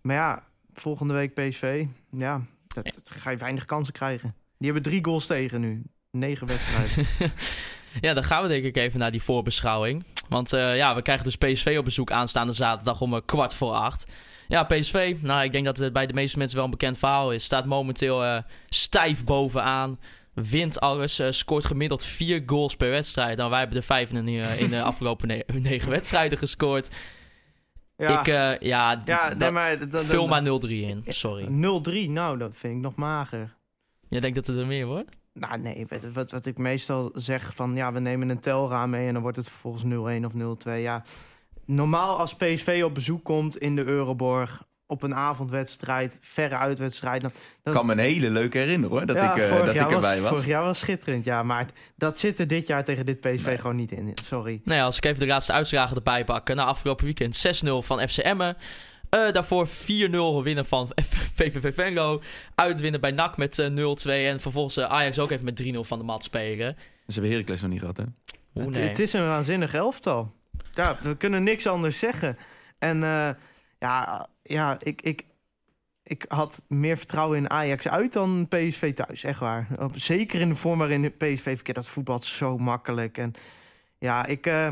Maar 0.00 0.16
ja, 0.16 0.42
volgende 0.74 1.14
week 1.14 1.34
PSV. 1.34 1.84
Ja, 2.10 2.40
dat, 2.66 2.84
dat 2.84 3.10
ga 3.10 3.30
je 3.30 3.36
weinig 3.36 3.64
kansen 3.64 3.92
krijgen. 3.92 4.34
Die 4.58 4.72
hebben 4.72 4.90
drie 4.90 5.04
goals 5.04 5.26
tegen 5.26 5.60
nu. 5.60 5.82
Negen 6.10 6.46
wedstrijden. 6.46 7.06
Ja, 8.00 8.14
dan 8.14 8.24
gaan 8.24 8.42
we 8.42 8.48
denk 8.48 8.64
ik 8.64 8.76
even 8.76 8.98
naar 8.98 9.10
die 9.10 9.22
voorbeschouwing. 9.22 10.04
Want 10.28 10.50
ja, 10.50 10.94
we 10.94 11.02
krijgen 11.02 11.24
dus 11.24 11.36
PSV 11.36 11.76
op 11.78 11.84
bezoek 11.84 12.10
aanstaande 12.10 12.52
zaterdag 12.52 13.00
om 13.00 13.12
een 13.12 13.24
kwart 13.24 13.54
voor 13.54 13.72
acht. 13.72 14.06
Ja, 14.48 14.64
PSV, 14.64 15.16
nou 15.20 15.44
ik 15.44 15.52
denk 15.52 15.64
dat 15.64 15.76
het 15.76 15.92
bij 15.92 16.06
de 16.06 16.12
meeste 16.12 16.38
mensen 16.38 16.56
wel 16.56 16.64
een 16.64 16.70
bekend 16.70 16.98
verhaal 16.98 17.32
is. 17.32 17.44
Staat 17.44 17.64
momenteel 17.64 18.42
stijf 18.68 19.24
bovenaan. 19.24 19.98
Wint 20.34 20.80
alles, 20.80 21.18
eh, 21.18 21.30
scoort 21.30 21.64
gemiddeld 21.64 22.04
vier 22.04 22.42
goals 22.46 22.76
per 22.76 22.90
wedstrijd. 22.90 23.36
Nou, 23.36 23.50
wij 23.50 23.58
hebben 23.58 23.76
er 23.76 23.82
vijf 23.82 24.10
in, 24.12 24.24
de- 24.24 24.56
in 24.58 24.68
de 24.68 24.82
afgelopen 24.92 25.28
ne- 25.28 25.44
negen 25.52 25.90
wedstrijden 25.90 26.38
gescoord. 26.38 26.90
ja, 27.96 28.20
Ik, 28.20 28.26
eh, 28.26 28.68
ja, 28.68 29.02
ja 29.04 29.34
nee, 29.34 29.50
maar... 29.50 29.78
dat- 29.78 29.90
dat- 29.90 30.04
vul 30.04 30.26
maar 30.26 30.42
0-3 30.42 30.68
in, 30.68 31.02
sorry. 31.08 31.44
0-3, 32.06 32.10
nou, 32.10 32.38
dat 32.38 32.56
vind 32.56 32.74
ik 32.76 32.80
nog 32.80 32.94
mager. 32.94 33.56
Jij 34.08 34.20
denkt 34.20 34.36
dat 34.36 34.46
het 34.46 34.56
er 34.56 34.66
meer 34.66 34.86
wordt? 34.86 35.10
Nou 35.32 35.58
nee, 35.60 35.86
wat, 35.88 36.00
wat, 36.12 36.30
wat 36.30 36.46
ik 36.46 36.58
meestal 36.58 37.10
zeg 37.14 37.54
van 37.54 37.74
ja, 37.74 37.92
we 37.92 38.00
nemen 38.00 38.28
een 38.28 38.40
telraam 38.40 38.90
mee 38.90 39.06
en 39.06 39.12
dan 39.12 39.22
wordt 39.22 39.36
het 39.36 39.48
vervolgens 39.48 39.84
0-1 39.84 40.24
of 40.24 40.32
0-2. 40.68 40.70
Ja, 40.80 41.02
normaal 41.66 42.18
als 42.18 42.34
PSV 42.34 42.82
op 42.84 42.94
bezoek 42.94 43.24
komt 43.24 43.56
in 43.56 43.76
de 43.76 43.84
Euroborg 43.84 44.62
op 44.86 45.02
een 45.02 45.14
avondwedstrijd, 45.14 46.18
verre 46.22 46.56
uitwedstrijd. 46.56 47.20
Dan, 47.22 47.30
Ik 47.64 47.72
kan 47.72 47.86
me 47.86 47.92
een 47.92 47.98
hele 47.98 48.30
leuke 48.30 48.58
herinneren 48.58 48.96
hoor, 48.96 49.06
dat 49.06 49.16
ja, 49.16 49.34
ik, 49.34 49.42
eh, 49.42 49.50
dat 49.64 49.74
ik 49.74 49.90
erbij 49.90 50.20
was. 50.20 50.28
Vorig 50.28 50.46
jaar 50.46 50.62
was 50.62 50.78
schitterend, 50.78 51.24
ja, 51.24 51.42
maar 51.42 51.66
dat 51.96 52.18
zit 52.18 52.38
er 52.38 52.46
dit 52.46 52.66
jaar 52.66 52.84
tegen 52.84 53.06
dit 53.06 53.20
PSV 53.20 53.46
Nee. 53.46 53.58
gewoon 53.58 53.76
niet 53.76 53.92
in. 53.92 54.12
Sorry. 54.24 54.60
Nou 54.64 54.78
ja, 54.78 54.84
als 54.84 54.96
ik 54.96 55.04
even 55.04 55.18
de 55.20 55.26
laatste 55.26 55.52
uitslagen 55.52 55.96
erbij 55.96 56.24
pak. 56.24 56.54
Na 56.54 56.64
afgelopen 56.64 57.04
weekend 57.04 57.36
6-0 57.36 57.82
van 57.82 58.08
FC 58.08 58.18
Emmen. 58.18 58.56
Eh, 59.10 59.32
daarvoor 59.32 59.68
4-0 59.68 60.42
winnen 60.42 60.66
van 60.66 60.90
VVV 61.36 61.74
Venlo. 61.74 62.18
Uitwinnen 62.54 63.00
bij 63.00 63.10
NAC 63.10 63.36
met 63.36 63.58
eh, 63.58 63.66
0-2. 63.66 64.26
En 64.26 64.40
vervolgens 64.40 64.76
eh, 64.76 64.84
Ajax 64.84 65.18
ook 65.18 65.30
even 65.30 65.44
met 65.44 65.62
3-0 65.62 65.78
van 65.80 65.98
de 65.98 66.04
mat 66.04 66.22
spelen. 66.24 66.76
Ze 67.06 67.12
hebben 67.12 67.30
Heracles 67.30 67.60
nog 67.60 67.70
niet 67.70 67.80
gehad 67.80 67.96
hè? 67.96 68.02
Oeh, 68.54 68.66
het, 68.66 68.76
nee. 68.76 68.88
het 68.88 68.98
is 68.98 69.12
een 69.12 69.26
waanzinnig 69.26 69.74
elftal. 69.74 70.32
Ja, 70.74 70.96
we 71.02 71.16
kunnen 71.16 71.42
niks 71.42 71.66
anders 71.66 71.98
zeggen. 71.98 72.36
En 72.78 73.02
eh, 73.02 73.28
ja, 73.84 74.26
ja 74.42 74.76
ik, 74.82 75.02
ik, 75.02 75.24
ik 76.02 76.24
had 76.28 76.64
meer 76.68 76.96
vertrouwen 76.96 77.38
in 77.38 77.50
Ajax 77.50 77.88
uit 77.88 78.12
dan 78.12 78.48
PSV 78.48 78.92
thuis. 78.92 79.24
Echt 79.24 79.40
waar. 79.40 79.68
Zeker 79.94 80.40
in 80.40 80.48
de 80.48 80.54
vorm 80.54 80.78
waarin 80.78 81.16
PSV 81.16 81.42
verkeert. 81.42 81.76
Dat 81.76 81.88
voetbalt 81.88 82.24
zo 82.24 82.58
makkelijk. 82.58 83.18
En 83.18 83.32
ja, 83.98 84.26
ik, 84.26 84.46
eh, 84.46 84.70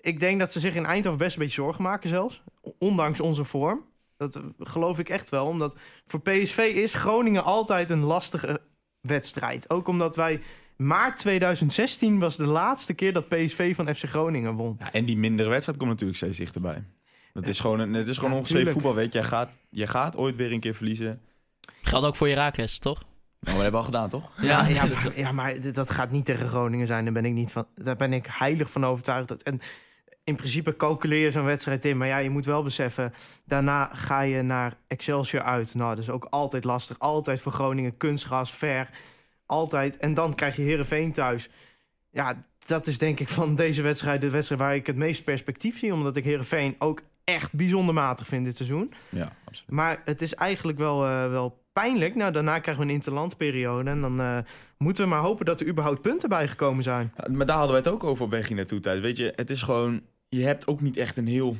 ik 0.00 0.20
denk 0.20 0.38
dat 0.38 0.52
ze 0.52 0.60
zich 0.60 0.74
in 0.74 0.84
Eindhoven 0.84 1.18
best 1.18 1.36
een 1.36 1.42
beetje 1.42 1.62
zorgen 1.62 1.82
maken 1.82 2.08
zelfs. 2.08 2.42
Ondanks 2.78 3.20
onze 3.20 3.44
vorm. 3.44 3.84
Dat 4.16 4.36
eh, 4.36 4.42
geloof 4.58 4.98
ik 4.98 5.08
echt 5.08 5.28
wel. 5.28 5.46
Omdat 5.46 5.76
voor 6.04 6.20
PSV 6.20 6.58
is 6.74 6.94
Groningen 6.94 7.44
altijd 7.44 7.90
een 7.90 8.02
lastige 8.02 8.60
wedstrijd. 9.00 9.70
Ook 9.70 9.88
omdat 9.88 10.16
wij... 10.16 10.40
Maart 10.76 11.16
2016 11.16 12.18
was 12.18 12.36
de 12.36 12.46
laatste 12.46 12.94
keer 12.94 13.12
dat 13.12 13.28
PSV 13.28 13.74
van 13.74 13.94
FC 13.94 14.04
Groningen 14.04 14.54
won. 14.54 14.76
Ja, 14.78 14.92
en 14.92 15.04
die 15.04 15.16
mindere 15.16 15.48
wedstrijd 15.48 15.78
komt 15.78 15.90
natuurlijk 15.90 16.18
steeds 16.18 16.38
dichterbij. 16.38 16.84
Dat 17.32 17.46
is 17.46 17.60
gewoon, 17.60 17.78
een, 17.78 17.92
het 17.94 18.08
is 18.08 18.14
gewoon 18.16 18.30
Ja, 18.30 18.36
ongeschreven 18.36 18.64
tuurlijk. 18.72 18.84
voetbal, 18.86 19.02
weet 19.02 19.12
je. 19.12 19.18
Jij 19.18 19.28
gaat, 19.28 19.50
jij 19.70 19.86
gaat 19.86 20.16
ooit 20.16 20.36
weer 20.36 20.52
een 20.52 20.60
keer 20.60 20.74
verliezen. 20.74 21.20
Geldt 21.82 22.06
ook 22.06 22.16
voor 22.16 22.28
Herakles, 22.28 22.78
toch? 22.78 23.02
Nou, 23.40 23.56
we 23.56 23.62
hebben 23.62 23.80
al 23.80 23.86
gedaan, 23.86 24.08
toch? 24.08 24.30
Ja, 24.40 24.66
ja, 24.68 24.84
maar, 24.90 25.12
ja, 25.18 25.32
maar 25.32 25.60
dit- 25.60 25.74
dat 25.74 25.90
gaat 25.90 26.10
niet 26.10 26.24
tegen 26.24 26.48
Groningen 26.48 26.86
zijn. 26.86 27.04
Daar 27.04 27.12
ben 27.12 27.24
ik, 27.24 27.32
niet 27.32 27.52
van, 27.52 27.66
daar 27.74 27.96
ben 27.96 28.12
ik 28.12 28.26
heilig 28.30 28.70
van 28.70 28.86
overtuigd. 28.86 29.28
Dat, 29.28 29.42
en 29.42 29.60
in 30.24 30.36
principe 30.36 30.76
calculeer 30.76 31.20
je 31.22 31.30
zo'n 31.30 31.44
wedstrijd 31.44 31.84
in. 31.84 31.96
Maar 31.96 32.08
ja, 32.08 32.18
je 32.18 32.30
moet 32.30 32.44
wel 32.44 32.62
beseffen... 32.62 33.12
daarna 33.44 33.90
ga 33.94 34.20
je 34.20 34.42
naar 34.42 34.76
Excelsior 34.88 35.42
uit. 35.42 35.74
Nou, 35.74 35.94
dat 35.94 36.02
is 36.04 36.10
ook 36.10 36.24
altijd 36.24 36.64
lastig. 36.64 36.98
Altijd 36.98 37.40
voor 37.40 37.52
Groningen 37.52 37.96
kunstgras, 37.96 38.52
ver. 38.54 38.88
Altijd. 39.46 39.96
En 39.96 40.14
dan 40.14 40.34
krijg 40.34 40.56
je 40.56 40.62
Herenveen 40.62 41.12
thuis. 41.12 41.48
Ja, 42.10 42.34
dat 42.66 42.86
is 42.86 42.98
denk 42.98 43.20
ik 43.20 43.28
van 43.28 43.54
deze 43.54 43.82
wedstrijd... 43.82 44.20
de 44.20 44.30
wedstrijd 44.30 44.60
waar 44.60 44.74
ik 44.74 44.86
het 44.86 44.96
meest 44.96 45.24
perspectief 45.24 45.78
zie. 45.78 45.92
Omdat 45.94 46.16
ik 46.16 46.24
Herenveen 46.24 46.74
ook 46.78 47.02
echt 47.24 47.54
bijzonder 47.54 47.94
matig 47.94 48.26
vind 48.26 48.44
dit 48.44 48.56
seizoen. 48.56 48.92
Ja, 49.08 49.32
absoluut. 49.44 49.70
Maar 49.70 50.02
het 50.04 50.22
is 50.22 50.34
eigenlijk 50.34 50.78
wel, 50.78 51.06
eh, 51.06 51.30
wel 51.30 51.64
pijnlijk. 51.72 52.14
Nou, 52.14 52.32
daarna 52.32 52.58
krijgen 52.58 52.82
we 52.84 52.88
een 52.88 52.94
interlandperiode. 52.94 53.90
En 53.90 54.00
dan 54.00 54.20
eh, 54.20 54.38
moeten 54.78 55.04
we 55.04 55.10
maar 55.10 55.20
hopen 55.20 55.44
dat 55.44 55.60
er 55.60 55.66
überhaupt 55.68 56.00
punten 56.00 56.28
bijgekomen 56.28 56.82
zijn. 56.82 57.12
Ja, 57.16 57.32
maar 57.32 57.46
daar 57.46 57.56
hadden 57.56 57.74
wij 57.74 57.82
het 57.84 57.92
ook 57.92 58.04
over 58.04 58.24
op 58.24 58.30
weg 58.30 58.48
hier 58.48 58.56
naartoe 58.56 58.80
tijd. 58.80 59.00
Weet 59.00 59.16
je, 59.16 59.32
het 59.36 59.50
is 59.50 59.62
gewoon... 59.62 60.02
Je 60.28 60.42
hebt 60.44 60.66
ook 60.66 60.80
niet 60.80 60.96
echt 60.96 61.16
een 61.16 61.26
heel 61.26 61.56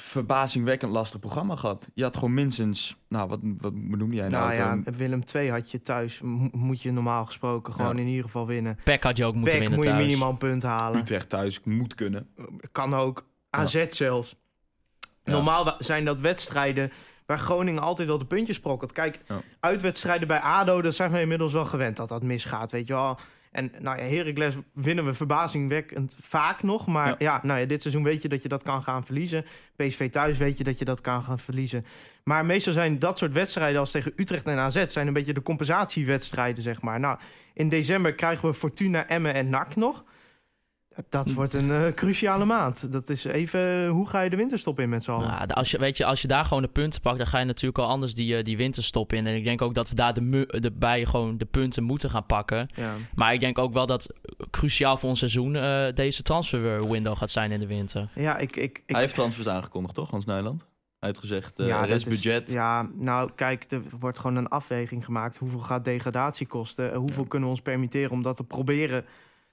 verbazingwekkend 0.00 0.92
lastig 0.92 1.20
programma 1.20 1.56
gehad. 1.56 1.88
Je 1.94 2.02
had 2.02 2.14
gewoon 2.16 2.34
minstens... 2.34 2.96
Nou, 3.08 3.28
wat, 3.28 3.40
wat 3.42 3.74
noem 3.74 4.12
jij 4.12 4.28
nou? 4.28 4.44
Nou 4.44 4.54
ja, 4.54 4.68
Gewoon- 4.68 4.96
Willem 4.96 5.24
2 5.24 5.50
had 5.50 5.70
je 5.70 5.80
thuis. 5.80 6.20
Mo- 6.20 6.48
moet 6.52 6.82
je 6.82 6.92
normaal 6.92 7.26
gesproken 7.26 7.72
gewoon 7.72 7.94
Ja. 7.96 8.02
in 8.02 8.08
ieder 8.08 8.24
geval 8.24 8.46
winnen. 8.46 8.78
Peck 8.84 9.02
had 9.02 9.16
je 9.16 9.24
ook 9.24 9.34
moeten 9.34 9.50
Pek 9.52 9.60
winnen 9.60 9.78
moet 9.78 9.86
je 9.88 9.92
thuis. 9.94 10.06
minimaal 10.06 10.30
een 10.30 10.38
punt 10.38 10.62
halen. 10.62 11.00
Utrecht 11.00 11.28
thuis 11.28 11.60
moet 11.64 11.94
kunnen. 11.94 12.28
Kan 12.72 12.94
ook. 12.94 13.26
AZ 13.50 13.86
zelfs. 13.88 14.36
Normaal 15.28 15.74
zijn 15.78 16.04
dat 16.04 16.20
wedstrijden 16.20 16.92
waar 17.26 17.38
Groningen 17.38 17.82
altijd 17.82 18.08
wel 18.08 18.18
de 18.18 18.24
puntjes 18.24 18.56
sprokkelt. 18.56 18.92
Kijk, 18.92 19.18
uitwedstrijden 19.60 20.28
bij 20.28 20.38
ADO, 20.40 20.82
dat 20.82 20.94
zijn 20.94 21.10
we 21.10 21.20
inmiddels 21.20 21.52
wel 21.52 21.64
gewend 21.64 21.96
dat 21.96 22.08
dat 22.08 22.22
misgaat, 22.22 22.72
weet 22.72 22.86
je 22.86 22.92
wel. 22.92 23.18
En 23.52 23.72
nou 23.80 23.98
ja, 23.98 24.04
Heracles 24.04 24.56
winnen 24.72 25.04
we 25.04 25.12
verbazingwekkend 25.12 26.16
vaak 26.20 26.62
nog. 26.62 26.86
Maar 26.86 27.08
Ja. 27.08 27.14
ja, 27.18 27.40
nou 27.42 27.60
ja, 27.60 27.66
dit 27.66 27.82
seizoen 27.82 28.02
weet 28.02 28.22
je 28.22 28.28
dat 28.28 28.42
je 28.42 28.48
dat 28.48 28.62
kan 28.62 28.82
gaan 28.82 29.04
verliezen. 29.04 29.44
PSV 29.76 30.10
thuis 30.10 30.38
weet 30.38 30.58
je 30.58 30.64
dat 30.64 30.78
je 30.78 30.84
dat 30.84 31.00
kan 31.00 31.22
gaan 31.22 31.38
verliezen. 31.38 31.84
Maar 32.24 32.46
meestal 32.46 32.72
zijn 32.72 32.98
dat 32.98 33.18
soort 33.18 33.32
wedstrijden 33.32 33.80
als 33.80 33.90
tegen 33.90 34.12
Utrecht 34.16 34.46
en 34.46 34.58
AZ... 34.58 34.86
zijn 34.86 35.06
een 35.06 35.12
beetje 35.12 35.32
de 35.32 35.42
compensatiewedstrijden, 35.42 36.62
zeg 36.62 36.82
maar. 36.82 37.00
Nou, 37.00 37.18
in 37.54 37.68
december 37.68 38.14
krijgen 38.14 38.48
we 38.48 38.54
Fortuna, 38.54 39.06
Emmen 39.06 39.34
en 39.34 39.48
NAC 39.48 39.76
nog. 39.76 40.04
Dat 41.08 41.32
wordt 41.32 41.52
een 41.52 41.70
eh, 41.70 41.92
cruciale 41.94 42.44
maand. 42.44 42.92
Dat 42.92 43.08
is 43.08 43.24
even, 43.24 43.84
eh, 43.84 43.90
hoe 43.90 44.08
ga 44.08 44.20
je 44.20 44.30
de 44.30 44.36
winterstop 44.36 44.80
in 44.80 44.88
met 44.88 45.02
z'n 45.02 45.10
allen? 45.10 45.28
Nou, 45.28 45.48
als 45.48 45.70
je, 45.70 45.78
weet 45.78 45.96
je, 45.96 46.04
als 46.04 46.22
je 46.22 46.28
daar 46.28 46.44
gewoon 46.44 46.62
de 46.62 46.68
punten 46.68 47.00
pakt, 47.00 47.18
dan 47.18 47.26
ga 47.26 47.38
je 47.38 47.44
natuurlijk 47.44 47.78
al 47.78 47.86
anders 47.86 48.14
die, 48.14 48.36
eh, 48.36 48.44
die 48.44 48.56
winterstop 48.56 49.12
in. 49.12 49.26
En 49.26 49.34
ik 49.36 49.44
denk 49.44 49.62
ook 49.62 49.74
dat 49.74 49.88
we 49.88 49.94
daar 49.94 50.14
de, 50.14 50.20
mu- 50.20 50.46
de, 50.46 50.72
bij 50.72 51.04
gewoon 51.04 51.38
de 51.38 51.44
punten 51.44 51.82
moeten 51.82 52.10
gaan 52.10 52.26
pakken. 52.26 52.68
Ja. 52.74 52.94
Maar 53.14 53.32
ik 53.32 53.40
denk 53.40 53.58
ook 53.58 53.72
wel 53.72 53.86
dat 53.86 54.08
cruciaal 54.50 54.96
voor 54.96 55.08
ons 55.08 55.18
seizoen 55.18 55.56
eh, 55.56 55.86
deze 55.94 56.22
transfer 56.22 56.90
window 56.90 57.16
gaat 57.16 57.30
zijn 57.30 57.52
in 57.52 57.60
de 57.60 57.66
winter. 57.66 58.08
Ja, 58.14 58.36
ik... 58.38 58.56
ik, 58.56 58.78
ik 58.78 58.82
Hij 58.86 59.00
heeft 59.00 59.14
transfers 59.14 59.48
aangekondigd, 59.48 59.94
toch, 59.94 60.10
Hans 60.10 60.24
Nijland? 60.24 60.66
Hij 60.98 61.08
heeft 61.08 61.20
gezegd, 61.20 61.58
eh 61.58 61.66
ja, 61.66 61.80
dat 61.80 61.88
restbudget. 61.88 62.48
Is, 62.48 62.54
ja, 62.54 62.88
nou 62.94 63.30
kijk, 63.34 63.64
er 63.68 63.82
wordt 63.98 64.18
gewoon 64.18 64.36
een 64.36 64.48
afweging 64.48 65.04
gemaakt. 65.04 65.36
Hoeveel 65.36 65.60
gaat 65.60 65.84
degradatie 65.84 66.46
kosten? 66.46 66.94
Hoeveel 66.94 67.24
kunnen 67.24 67.48
we 67.48 67.54
ons 67.54 67.62
permitteren 67.62 68.10
om 68.10 68.22
dat 68.22 68.36
te 68.36 68.44
proberen 68.44 69.04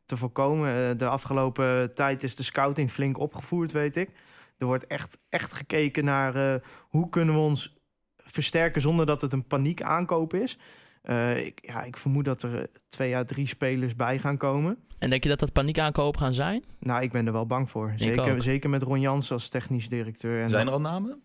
te 0.05 0.17
voorkomen? 0.17 0.89
Eh, 0.89 0.97
De 0.97 1.07
afgelopen 1.07 1.93
tijd 1.95 2.23
is 2.23 2.35
de 2.35 2.43
scouting 2.43 2.91
flink 2.91 3.17
opgevoerd, 3.19 3.71
weet 3.71 3.95
ik. 3.95 4.09
Er 4.57 4.65
wordt 4.65 4.87
echt, 4.87 5.17
echt 5.29 5.53
gekeken 5.53 6.05
naar 6.05 6.35
eh, 6.35 6.61
hoe 6.79 7.09
kunnen 7.09 7.33
we 7.35 7.41
ons 7.41 7.77
versterken 8.17 8.81
zonder 8.81 9.05
dat 9.05 9.21
het 9.21 9.33
een 9.33 9.47
paniek 9.47 9.81
aankoop 9.81 10.33
is. 10.33 10.57
Eh, 11.01 11.45
ik, 11.45 11.59
ja, 11.61 11.83
ik 11.83 11.97
vermoed 11.97 12.25
dat 12.25 12.41
er 12.43 12.69
twee 12.87 13.15
à 13.15 13.23
drie 13.23 13.47
spelers 13.47 13.95
bij 13.95 14.19
gaan 14.19 14.37
komen. 14.37 14.77
En 14.99 15.09
denk 15.09 15.23
je 15.23 15.29
dat 15.29 15.39
dat 15.39 15.53
paniekaankopen 15.53 16.19
gaan 16.21 16.33
zijn? 16.33 16.63
Nou, 16.79 17.01
ik 17.01 17.11
ben 17.11 17.25
er 17.27 17.31
wel 17.33 17.45
bang 17.45 17.69
voor. 17.69 17.93
Zeker, 17.95 18.43
zeker 18.43 18.69
met 18.69 18.81
Ron 18.81 18.99
Jans 18.99 19.31
als 19.31 19.49
technisch 19.49 19.89
directeur. 19.89 20.41
En 20.41 20.49
Zijn 20.49 20.67
er 20.67 20.73
al 20.73 20.81
namen? 20.81 21.23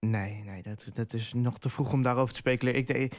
Nee, 0.00 0.42
nee 0.44 0.62
dat, 0.62 0.90
dat 0.92 1.12
is 1.12 1.32
nog 1.32 1.58
te 1.58 1.68
vroeg 1.68 1.92
om 1.92 2.02
daarover 2.02 2.32
te 2.34 2.38
speculeren. 2.40 2.80
Ik, 2.80 2.86
denk- 2.86 3.12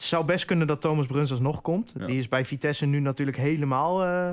het 0.00 0.08
zou 0.08 0.24
best 0.24 0.44
kunnen 0.44 0.66
dat 0.66 0.80
Thomas 0.80 1.06
Bruns 1.06 1.30
alsnog 1.30 1.62
komt. 1.62 1.94
Ja. 1.98 2.06
Die 2.06 2.18
is 2.18 2.28
bij 2.28 2.44
Vitesse 2.44 2.86
nu 2.86 3.00
natuurlijk 3.00 3.36
helemaal 3.36 4.04
eh, 4.04 4.30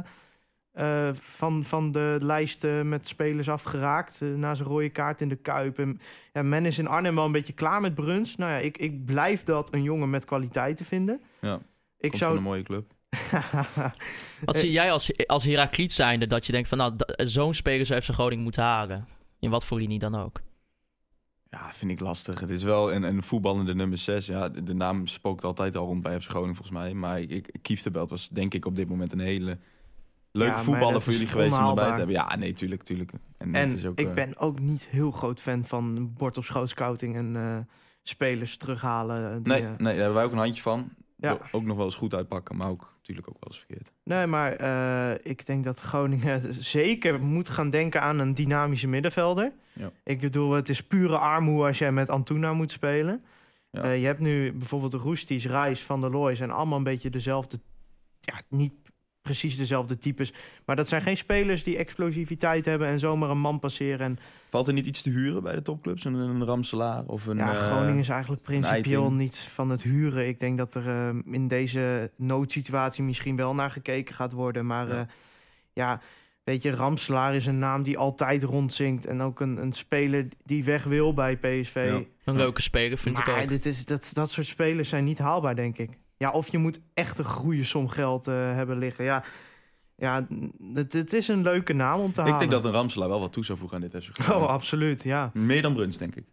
eh, 0.71 1.09
van, 1.13 1.63
van 1.63 1.91
de 1.91 2.17
lijst 2.21 2.63
eh, 2.63 2.81
met 2.81 3.07
spelers 3.07 3.49
afgeraakt. 3.49 4.21
eh, 4.21 4.27
na 4.29 4.53
zijn 4.55 4.67
rode 4.67 4.89
kaart 4.89 5.21
in 5.21 5.29
de 5.29 5.35
Kuip. 5.35 5.79
En, 5.79 5.99
ja, 6.33 6.41
men 6.41 6.65
is 6.65 6.79
in 6.79 6.87
Arnhem 6.87 7.15
wel 7.15 7.25
een 7.25 7.31
beetje 7.31 7.53
klaar 7.53 7.81
met 7.81 7.95
Bruns. 7.95 8.35
Nou 8.35 8.51
ja, 8.51 8.57
ik, 8.57 8.77
ik 8.77 9.05
blijf 9.05 9.43
dat 9.43 9.73
een 9.73 9.83
jongen 9.83 10.09
met 10.09 10.25
kwaliteiten 10.25 10.85
vinden. 10.85 11.21
Ja, 11.41 11.53
Ik 11.55 11.61
Komt 11.97 12.11
van 12.11 12.17
zou... 12.17 12.37
een 12.37 12.43
mooie 12.43 12.63
club. 12.63 12.91
Wat 14.45 14.57
zie 14.57 14.71
jij 14.71 14.91
als, 14.91 15.25
als 15.27 15.43
Herakliet 15.43 15.91
zijnde 15.93 16.27
dat 16.27 16.45
je 16.45 16.51
denkt 16.51 16.67
van 16.67 16.77
nou, 16.77 16.93
zo'n 17.15 17.53
speler 17.53 17.85
zou 17.85 18.01
FC 18.01 18.09
Groningen 18.09 18.43
moeten 18.43 18.63
halen? 18.63 19.07
In 19.39 19.49
wat 19.49 19.65
voor 19.65 19.77
linie 19.79 19.99
dan 19.99 20.15
ook. 20.15 20.41
Ja, 21.49 21.73
vind 21.73 21.91
ik 21.91 21.99
lastig. 21.99 22.39
Het 22.39 22.49
is 22.49 22.63
wel 22.63 22.93
een, 22.93 23.03
een 23.03 23.23
voetballende 23.23 23.75
nummer 23.75 23.97
6. 23.97 24.25
Ja, 24.25 24.49
de, 24.49 24.63
de 24.63 24.73
naam 24.73 25.07
spookt 25.07 25.43
altijd 25.43 25.75
al 25.75 25.85
rond 25.85 26.01
bij 26.01 26.21
FC 26.21 26.29
Groningen 26.29 26.55
volgens 26.55 26.77
mij. 26.77 26.93
Maar 26.93 27.19
ik, 27.19 27.29
ik, 27.29 27.49
Kieftenbelt 27.61 28.09
was 28.09 28.29
denk 28.29 28.53
ik 28.53 28.65
op 28.65 28.75
dit 28.75 28.89
moment 28.89 29.11
een 29.11 29.19
hele 29.19 29.57
leuke 30.31 30.55
Ja, 30.55 30.63
voetballer 30.63 31.01
voor 31.01 31.13
jullie 31.13 31.27
geweest 31.27 31.57
om 31.57 31.67
erbij 31.67 31.91
te 31.91 31.97
hebben. 31.97 32.15
Ja, 32.15 32.35
nee, 32.35 32.53
tuurlijk, 32.53 32.83
tuurlijk. 32.83 33.11
En, 33.37 33.55
is 33.55 33.85
ook, 33.85 33.99
ik 33.99 34.07
eh, 34.07 34.13
ben 34.13 34.37
ook 34.37 34.59
niet 34.59 34.87
heel 34.89 35.11
groot 35.11 35.41
fan 35.41 35.65
van 35.65 36.13
bord 36.13 36.37
op 36.37 36.43
schoot 36.43 36.69
scouting 36.69 37.15
en 37.15 37.35
eh, 37.35 37.57
spelers 38.03 38.57
terughalen. 38.57 39.43
Die, 39.43 39.53
Nee, 39.53 39.61
eh, 39.61 39.67
nee, 39.67 39.77
daar 39.77 39.95
hebben 39.95 40.13
wij 40.13 40.23
ook 40.23 40.31
een 40.31 40.37
handje 40.37 40.61
van. 40.61 40.89
Ja. 41.19 41.37
Ook 41.51 41.63
nog 41.63 41.77
wel 41.77 41.85
eens 41.85 41.95
goed 41.95 42.13
uitpakken, 42.13 42.55
maar 42.57 42.69
ook 42.69 42.93
natuurlijk 42.97 43.27
ook 43.29 43.37
wel 43.39 43.49
eens 43.49 43.57
verkeerd. 43.57 43.91
Nee, 44.03 44.25
maar 44.25 44.53
eh, 44.53 45.31
ik 45.31 45.45
denk 45.45 45.63
dat 45.63 45.79
Groningen 45.79 46.53
zeker 46.63 47.21
moet 47.21 47.49
gaan 47.49 47.69
denken 47.69 48.01
aan 48.01 48.19
een 48.19 48.33
dynamische 48.33 48.87
middenvelder. 48.87 49.51
Ja. 49.73 49.91
Ik 50.03 50.19
bedoel, 50.19 50.51
het 50.51 50.69
is 50.69 50.83
pure 50.83 51.17
armoe 51.17 51.65
als 51.65 51.77
jij 51.77 51.91
met 51.91 52.09
Antuna 52.09 52.53
moet 52.53 52.71
spelen. 52.71 53.23
Ja. 53.71 53.83
Eh, 53.83 53.99
je 53.99 54.05
hebt 54.05 54.19
nu 54.19 54.53
bijvoorbeeld 54.53 54.93
Roesties, 54.93 55.45
Reis, 55.45 55.83
Van 55.83 56.01
der 56.01 56.11
Looy... 56.11 56.35
zijn 56.35 56.51
allemaal 56.51 56.77
een 56.77 56.83
beetje 56.83 57.09
dezelfde... 57.09 57.59
Ja, 58.19 58.41
niet 58.49 58.73
precies 59.27 59.57
dezelfde 59.57 59.97
types. 59.97 60.33
Maar 60.65 60.75
dat 60.75 60.87
zijn 60.87 61.01
geen 61.01 61.17
spelers 61.17 61.63
die 61.63 61.77
explosiviteit 61.77 62.65
hebben... 62.65 62.87
en 62.87 62.99
zomaar 62.99 63.29
een 63.29 63.39
man 63.39 63.59
passeren. 63.59 63.99
En 63.99 64.19
Valt 64.49 64.67
er 64.67 64.73
niet 64.73 64.85
iets 64.85 65.01
te 65.01 65.09
huren 65.09 65.43
bij 65.43 65.53
de 65.53 65.61
topclubs? 65.61 66.05
Een, 66.05 66.13
een 66.13 66.45
Ramselaar 66.45 67.03
of 67.05 67.25
een... 67.25 67.37
ja, 67.37 67.51
eh, 67.51 67.57
Groningen 67.57 67.99
is 67.99 68.09
eigenlijk 68.09 68.41
principieel 68.41 69.11
niet 69.11 69.37
van 69.37 69.69
het 69.69 69.83
huren. 69.83 70.27
Ik 70.27 70.39
denk 70.39 70.57
dat 70.57 70.75
er 70.75 70.87
eh, 70.87 71.33
in 71.33 71.47
deze 71.47 72.11
noodsituatie 72.15 73.03
misschien 73.03 73.35
wel 73.35 73.53
naar 73.53 73.71
gekeken 73.71 74.15
gaat 74.15 74.31
worden. 74.33 74.65
Maar 74.65 74.87
Ja. 74.87 74.95
ja, 74.95 75.07
ja 75.73 76.01
weet 76.43 76.61
je, 76.61 76.71
Ramselaar 76.71 77.35
is 77.35 77.45
een 77.45 77.59
naam 77.59 77.83
die 77.83 77.97
altijd 77.97 78.43
rondzinkt. 78.43 79.05
En 79.05 79.21
ook 79.21 79.39
een, 79.39 79.57
een 79.57 79.73
speler 79.73 80.27
die 80.43 80.63
weg 80.63 80.83
wil 80.83 81.13
bij 81.13 81.37
PSV. 81.37 81.85
Ja. 81.87 82.01
Een 82.23 82.35
leuke 82.35 82.61
speler, 82.61 82.97
vind 82.97 83.17
ik 83.17 83.27
ook. 83.27 83.49
dit 83.49 83.65
is, 83.65 83.85
dat, 83.85 84.11
dat 84.13 84.31
soort 84.31 84.47
spelers 84.47 84.89
zijn 84.89 85.03
niet 85.03 85.17
haalbaar, 85.17 85.55
denk 85.55 85.77
ik. 85.77 85.97
Ja, 86.17 86.31
of 86.31 86.51
je 86.51 86.57
moet 86.57 86.79
echt 86.93 87.17
een 87.17 87.25
goede 87.25 87.63
som 87.63 87.87
geld 87.87 88.27
eh, 88.27 88.33
hebben 88.35 88.77
liggen. 88.77 89.05
Ja, 89.05 89.23
ja 89.95 90.27
het, 90.73 90.93
het 90.93 91.13
is 91.13 91.27
een 91.27 91.41
leuke 91.41 91.73
naam 91.73 91.99
om 91.99 92.11
te 92.11 92.21
halen. 92.21 92.33
Ik 92.33 92.39
denk 92.39 92.51
dat 92.51 92.65
een 92.65 92.71
Ramselaar 92.71 93.09
wel 93.09 93.19
wat 93.19 93.33
toe 93.33 93.45
zou 93.45 93.57
voegen 93.57 93.83
aan 93.83 93.89
dit 93.89 94.05
Groningen. 94.05 94.47
Oh, 94.47 94.53
absoluut, 94.53 95.03
ja. 95.03 95.31
Meer 95.33 95.61
dan 95.61 95.73
Bruns, 95.73 95.97
denk 95.97 96.15
ik. 96.15 96.25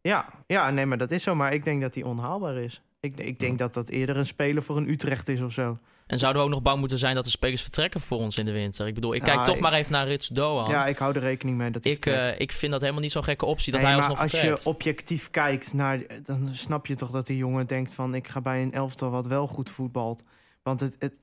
Ja, 0.00 0.28
ja, 0.46 0.70
nee, 0.70 0.86
maar 0.86 0.98
dat 0.98 1.10
is 1.10 1.22
zo. 1.22 1.34
Maar 1.34 1.54
ik 1.54 1.64
denk 1.64 1.80
dat 1.80 1.94
hij 1.94 2.04
onhaalbaar 2.04 2.56
is. 2.56 2.82
Ik, 3.00 3.20
ik 3.20 3.38
denk 3.38 3.58
dat 3.58 3.74
dat 3.74 3.88
eerder 3.88 4.16
een 4.16 4.26
speler 4.26 4.62
voor 4.62 4.76
een 4.76 4.88
Utrecht 4.88 5.28
is 5.28 5.40
of 5.40 5.52
zo. 5.52 5.78
En 6.06 6.18
zouden 6.18 6.42
we 6.42 6.48
ook 6.48 6.54
nog 6.54 6.62
bang 6.62 6.78
moeten 6.78 6.98
zijn 6.98 7.14
dat 7.14 7.24
de 7.24 7.30
spelers 7.30 7.62
vertrekken 7.62 8.00
voor 8.00 8.18
ons 8.18 8.38
in 8.38 8.44
de 8.44 8.52
winter? 8.52 8.86
Ik 8.86 8.94
bedoel, 8.94 9.14
ik 9.14 9.26
Ja, 9.26 9.32
kijk 9.34 9.44
toch 9.46 9.54
ik- 9.54 9.60
maar 9.60 9.72
even 9.72 9.92
naar 9.92 10.06
Rits 10.06 10.28
Doan. 10.28 10.70
Ja, 10.70 10.86
ik 10.86 10.98
hou 10.98 11.14
er 11.14 11.20
rekening 11.20 11.56
mee 11.58 11.70
dat 11.70 11.84
hij 11.84 11.92
ik, 11.92 12.06
eh, 12.06 12.40
ik 12.40 12.52
vind 12.52 12.72
dat 12.72 12.80
helemaal 12.80 13.02
niet 13.02 13.12
zo'n 13.12 13.24
gekke 13.24 13.44
optie 13.44 13.72
dat 13.72 13.80
hij 13.80 13.90
maar 13.90 14.00
alsnog 14.00 14.20
als 14.22 14.30
vertrekt. 14.30 14.62
je 14.62 14.68
objectief 14.68 15.30
kijkt 15.30 15.72
naar... 15.72 16.00
dan 16.22 16.48
snap 16.52 16.86
je 16.86 16.94
toch 16.94 17.10
dat 17.10 17.26
die 17.26 17.36
jongen 17.36 17.66
denkt 17.66 17.94
van... 17.94 18.14
ik 18.14 18.28
ga 18.28 18.40
bij 18.40 18.62
een 18.62 18.72
elftal 18.72 19.10
wat 19.10 19.26
wel 19.26 19.46
goed 19.46 19.70
voetbalt. 19.70 20.22
Want 20.62 20.80
het, 20.80 20.96
het, 20.98 21.18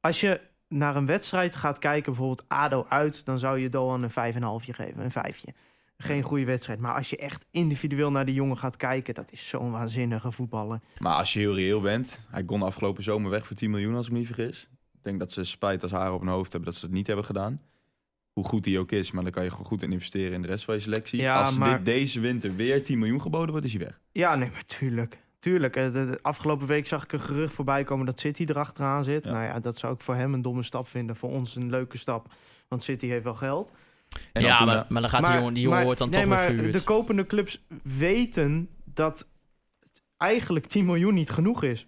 als 0.00 0.20
je 0.20 0.40
naar 0.68 0.96
een 0.96 1.06
wedstrijd 1.06 1.56
gaat 1.56 1.78
kijken, 1.78 2.04
bijvoorbeeld 2.12 2.44
ADO 2.48 2.86
uit... 2.88 3.24
dan 3.24 3.38
zou 3.38 3.58
je 3.58 3.68
Doan 3.68 4.02
een 4.02 4.10
5,5 4.10 4.74
geven, 4.74 4.98
een 5.04 5.10
vijfje. 5.10 5.54
Geen 5.98 6.22
goede 6.22 6.44
wedstrijd. 6.44 6.80
Maar 6.80 6.94
als 6.94 7.10
je 7.10 7.16
echt 7.16 7.44
individueel 7.50 8.10
naar 8.10 8.24
die 8.24 8.34
jongen 8.34 8.58
gaat 8.58 8.76
kijken... 8.76 9.14
dat 9.14 9.32
is 9.32 9.48
zo'n 9.48 9.70
waanzinnige 9.70 10.32
voetballer. 10.32 10.80
Maar 10.98 11.14
als 11.16 11.32
je 11.32 11.38
heel 11.38 11.54
reëel 11.54 11.80
bent, 11.80 12.20
hij 12.30 12.44
kon 12.44 12.62
afgelopen 12.62 13.02
zomer 13.02 13.30
weg 13.30 13.46
voor 13.46 13.56
10 13.56 13.70
miljoen 13.70 13.94
als 13.94 14.06
ik 14.06 14.12
me 14.12 14.18
niet 14.18 14.26
vergis. 14.26 14.68
Ik 14.94 15.02
denk 15.02 15.18
dat 15.18 15.32
ze 15.32 15.44
spijt 15.44 15.82
als 15.82 15.92
haar 15.92 16.12
op 16.12 16.20
hun 16.20 16.28
hoofd 16.28 16.52
hebben 16.52 16.70
dat 16.70 16.78
ze 16.80 16.86
het 16.86 16.94
niet 16.94 17.06
hebben 17.06 17.24
gedaan. 17.24 17.60
Hoe 18.32 18.44
goed 18.44 18.64
hij 18.64 18.78
ook 18.78 18.92
is, 18.92 19.10
maar 19.10 19.22
dan 19.22 19.32
kan 19.32 19.44
je 19.44 19.50
gewoon 19.50 19.64
goed 19.66 19.82
in 19.82 19.92
investeren 19.92 20.32
in 20.32 20.42
de 20.42 20.48
rest 20.48 20.64
van 20.64 20.74
je 20.74 20.80
selectie. 20.80 21.20
Ja, 21.20 21.42
als 21.42 21.58
maar- 21.58 21.76
dit, 21.76 21.84
deze 21.84 22.20
winter 22.20 22.56
weer 22.56 22.84
10 22.84 22.98
miljoen 22.98 23.20
geboden 23.20 23.50
wordt, 23.50 23.66
is 23.66 23.72
hij 23.74 23.84
weg. 23.84 24.00
Ja, 24.12 24.34
nee, 24.34 24.50
maar 24.50 24.64
tuurlijk. 24.64 25.24
Tuurlijk. 25.38 25.76
Eh, 25.76 25.84
de- 25.92 26.06
de 26.06 26.18
afgelopen 26.22 26.66
week 26.66 26.86
zag 26.86 27.04
ik 27.04 27.12
een 27.12 27.20
gerucht 27.20 27.54
voorbij 27.54 27.84
komen 27.84 28.06
dat 28.06 28.20
City 28.20 28.44
erachteraan 28.48 29.04
zit. 29.04 29.24
Ja. 29.24 29.30
Nou 29.32 29.44
ja, 29.44 29.60
dat 29.60 29.76
zou 29.76 29.94
ik 29.94 30.00
voor 30.00 30.14
hem 30.14 30.34
een 30.34 30.42
domme 30.42 30.62
stap 30.62 30.88
vinden. 30.88 31.16
Voor 31.16 31.30
ons 31.30 31.56
een 31.56 31.70
leuke 31.70 31.98
stap. 31.98 32.32
Want 32.68 32.82
City 32.82 33.06
heeft 33.06 33.24
wel 33.24 33.34
geld. 33.34 33.72
En 34.32 34.42
ja, 34.42 34.64
maar, 34.64 34.86
maar 34.88 35.00
dan 35.00 35.10
gaat 35.10 35.24
die 35.24 35.34
jongen, 35.34 35.54
die 35.54 35.62
jongen 35.62 35.76
maar- 35.76 35.84
wordt 35.84 36.00
dan 36.00 36.10
nee, 36.10 36.20
toch 36.20 36.28
maar 36.28 36.44
verhuurd. 36.44 36.72
De 36.72 36.82
kopende 36.82 37.26
clubs 37.26 37.64
weten 37.82 38.68
dat 38.84 39.28
eigenlijk 40.16 40.66
10 40.66 40.84
miljoen 40.84 41.14
niet 41.14 41.30
genoeg 41.30 41.62
is. 41.62 41.86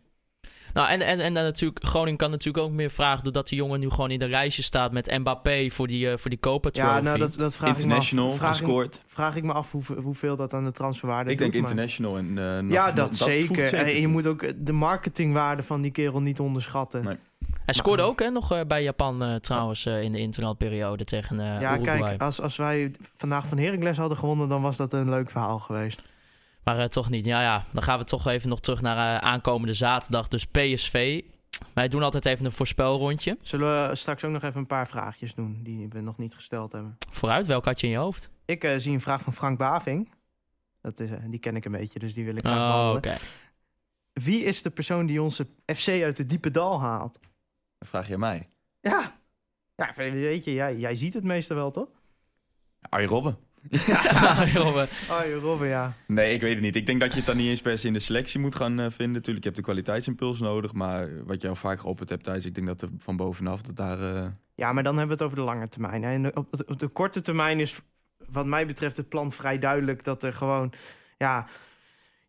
Nou, 0.72 0.88
en, 0.88 1.00
en, 1.00 1.20
en 1.20 1.34
dan 1.34 1.42
natuurlijk, 1.42 1.84
Groningen 1.84 2.18
kan 2.18 2.30
natuurlijk 2.30 2.64
ook 2.64 2.70
meer 2.72 2.90
vragen... 2.90 3.24
doordat 3.24 3.48
die 3.48 3.58
jongen 3.58 3.80
nu 3.80 3.90
gewoon 3.90 4.10
in 4.10 4.18
de 4.18 4.28
lijstje 4.28 4.62
staat 4.62 4.92
met 4.92 5.18
Mbappé 5.18 5.70
voor 5.70 5.86
die, 5.86 6.10
eh, 6.10 6.16
voor 6.16 6.30
die 6.30 6.40
Copa 6.40 6.70
Trophy. 6.70 6.88
Ja, 6.88 7.00
nou, 7.00 7.18
dat, 7.18 7.34
dat 7.34 7.56
vraag 7.56 7.68
International 7.74 8.24
ik 8.26 8.30
me 8.32 8.36
af. 8.36 8.38
Vraag 8.46 8.58
ik, 8.60 8.64
gescoord. 8.64 9.02
vraag 9.06 9.36
ik 9.36 9.42
me 9.42 9.52
af 9.52 9.72
hoeveel, 9.72 9.96
hoeveel 9.96 10.36
dat 10.36 10.52
aan 10.52 10.64
de 10.64 10.72
transferwaarde 10.72 11.30
Ik 11.30 11.38
denk 11.38 11.52
maar- 11.52 11.60
international. 11.60 12.16
En, 12.18 12.38
eh, 12.38 12.58
nog- 12.58 12.72
Ja, 12.72 12.86
nog- 12.86 12.94
dat, 12.94 13.16
zeker. 13.16 13.74
En 13.74 14.00
je 14.00 14.08
moet 14.08 14.26
ook 14.26 14.66
de 14.66 14.72
marketingwaarde 14.72 15.62
van 15.62 15.80
die 15.82 15.90
kerel 15.90 16.20
niet 16.20 16.40
onderschatten. 16.40 17.04
Nee. 17.04 17.16
Hij 17.64 17.74
scoorde 17.74 18.02
ook 18.02 18.18
hè, 18.20 18.30
nog 18.30 18.52
eh, 18.52 18.60
bij 18.66 18.82
Japan 18.82 19.22
eh, 19.22 19.34
trouwens 19.34 19.86
eh, 19.86 20.02
in 20.02 20.12
de 20.12 20.18
interlandperiode 20.18 21.04
tegen 21.04 21.40
eh 21.40 21.60
ja, 21.60 21.74
Uruguay. 21.74 22.00
kijk, 22.00 22.20
als, 22.22 22.40
als 22.40 22.56
wij 22.56 22.90
vandaag 23.16 23.46
van 23.46 23.58
Heracles 23.58 23.96
hadden 23.96 24.18
gewonnen... 24.18 24.48
dan 24.48 24.62
was 24.62 24.76
dat 24.76 24.92
een 24.92 25.08
leuk 25.10 25.30
verhaal 25.30 25.58
geweest. 25.58 26.02
Maar 26.68 26.78
eh, 26.78 26.84
toch 26.84 27.10
niet. 27.10 27.24
Ja, 27.24 27.42
ja, 27.42 27.64
dan 27.72 27.82
gaan 27.82 27.98
we 27.98 28.04
toch 28.04 28.26
even 28.26 28.48
nog 28.48 28.60
terug 28.60 28.80
naar 28.80 29.16
eh, 29.16 29.28
aankomende 29.28 29.74
zaterdag. 29.74 30.28
Dus 30.28 30.46
PSV. 30.46 31.22
Wij 31.74 31.88
doen 31.88 32.02
altijd 32.02 32.26
even 32.26 32.44
een 32.44 32.52
voorspelrondje. 32.52 33.36
Zullen 33.42 33.88
we 33.88 33.94
straks 33.94 34.24
ook 34.24 34.32
nog 34.32 34.42
even 34.42 34.60
een 34.60 34.66
paar 34.66 34.88
vraagjes 34.88 35.34
doen... 35.34 35.60
die 35.62 35.88
we 35.88 36.00
nog 36.00 36.18
niet 36.18 36.34
gesteld 36.34 36.72
hebben? 36.72 36.96
Vooruit, 37.10 37.46
welk 37.46 37.64
had 37.64 37.80
je 37.80 37.86
in 37.86 37.92
je 37.92 37.98
hoofd? 37.98 38.30
Ik 38.44 38.64
eh, 38.64 38.76
zie 38.76 38.92
een 38.92 39.00
vraag 39.00 39.22
van 39.22 39.32
Frank 39.32 39.58
Baving. 39.58 40.10
Dat 40.80 41.00
is, 41.00 41.10
eh, 41.10 41.18
die 41.26 41.38
ken 41.38 41.56
ik 41.56 41.64
een 41.64 41.72
beetje, 41.72 41.98
dus 41.98 42.14
die 42.14 42.24
wil 42.24 42.36
ik 42.36 42.44
graag 42.44 42.56
Oh, 42.58 42.88
oké. 42.88 43.00
behandelen. 43.00 43.18
Wie 44.12 44.44
is 44.44 44.62
de 44.62 44.70
persoon 44.70 45.06
die 45.06 45.22
onze 45.22 45.46
FC 45.74 45.88
uit 45.88 46.16
de 46.16 46.24
diepe 46.24 46.50
dal 46.50 46.80
haalt? 46.80 47.20
Dat 47.78 47.88
vraag 47.88 48.08
je 48.08 48.18
mij. 48.18 48.48
Ja, 48.80 49.18
ja 49.76 49.92
weet 49.96 50.44
je, 50.44 50.52
jij, 50.52 50.76
jij 50.76 50.94
ziet 50.94 51.14
het 51.14 51.24
meestal 51.24 51.56
wel, 51.56 51.70
toch? 51.70 51.88
Arjen 52.80 53.08
Robben. 53.08 53.47
Robben. 54.54 54.88
Oh, 55.11 55.40
Robben, 55.42 55.68
ja. 55.68 55.92
Nee, 56.06 56.34
ik 56.34 56.40
weet 56.40 56.52
het 56.54 56.62
niet. 56.62 56.76
Ik 56.76 56.86
denk 56.86 57.00
dat 57.00 57.11
je 57.11 57.16
het 57.16 57.26
dan 57.26 57.36
niet 57.36 57.48
eens 57.48 57.61
per 57.61 57.78
se 57.78 57.86
in 57.86 57.92
de 57.92 57.98
selectie 57.98 58.40
moet 58.40 58.54
gaan 58.54 58.80
eh, 58.80 58.86
vinden. 58.90 59.14
Natuurlijk, 59.14 59.38
je 59.44 59.50
hebt 59.50 59.56
de 59.56 59.62
kwaliteitsimpuls 59.62 60.40
nodig. 60.40 60.72
Maar 60.72 61.24
wat 61.24 61.42
je 61.42 61.48
al 61.48 61.54
vaak 61.56 61.80
geopperd 61.80 62.09
hebt, 62.09 62.24
Thijs, 62.24 62.44
ik 62.44 62.54
denk 62.54 62.66
dat 62.66 62.82
er 62.82 62.88
van 62.98 63.16
bovenaf 63.16 63.62
dat 63.62 63.76
daar... 63.76 64.14
eh, 64.16 64.26
Ja, 64.54 64.72
maar 64.72 64.82
dan 64.82 64.96
hebben 64.98 65.16
we 65.16 65.22
het 65.24 65.32
over 65.32 65.36
de 65.44 65.50
lange 65.52 65.68
termijn. 65.68 66.02
hè. 66.02 66.12
En 66.12 66.36
op 66.36 66.56
de, 66.56 66.64
op 66.66 66.78
de 66.78 66.88
korte 66.88 67.20
termijn 67.20 67.61
is, 67.61 67.80
wat 68.30 68.46
mij 68.46 68.66
betreft, 68.66 68.96
het 68.96 69.09
plan 69.09 69.32
vrij 69.32 69.59
duidelijk 69.59 70.04
dat 70.04 70.22
er 70.22 70.32
gewoon, 70.34 70.72
ja, 71.18 71.46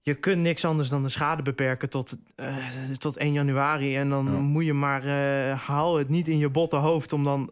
je 0.02 0.14
kunt 0.14 0.42
niks 0.42 0.66
anders 0.66 0.90
dan 0.90 1.04
de 1.04 1.10
schade 1.10 1.42
beperken 1.42 1.90
tot, 1.90 2.18
eh, 2.36 2.58
tot 2.98 3.18
1 3.18 3.34
januari. 3.34 3.96
En 3.98 4.10
dan 4.10 4.26
Ja. 4.26 4.32
moet 4.32 4.66
je 4.66 4.74
maar, 4.74 5.04
eh, 5.04 5.60
haal 5.68 5.98
het 5.98 6.10
niet 6.10 6.28
in 6.28 6.38
je 6.38 6.50
botte 6.50 6.76
hoofd 6.76 7.14
om 7.14 7.24
dan 7.24 7.52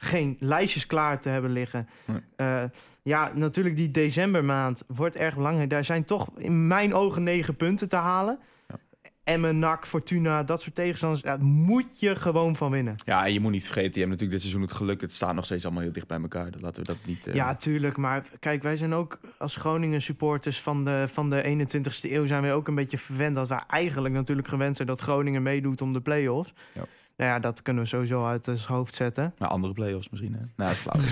geen 0.00 0.36
lijstjes 0.40 0.86
klaar 0.86 1.20
te 1.20 1.28
hebben 1.28 1.50
liggen. 1.52 1.88
Nee. 2.06 2.20
Eh, 2.36 2.64
ja, 3.02 3.30
natuurlijk 3.34 3.76
die 3.76 3.90
decembermaand 3.90 4.82
wordt 4.86 5.16
erg 5.16 5.34
belangrijk. 5.34 5.70
Daar 5.70 5.84
zijn 5.84 6.04
toch 6.04 6.28
in 6.36 6.66
mijn 6.66 6.94
ogen 6.94 7.22
negen 7.22 7.56
punten 7.56 7.88
te 7.88 7.96
halen. 7.96 8.38
Ja. 8.68 8.78
Emmen, 9.24 9.58
NAC, 9.58 9.86
Fortuna, 9.86 10.42
dat 10.44 10.62
soort 10.62 10.74
tegenstanders, 10.74 11.22
ja, 11.22 11.36
moet 11.40 12.00
je 12.00 12.16
gewoon 12.16 12.56
van 12.56 12.70
winnen. 12.70 12.94
Ja, 13.04 13.26
en 13.26 13.32
je 13.32 13.40
moet 13.40 13.52
niet 13.52 13.64
vergeten, 13.64 13.92
je 13.92 13.98
hebt 13.98 14.10
natuurlijk 14.10 14.30
dit 14.32 14.40
seizoen 14.40 14.62
het 14.62 14.72
geluk. 14.72 15.00
Het 15.00 15.12
staat 15.12 15.34
nog 15.34 15.44
steeds 15.44 15.64
allemaal 15.64 15.82
heel 15.82 15.92
dicht 15.92 16.06
bij 16.06 16.20
elkaar. 16.20 16.50
Dat 16.50 16.60
laten 16.60 16.80
we 16.82 16.86
dat 16.86 16.96
niet... 17.04 17.26
eh, 17.26 17.34
Ja, 17.34 17.54
tuurlijk. 17.54 17.96
Maar 17.96 18.24
kijk, 18.40 18.62
wij 18.62 18.76
zijn 18.76 18.94
ook 18.94 19.20
als 19.38 19.56
Groningen 19.56 20.02
supporters 20.02 20.60
van 20.60 20.84
de, 20.84 21.04
van 21.12 21.30
de 21.30 21.66
21ste 21.68 22.10
eeuw... 22.10 22.26
zijn 22.26 22.42
wij 22.42 22.54
ook 22.54 22.68
een 22.68 22.74
beetje 22.74 22.98
verwend 22.98 23.34
dat 23.34 23.48
wij 23.48 23.62
eigenlijk 23.68 24.14
natuurlijk 24.14 24.48
gewend 24.48 24.76
zijn... 24.76 24.88
dat 24.88 25.00
Groningen 25.00 25.42
meedoet 25.42 25.80
om 25.80 25.92
de 25.92 26.00
play-offs. 26.00 26.52
Ja. 26.74 26.84
Nou 27.18 27.30
ja, 27.30 27.38
dat 27.38 27.62
kunnen 27.62 27.82
we 27.82 27.88
sowieso 27.88 28.24
uit 28.24 28.48
ons 28.48 28.66
hoofd 28.66 28.94
zetten. 28.94 29.34
Maar 29.38 29.48
andere 29.48 29.72
play-offs 29.72 30.08
misschien, 30.08 30.34
hè? 30.34 30.40
Nou, 30.56 30.70
is 30.70 30.78
flauw. 30.84 31.02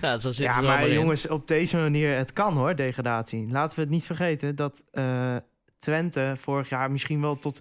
nou, 0.00 0.18
zo 0.18 0.30
zit 0.30 0.46
Ja, 0.46 0.52
het 0.52 0.62
er 0.62 0.68
maar 0.68 0.86
in. 0.88 0.94
jongens, 0.94 1.28
op 1.28 1.48
deze 1.48 1.76
manier, 1.76 2.16
het 2.16 2.32
kan 2.32 2.54
hoor, 2.56 2.74
degradatie. 2.76 3.48
Laten 3.50 3.76
we 3.76 3.82
het 3.82 3.90
niet 3.90 4.04
vergeten 4.04 4.56
dat 4.56 4.84
eh, 4.90 5.36
Twente 5.78 6.32
vorig 6.36 6.68
jaar 6.68 6.90
misschien 6.90 7.20
wel 7.20 7.38
tot 7.38 7.60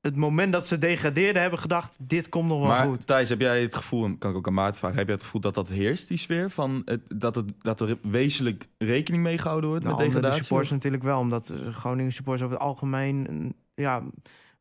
het 0.00 0.16
moment 0.16 0.52
dat 0.52 0.66
ze 0.66 0.78
degradeerden 0.78 1.42
hebben 1.42 1.58
gedacht... 1.60 1.96
dit 2.00 2.28
komt 2.28 2.48
nog 2.48 2.58
wel 2.58 2.68
maar 2.68 2.86
goed. 2.86 3.06
Thijs, 3.06 3.28
heb 3.28 3.40
jij 3.40 3.62
het 3.62 3.74
gevoel, 3.74 4.16
kan 4.18 4.30
ik 4.30 4.36
ook 4.36 4.46
aan 4.46 4.54
Maarten 4.54 4.78
vragen... 4.78 4.96
heb 4.98 5.06
jij 5.06 5.14
het 5.14 5.24
gevoel 5.24 5.40
dat 5.40 5.54
dat 5.54 5.68
heerst, 5.68 6.08
die 6.08 6.18
sfeer? 6.18 6.50
Van 6.50 6.82
het, 6.84 7.00
dat, 7.08 7.34
het, 7.34 7.52
dat 7.58 7.80
er 7.80 7.98
wezenlijk 8.02 8.68
rekening 8.78 9.22
mee 9.22 9.38
gehouden 9.38 9.68
wordt 9.70 9.84
Nou, 9.84 9.96
met 9.96 10.06
onder 10.06 10.20
de 10.20 10.26
degradatie? 10.28 10.42
supporters 10.42 10.70
natuurlijk 10.70 11.02
wel, 11.02 11.18
omdat 11.18 11.46
de 11.46 11.72
Groningen 11.72 12.12
supporters 12.12 12.44
over 12.44 12.56
het 12.56 12.66
algemeen, 12.66 13.26
mm, 13.30 13.52
ja, 13.74 14.02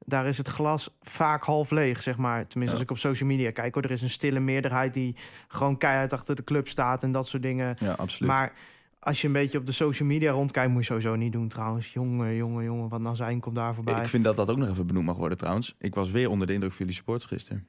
daar 0.10 0.28
is 0.28 0.38
het 0.38 0.48
glas 0.48 0.90
vaak 1.02 1.44
half 1.44 1.72
leeg, 1.72 2.02
zeg 2.02 2.18
maar. 2.18 2.48
Tenminste, 2.48 2.66
Ja. 2.66 2.72
als 2.72 2.82
ik 2.82 2.92
op 2.92 2.98
social 2.98 3.30
media 3.30 3.52
kijk, 3.52 3.74
hoor, 3.74 3.84
er 3.84 3.92
is 3.92 4.02
een 4.02 4.10
stille 4.10 4.40
meerderheid 4.40 4.94
die 4.94 5.16
gewoon 5.48 5.78
keihard 5.78 6.14
achter 6.14 6.36
de 6.36 6.44
club 6.44 6.68
staat 6.68 7.04
en 7.04 7.12
dat 7.12 7.28
soort 7.28 7.44
dingen. 7.44 7.76
Ja, 7.80 7.92
absoluut. 7.92 8.32
Maar 8.32 8.54
als 9.00 9.22
je 9.22 9.28
een 9.28 9.34
beetje 9.34 9.58
op 9.58 9.66
de 9.66 9.72
social 9.72 10.08
media 10.08 10.32
rondkijkt, 10.32 10.70
moet 10.72 10.80
je 10.80 10.86
sowieso 10.86 11.16
niet 11.16 11.32
doen 11.32 11.48
trouwens. 11.48 11.94
Jongen, 11.94 12.36
jongen, 12.36 12.64
jongen, 12.64 12.90
wat 12.90 13.02
nou 13.02 13.16
zijn 13.16 13.40
komt 13.40 13.56
daar 13.56 13.74
voorbij. 13.76 14.02
ik 14.02 14.08
vind 14.08 14.24
dat 14.24 14.36
dat 14.36 14.50
ook 14.50 14.58
nog 14.58 14.70
even 14.70 14.88
benoemd 14.88 15.06
mag 15.06 15.16
worden 15.18 15.38
trouwens. 15.38 15.76
Ik 15.80 15.96
was 15.96 16.12
weer 16.12 16.30
onder 16.30 16.48
de 16.48 16.54
indruk 16.54 16.72
van 16.72 16.80
jullie 16.80 16.96
supporters 16.96 17.26
gisteren. 17.32 17.68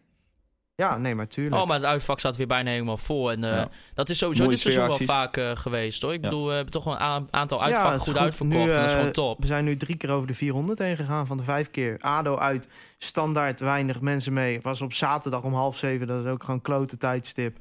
Ja, 0.80 0.96
nee, 0.98 1.14
maar 1.14 1.28
tuurlijk. 1.28 1.62
Oh, 1.62 1.66
maar 1.68 1.76
het 1.76 1.86
uitvak 1.86 2.18
staat 2.18 2.36
weer 2.36 2.46
bijna 2.46 2.70
helemaal 2.70 2.96
vol. 2.96 3.30
En 3.30 3.44
eh, 3.44 3.50
Ja. 3.50 3.68
dat 3.94 4.08
is 4.10 4.18
sowieso 4.18 4.42
Mooie 4.42 4.54
dit 4.54 4.62
seizoen 4.62 4.86
wel 4.86 4.94
sfeeracties. 4.96 5.40
vaak 5.42 5.56
eh, 5.56 5.62
geweest, 5.62 6.02
hoor. 6.02 6.12
Ik 6.12 6.22
Ja. 6.22 6.28
bedoel, 6.28 6.46
we 6.46 6.52
hebben 6.52 6.72
toch 6.72 6.84
wel 6.84 6.94
een 7.00 7.28
aantal 7.30 7.62
uitvakken 7.62 7.98
goed, 8.00 8.08
goed. 8.08 8.16
uitverkocht. 8.18 8.56
Nu, 8.64 8.70
en 8.70 8.76
dat 8.76 8.84
is 8.84 8.90
eh, 8.92 8.96
gewoon 8.98 9.12
top. 9.12 9.40
We 9.40 9.46
zijn 9.46 9.64
nu 9.64 9.76
drie 9.76 9.96
keer 9.96 10.10
over 10.10 10.26
de 10.26 10.34
400 10.34 10.78
heen 10.78 10.96
gegaan 10.96 11.26
van 11.26 11.36
de 11.36 11.42
vijf 11.42 11.70
keer. 11.70 11.96
ADO 12.00 12.36
uit, 12.36 12.68
standaard 12.98 13.60
weinig 13.60 14.00
mensen 14.00 14.32
mee. 14.32 14.60
Was 14.60 14.80
op 14.82 14.92
zaterdag 14.92 15.42
om 15.42 15.54
half 15.54 15.76
zeven, 15.76 16.06
dat 16.06 16.24
is 16.24 16.30
ook 16.30 16.44
gewoon 16.44 16.60
klote 16.60 16.96
tijdstip. 16.96 17.56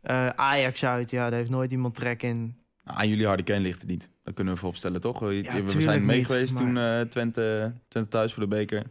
Eh, 0.00 0.26
Ajax 0.28 0.84
uit, 0.84 1.10
ja, 1.10 1.28
daar 1.30 1.38
heeft 1.38 1.50
nooit 1.50 1.70
iemand 1.70 1.94
trek 1.94 2.22
in. 2.22 2.56
Nou, 2.84 2.98
aan 2.98 3.08
jullie 3.08 3.26
harde 3.26 3.42
kern 3.42 3.62
ligt 3.62 3.80
het 3.80 3.90
niet. 3.90 4.08
Dat 4.22 4.34
kunnen 4.34 4.52
we 4.52 4.58
vooropstellen, 4.60 5.00
toch? 5.00 5.18
We- 5.18 5.62
zijn 5.78 6.04
mee 6.04 6.16
niet, 6.18 6.26
geweest 6.26 6.52
maar- 6.54 6.62
toen 6.62 6.76
eh, 6.78 7.00
Twente, 7.00 7.72
Twente 7.88 8.08
thuis 8.10 8.32
voor 8.32 8.42
de 8.42 8.48
beker. 8.48 8.82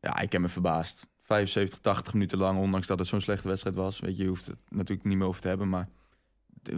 Ja, 0.00 0.18
ik 0.20 0.32
heb 0.32 0.40
me 0.40 0.48
verbaasd. 0.48 1.06
75, 1.28 1.78
80 1.78 2.12
minuten 2.12 2.38
lang, 2.38 2.58
ondanks 2.58 2.86
dat 2.86 2.98
het 2.98 3.08
zo'n 3.08 3.20
slechte 3.20 3.48
wedstrijd 3.48 3.76
was. 3.76 4.00
Weet 4.00 4.16
je, 4.16 4.22
je 4.22 4.28
hoeft 4.28 4.46
het 4.46 4.56
natuurlijk 4.68 5.08
niet 5.08 5.18
meer 5.18 5.26
over 5.26 5.40
te 5.40 5.48
hebben. 5.48 5.68
Maar 5.68 5.88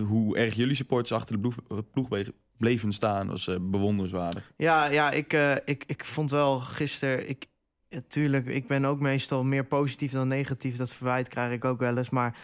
hoe 0.06 0.36
erg 0.36 0.54
jullie 0.54 0.74
supporters 0.74 1.12
achter 1.12 1.42
de 1.42 1.52
ploeg, 1.92 2.08
be- 2.08 2.34
bleven 2.56 2.92
staan, 2.92 3.26
was 3.26 3.48
eh, 3.48 3.56
bewonderenswaardig. 3.60 4.52
Ja, 4.56 4.84
ja 4.84 5.10
ik, 5.10 5.32
eh, 5.32 5.56
ik, 5.64 5.84
ik 5.86 6.04
vond 6.04 6.30
wel 6.30 6.60
gisteren... 6.60 7.28
Ik, 7.28 7.46
natuurlijk, 7.90 8.46
ik 8.46 8.66
ben 8.66 8.84
ook 8.84 9.00
meestal 9.00 9.44
meer 9.44 9.64
positief 9.64 10.12
dan 10.12 10.28
negatief. 10.28 10.76
Dat 10.76 10.92
verwijt 10.92 11.28
krijg 11.28 11.52
ik 11.52 11.64
ook 11.64 11.78
wel 11.78 11.96
eens. 11.96 12.10
Maar 12.10 12.38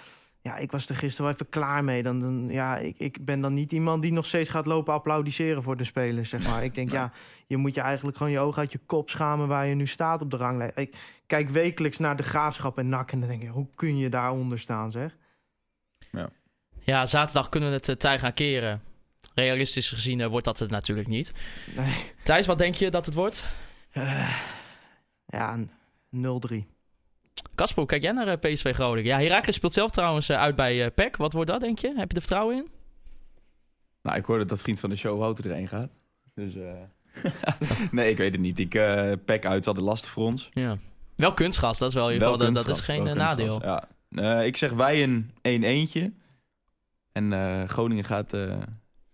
ja, 0.47 0.57
ik 0.57 0.71
was 0.71 0.89
er 0.89 0.97
gisteren 0.97 1.25
wel 1.25 1.35
even 1.35 1.49
klaar 1.49 1.85
mee. 1.85 2.03
Dan, 2.03 2.21
dan, 2.21 2.49
ja, 2.49 2.77
ik, 2.77 2.99
ik 2.99 3.25
ben 3.25 3.41
dan 3.41 3.55
niet 3.55 3.73
iemand 3.73 4.03
die 4.03 4.13
nog 4.13 4.27
steeds 4.27 4.51
gaat 4.51 4.67
lopen 4.67 4.95
applaudisseren 4.95 5.63
voor 5.63 5.77
de 5.77 5.85
spelers, 5.85 6.31
zeg 6.31 6.49
maar. 6.49 6.65
Ik 6.65 6.75
denk, 6.75 6.91
ja, 6.91 7.13
je 7.47 7.57
moet 7.57 7.75
je 7.75 7.81
eigenlijk 7.81 8.17
gewoon 8.17 8.33
je 8.33 8.39
ogen 8.39 8.61
uit 8.61 8.73
je 8.73 8.81
kop 8.87 9.11
schamen... 9.11 9.49
waar 9.49 9.67
je 9.67 9.75
nu 9.75 9.87
staat 9.87 10.23
op 10.23 10.31
de 10.31 10.37
ranglijst. 10.37 10.79
Ik 10.79 10.97
kijk 11.27 11.49
wekelijks 11.49 11.99
naar 11.99 12.17
de 12.17 12.23
Graafschap 12.23 12.79
en 12.79 12.89
NAC... 12.89 13.13
en 13.13 13.21
dan 13.21 13.29
denk 13.29 13.43
ik, 13.43 13.49
hoe 13.49 13.67
kun 13.75 13.97
je 13.97 14.09
daaronder 14.09 14.59
staan, 14.59 14.91
zeg? 14.91 15.17
Ja, 16.81 17.07
zaterdag 17.07 17.49
kunnen 17.49 17.69
we 17.69 17.75
het 17.75 17.89
uh, 17.89 17.95
tij 17.95 18.19
gaan 18.19 18.35
keren. 18.35 18.83
Realistisch 19.35 19.89
gezien 19.89 20.19
uh, 20.19 20.27
wordt 20.27 20.45
dat 20.45 20.59
het 20.59 20.71
natuurlijk 20.71 21.09
niet. 21.09 21.33
Nee. 21.77 21.93
Thijs, 22.23 22.47
wat 22.47 22.59
denk 22.59 22.75
je 22.75 22.91
dat 22.91 23.07
het 23.07 23.15
wordt? 23.15 23.47
Uh, 23.93 24.37
ja, 25.27 25.59
0-3. 26.17 26.76
Kasper, 27.55 27.79
hoe 27.79 27.87
kijk 27.87 28.03
jij 28.03 28.13
naar 28.13 28.29
uh, 28.29 28.53
PSV 28.53 28.75
Groningen? 28.75 29.11
Ja, 29.11 29.19
Herakles 29.19 29.55
speelt 29.55 29.73
zelf 29.73 29.91
trouwens 29.91 30.31
uh, 30.31 30.37
uit 30.37 30.57
bij 30.57 30.85
uh, 30.85 30.87
PEC. 30.95 31.17
Wat 31.17 31.33
wordt 31.33 31.51
dat, 31.51 31.61
denk 31.61 31.79
je? 31.79 31.87
Heb 31.97 32.11
je 32.11 32.17
er 32.17 32.21
vertrouwen 32.21 32.57
in? 32.57 32.69
Nou, 34.03 34.17
ik 34.19 34.25
hoorde 34.25 34.45
dat 34.45 34.61
vriend 34.61 34.81
van 34.81 34.91
de 34.91 34.97
show 34.97 35.19
Wouter 35.19 35.47
erheen 35.51 35.69
gaat. 35.69 35.97
Dus 36.35 36.53
nee, 37.91 38.11
ik 38.11 38.17
weet 38.17 38.33
het 38.33 38.41
niet. 38.41 38.59
Ik, 38.59 38.71
PEC 39.25 39.47
uit 39.47 39.67
altijd 39.67 39.87
lastig 39.87 40.11
voor 40.11 40.25
ons. 40.25 40.49
Ja. 40.53 40.77
Wel 41.17 41.35
kunstgas, 41.35 41.79
dat 41.79 41.89
is 41.89 41.95
wel, 41.95 42.07
in 42.07 42.13
ieder 42.13 42.29
geval, 42.29 42.53
dat, 42.53 42.67
dat 42.67 42.77
is 42.77 42.83
geen 42.83 43.17
nadeel. 43.17 43.63
Ja. 44.11 44.41
ik 44.41 44.57
zeg 44.57 44.73
wij 44.73 45.03
een 45.43 45.89
1-1'tje. 45.89 46.13
En 47.13 47.69
Groningen 47.69 48.05
gaat... 48.05 48.33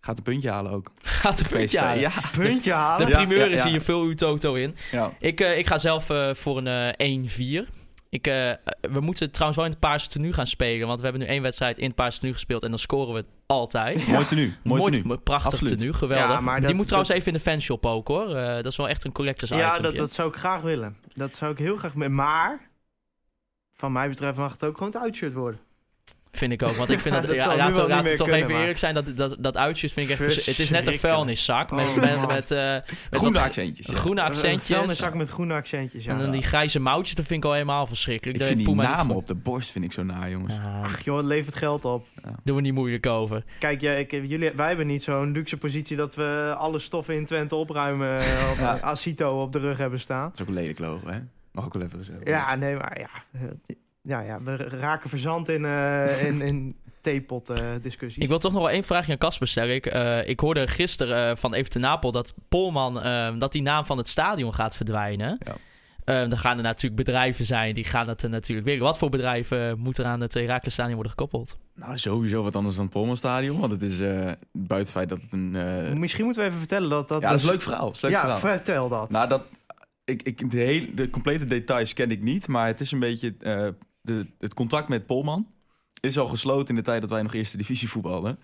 Gaat 0.04 0.16
een 0.16 0.22
puntje 0.22 0.50
halen 0.50 0.72
ook. 0.72 0.92
Gaat 1.22 1.40
een 1.40 1.46
puntje 1.46 1.78
halen? 1.78 2.00
Ja, 2.00 2.12
puntje 2.38 2.72
halen. 2.72 3.06
De 3.06 3.12
primeur 3.12 3.50
is 3.50 3.62
hier 3.62 3.80
veel 3.80 4.02
uw 4.02 4.14
toto 4.14 4.54
in. 4.54 4.76
Ja. 4.90 5.12
Ik, 5.18 5.40
uh, 5.40 5.58
ik 5.58 5.66
ga 5.66 5.78
zelf 5.78 6.10
uh, 6.10 6.34
voor 6.34 6.62
een 6.64 6.94
uh, 7.00 7.64
1-4. 7.64 7.68
Ik, 8.12 8.26
uh, 8.26 8.52
we 8.80 9.00
moeten 9.00 9.30
trouwens 9.30 9.56
wel 9.56 9.66
in 9.66 9.72
het 9.72 9.80
paarse 9.80 10.08
tenue 10.08 10.32
gaan 10.32 10.46
spelen. 10.46 10.86
Want 10.86 10.98
we 10.98 11.04
hebben 11.04 11.22
nu 11.22 11.28
één 11.28 11.42
wedstrijd 11.42 11.78
in 11.78 11.86
het 11.86 11.94
paarse 11.94 12.18
tenue 12.18 12.34
gespeeld. 12.34 12.62
En 12.62 12.70
dan 12.70 12.78
scoren 12.78 13.12
we 13.14 13.18
het 13.20 13.28
altijd. 13.46 14.02
Ja. 14.02 14.12
Mooi 14.12 14.24
tenue. 14.24 14.54
Mooi, 14.62 14.80
Mooi 14.80 14.92
tenue. 15.02 15.18
Prachtig 15.18 15.52
Absoluut. 15.52 15.78
tenue. 15.78 15.92
Geweldig. 15.92 16.28
Ja, 16.28 16.40
maar 16.40 16.60
Die 16.60 16.74
moet 16.74 16.84
trouwens 16.84 17.08
dat- 17.12 17.18
even 17.20 17.32
in 17.32 17.38
de 17.38 17.44
fanshop 17.44 17.86
ook 17.86 18.08
hoor. 18.08 18.28
Uh, 18.28 18.46
dat 18.54 18.66
is 18.66 18.76
wel 18.76 18.88
echt 18.88 19.04
een 19.04 19.12
collectors 19.12 19.50
Ja, 19.50 19.70
item. 19.70 19.82
dat, 19.82 19.96
dat 19.96 20.12
zou 20.12 20.28
ik 20.28 20.36
graag 20.36 20.60
willen. 20.60 20.96
Dat 21.14 21.34
zou 21.34 21.52
ik 21.52 21.58
heel 21.58 21.76
graag 21.76 21.92
willen. 21.92 22.14
Maar, 22.14 22.70
van 23.72 23.92
mij 23.92 24.08
betreft 24.08 24.38
mag 24.38 24.52
het 24.52 24.64
ook 24.64 24.76
gewoon 24.78 24.92
het 24.92 25.02
uitshirt 25.02 25.32
worden. 25.32 25.60
Vind 26.36 26.52
ik 26.52 26.62
ook. 26.62 26.70
Want 26.76 26.90
ik 26.90 26.98
vind 27.00 27.14
dat... 27.20 27.26
Dat 27.26 27.34
ja, 27.34 27.56
laten 27.56 27.82
we 27.82 27.88
laten 27.88 28.16
toch 28.16 28.26
kunnen, 28.26 28.36
even 28.36 28.50
maar- 28.50 28.60
eerlijk 28.60 28.78
zijn. 28.78 28.94
Dat, 28.94 29.16
dat, 29.16 29.36
dat 29.38 29.56
uitshirt 29.56 29.92
vind 29.92 30.10
ik 30.10 30.18
echt... 30.18 30.46
Het 30.46 30.58
is 30.58 30.70
net 30.70 30.86
een 30.86 30.98
vuilniszak. 30.98 31.70
Met, 31.70 31.88
Oh, 31.88 31.96
met, 31.96 32.26
met, 32.28 32.50
eh, 32.50 32.58
met 33.10 33.20
Groene 33.20 33.40
accentjes. 33.40 33.86
ja. 33.86 33.94
groene 33.94 34.20
Een 34.20 34.26
accentjes. 34.26 34.76
vuilniszak 34.76 35.14
met 35.14 35.28
groene 35.28 35.54
accentjes, 35.54 36.04
ja. 36.04 36.12
En 36.12 36.18
dan 36.18 36.30
die 36.30 36.42
grijze 36.42 36.80
mouwtjes. 36.80 37.16
Dat 37.16 37.26
vind 37.26 37.38
ik 37.42 37.48
al 37.48 37.52
helemaal 37.54 37.86
verschrikkelijk. 37.86 38.34
Ik 38.38 38.42
Daar 38.44 38.56
vind 38.56 38.66
die 38.66 38.74
namen 38.76 39.16
op 39.16 39.26
de 39.26 39.34
borst 39.34 39.70
vind 39.72 39.84
ik 39.84 39.92
zo 39.92 40.02
naar, 40.02 40.30
jongens. 40.30 40.54
Ja, 40.54 40.80
Ach 40.82 41.04
joh, 41.04 41.16
het 41.16 41.26
levert 41.26 41.54
geld 41.54 41.84
op. 41.84 42.06
doen 42.44 42.56
we 42.56 42.62
niet 42.62 42.74
moeilijk 42.74 43.06
over. 43.06 43.44
Kijk, 43.58 43.80
ja, 43.80 43.92
ik, 43.92 44.10
jullie, 44.10 44.50
wij 44.56 44.66
hebben 44.68 44.86
niet 44.86 45.02
zo'n 45.02 45.32
luxe 45.32 45.56
positie 45.56 45.96
dat 45.96 46.14
we 46.14 46.54
alle 46.56 46.78
stoffen 46.78 47.14
in 47.14 47.24
Twente 47.26 47.54
opruimen. 47.56 48.18
eh, 48.20 48.48
Of 48.50 48.58
Ja. 48.60 48.78
Asito 48.80 49.42
op 49.42 49.52
de 49.52 49.58
rug 49.58 49.78
hebben 49.78 50.00
staan. 50.00 50.22
Dat 50.28 50.34
is 50.34 50.40
ook 50.42 50.48
een 50.48 50.54
lelijk 50.54 50.78
logo, 50.78 51.08
hè? 51.08 51.18
Mag 51.52 51.64
ook 51.64 51.74
wel 51.74 51.82
even 51.82 52.04
zeggen. 52.04 52.24
Ja, 52.26 52.54
nee, 52.54 52.76
maar 52.76 52.98
ja. 53.00 53.40
Eh, 54.04 54.10
Ja, 54.10 54.20
ja 54.20 54.42
we 54.42 54.56
raken 54.56 55.08
verzand 55.10 55.48
in, 55.48 55.64
eh 55.64 56.24
in, 56.24 56.40
in 56.40 56.76
theepot 57.00 57.50
eh, 57.50 57.66
discussies. 57.80 58.22
Ik 58.22 58.28
wil 58.28 58.38
toch 58.38 58.52
nog 58.52 58.62
wel 58.62 58.70
één 58.70 58.84
vraagje 58.84 59.12
aan 59.12 59.18
Casper 59.18 59.48
stellen. 59.48 59.74
Ik, 59.74 59.86
eh, 59.86 60.28
ik 60.28 60.40
hoorde 60.40 60.66
gisteren 60.68 61.38
van 61.38 61.54
Even 61.54 61.70
te 61.70 61.78
Napel 61.78 62.12
dat 62.12 62.34
Polman, 62.48 63.00
eh, 63.02 63.38
dat 63.38 63.52
die 63.52 63.62
naam 63.62 63.84
van 63.84 63.98
het 63.98 64.08
stadion 64.08 64.54
gaat 64.54 64.76
verdwijnen. 64.76 65.38
Ja. 65.44 65.54
Eh, 66.04 66.28
dan 66.28 66.38
gaan 66.38 66.56
er 66.56 66.62
natuurlijk 66.62 67.04
bedrijven 67.04 67.44
zijn 67.44 67.74
die 67.74 67.84
gaan 67.84 68.06
dat 68.06 68.22
er 68.22 68.30
natuurlijk 68.30 68.66
weer. 68.66 68.78
Wat 68.78 68.98
voor 68.98 69.08
bedrijven 69.10 69.78
moeten 69.78 70.04
er 70.04 70.10
aan 70.10 70.20
het 70.20 70.34
Herakles 70.34 70.72
Stadion 70.72 70.94
worden 70.94 71.12
gekoppeld? 71.12 71.58
Nou, 71.74 71.98
sowieso 71.98 72.42
wat 72.42 72.56
anders 72.56 72.76
dan 72.76 72.84
het 72.84 72.92
Polmanstadion. 72.94 73.60
Want 73.60 73.72
het 73.72 73.82
is 73.82 74.00
eh, 74.00 74.08
buiten 74.52 74.76
het 74.78 74.90
feit 74.90 75.08
dat 75.08 75.22
het 75.22 75.32
een... 75.32 75.56
eh, 75.56 75.92
Misschien 75.92 76.24
moeten 76.24 76.42
we 76.42 76.48
even 76.48 76.60
vertellen 76.60 76.90
dat 76.90 77.08
dat... 77.08 77.20
ja, 77.20 77.28
dat 77.28 77.36
is 77.36 77.42
dus- 77.42 77.50
een 77.50 77.56
leuk 77.56 77.66
verhaal. 77.66 77.90
is 77.90 78.00
leuk 78.00 78.10
ja, 78.12 78.20
verhaal. 78.20 78.38
vertel 78.38 78.88
dat. 78.88 79.10
Nou, 79.10 79.28
dat, 79.28 79.42
ik, 80.04 80.22
ik, 80.22 80.50
de, 80.50 80.56
hele, 80.58 80.94
de 80.94 81.10
complete 81.10 81.44
details 81.44 81.92
ken 81.92 82.10
ik 82.10 82.22
niet, 82.22 82.48
maar 82.48 82.66
het 82.66 82.80
is 82.80 82.92
een 82.92 82.98
beetje... 83.00 83.34
eh, 83.38 83.68
de, 84.02 84.26
het 84.38 84.54
contract 84.54 84.88
met 84.88 85.06
Polman 85.06 85.46
is 86.00 86.18
al 86.18 86.26
gesloten 86.26 86.68
in 86.68 86.74
de 86.74 86.82
tijd 86.82 87.00
dat 87.00 87.10
wij 87.10 87.22
nog 87.22 87.34
eerste 87.34 87.56
divisie 87.56 87.88
voetballen. 87.88 88.38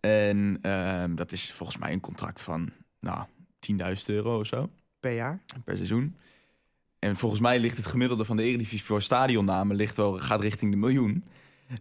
En 0.00 0.58
ehm, 0.62 1.14
dat 1.14 1.32
is 1.32 1.52
volgens 1.52 1.78
mij 1.78 1.92
een 1.92 2.00
contract 2.00 2.42
van, 2.42 2.70
nou, 3.00 3.26
10.000 3.72 4.04
euro 4.06 4.38
of 4.38 4.46
zo 4.46 4.70
per 5.00 5.14
jaar. 5.14 5.40
per 5.64 5.76
seizoen. 5.76 6.16
En 6.98 7.16
volgens 7.16 7.40
mij 7.40 7.58
ligt 7.58 7.76
het 7.76 7.86
gemiddelde 7.86 8.24
van 8.24 8.36
de 8.36 8.42
Eredivisie 8.42 8.84
voor 8.84 9.02
stadionnamen 9.02 9.76
ligt 9.76 9.96
wel, 9.96 10.18
gaat 10.18 10.40
richting 10.40 10.70
de 10.70 10.76
miljoen. 10.76 11.24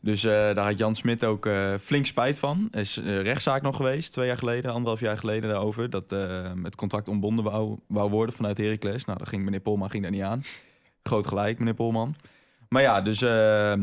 Dus 0.01 0.23
eh, 0.23 0.31
daar 0.31 0.65
had 0.65 0.77
Jan 0.77 0.95
Smit 0.95 1.23
ook 1.23 1.45
eh, 1.45 1.73
flink 1.79 2.05
spijt 2.05 2.39
van. 2.39 2.67
Er 2.71 2.79
is 2.79 2.97
eh, 2.97 3.21
rechtszaak 3.21 3.61
nog 3.61 3.75
geweest, 3.75 4.11
twee 4.11 4.27
jaar 4.27 4.37
geleden, 4.37 4.71
anderhalf 4.71 4.99
jaar 4.99 5.17
geleden 5.17 5.49
daarover. 5.49 5.89
Dat 5.89 6.11
eh, 6.11 6.51
het 6.63 6.75
contract 6.75 7.07
ontbonden 7.07 7.43
wou, 7.43 7.79
wou 7.87 8.09
worden 8.09 8.35
vanuit 8.35 8.57
Heracles. 8.57 9.05
Nou, 9.05 9.17
daar 9.17 9.27
ging 9.27 9.43
meneer 9.43 9.59
Polman 9.59 9.89
ging 9.89 10.03
daar 10.03 10.11
niet 10.11 10.21
aan. 10.21 10.43
Groot 11.03 11.27
gelijk, 11.27 11.59
meneer 11.59 11.73
Polman. 11.73 12.15
Maar 12.69 12.81
ja, 12.81 13.01
dus 13.01 13.21
eh, 13.21 13.73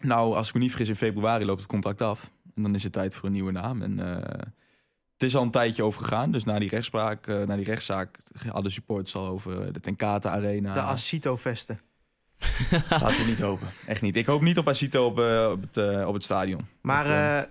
nou, 0.00 0.34
als 0.36 0.48
ik 0.48 0.54
me 0.54 0.60
niet 0.60 0.70
vergis, 0.70 0.88
in 0.88 0.96
februari 0.96 1.44
loopt 1.44 1.60
het 1.60 1.68
contract 1.68 2.00
af. 2.00 2.30
En 2.54 2.62
dan 2.62 2.74
is 2.74 2.82
het 2.82 2.92
tijd 2.92 3.14
voor 3.14 3.24
een 3.24 3.32
nieuwe 3.32 3.52
naam. 3.52 3.82
En 3.82 3.98
eh, 4.00 4.38
het 5.12 5.22
is 5.22 5.36
al 5.36 5.42
een 5.42 5.50
tijdje 5.50 5.82
over 5.82 6.00
gegaan. 6.00 6.30
Dus 6.32 6.44
na 6.44 6.58
die 6.58 6.68
rechtspraak, 6.68 7.26
eh, 7.26 7.42
na 7.42 7.56
die 7.56 7.64
rechtszaak, 7.64 8.18
hadden 8.48 8.72
supporters 8.72 9.14
al 9.14 9.26
over 9.26 9.72
de 9.72 9.80
Tenkate 9.80 10.28
Arena. 10.28 10.74
De 10.74 10.80
Asito-vesten. 10.80 11.80
Laten 12.90 13.16
we 13.18 13.24
niet 13.26 13.40
hopen. 13.40 13.68
Echt 13.86 14.02
niet. 14.02 14.16
Ik 14.16 14.26
hoop 14.26 14.42
niet 14.42 14.58
op 14.58 14.68
Asito 14.68 15.06
op, 15.06 15.18
eh, 15.18 15.48
op, 15.50 15.62
het, 15.72 16.06
op 16.06 16.14
het 16.14 16.24
stadion. 16.24 16.66
Maar 16.80 17.04
Dat, 17.06 17.48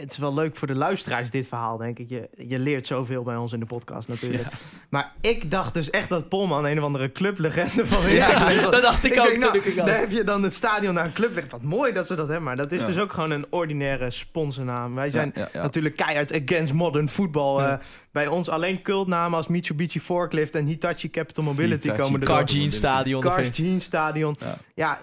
het 0.00 0.12
is 0.12 0.18
wel 0.18 0.34
leuk 0.34 0.56
voor 0.56 0.66
de 0.68 0.74
luisteraars, 0.74 1.30
dit 1.30 1.48
verhaal, 1.48 1.76
denk 1.76 1.98
ik. 1.98 2.08
Je, 2.10 2.28
je 2.46 2.58
leert 2.58 2.86
zoveel 2.86 3.22
bij 3.22 3.36
ons 3.36 3.52
in 3.52 3.60
de 3.60 3.66
podcast 3.66 4.08
natuurlijk. 4.08 4.48
Maar 4.88 5.12
ik 5.20 5.50
dacht 5.50 5.74
dus 5.74 5.90
echt 5.90 6.08
dat 6.08 6.28
Polman 6.28 6.64
een 6.66 6.78
of 6.78 6.84
andere 6.84 7.12
clublegende 7.12 7.86
van 7.86 7.98
was. 8.02 8.70
dat 8.70 8.82
dacht 8.82 9.04
ik, 9.04 9.18
ook 9.18 9.26
denk, 9.26 9.42
nou, 9.42 9.58
ik 9.58 9.76
las. 9.76 9.90
heb 9.90 10.10
je 10.10 10.24
dan 10.24 10.42
het 10.42 10.54
stadion 10.54 10.94
naar 10.94 11.04
een 11.04 11.12
club. 11.12 11.50
Wat 11.50 11.62
mooi 11.62 11.92
dat 11.92 12.06
ze 12.06 12.14
dat 12.14 12.26
hebben. 12.26 12.44
Maar 12.44 12.56
dat 12.56 12.72
is 12.72 12.80
Ja. 12.80 12.86
dus 12.86 12.98
ook 12.98 13.12
gewoon 13.12 13.30
een 13.30 13.46
ordinaire 13.50 14.10
sponsornaam. 14.10 14.94
Wij 14.94 15.10
zijn 15.10 15.30
ja, 15.34 15.40
ja, 15.40 15.48
ja. 15.52 15.62
natuurlijk 15.62 15.96
keihard 15.96 16.42
against 16.42 16.72
modern 16.72 17.08
football. 17.08 17.60
Ja. 17.62 17.72
Eh, 17.78 17.84
bij 18.12 18.26
ons 18.26 18.48
alleen 18.48 18.82
cultnamen 18.82 19.36
als 19.36 19.48
Mitsubishi 19.48 20.00
Forklift 20.00 20.54
en 20.54 20.66
Hitachi 20.66 21.10
Capital 21.10 21.44
Mobility 21.44 21.88
Hitachi 21.88 22.02
komen 22.02 22.20
er 22.20 22.26
Car. 22.26 22.44
Jeans 22.44 22.76
Stadion. 22.76 23.38
ik- 23.38 23.54
Jeans 23.54 23.84
Stadion. 23.84 24.36
Ja. 24.74 25.00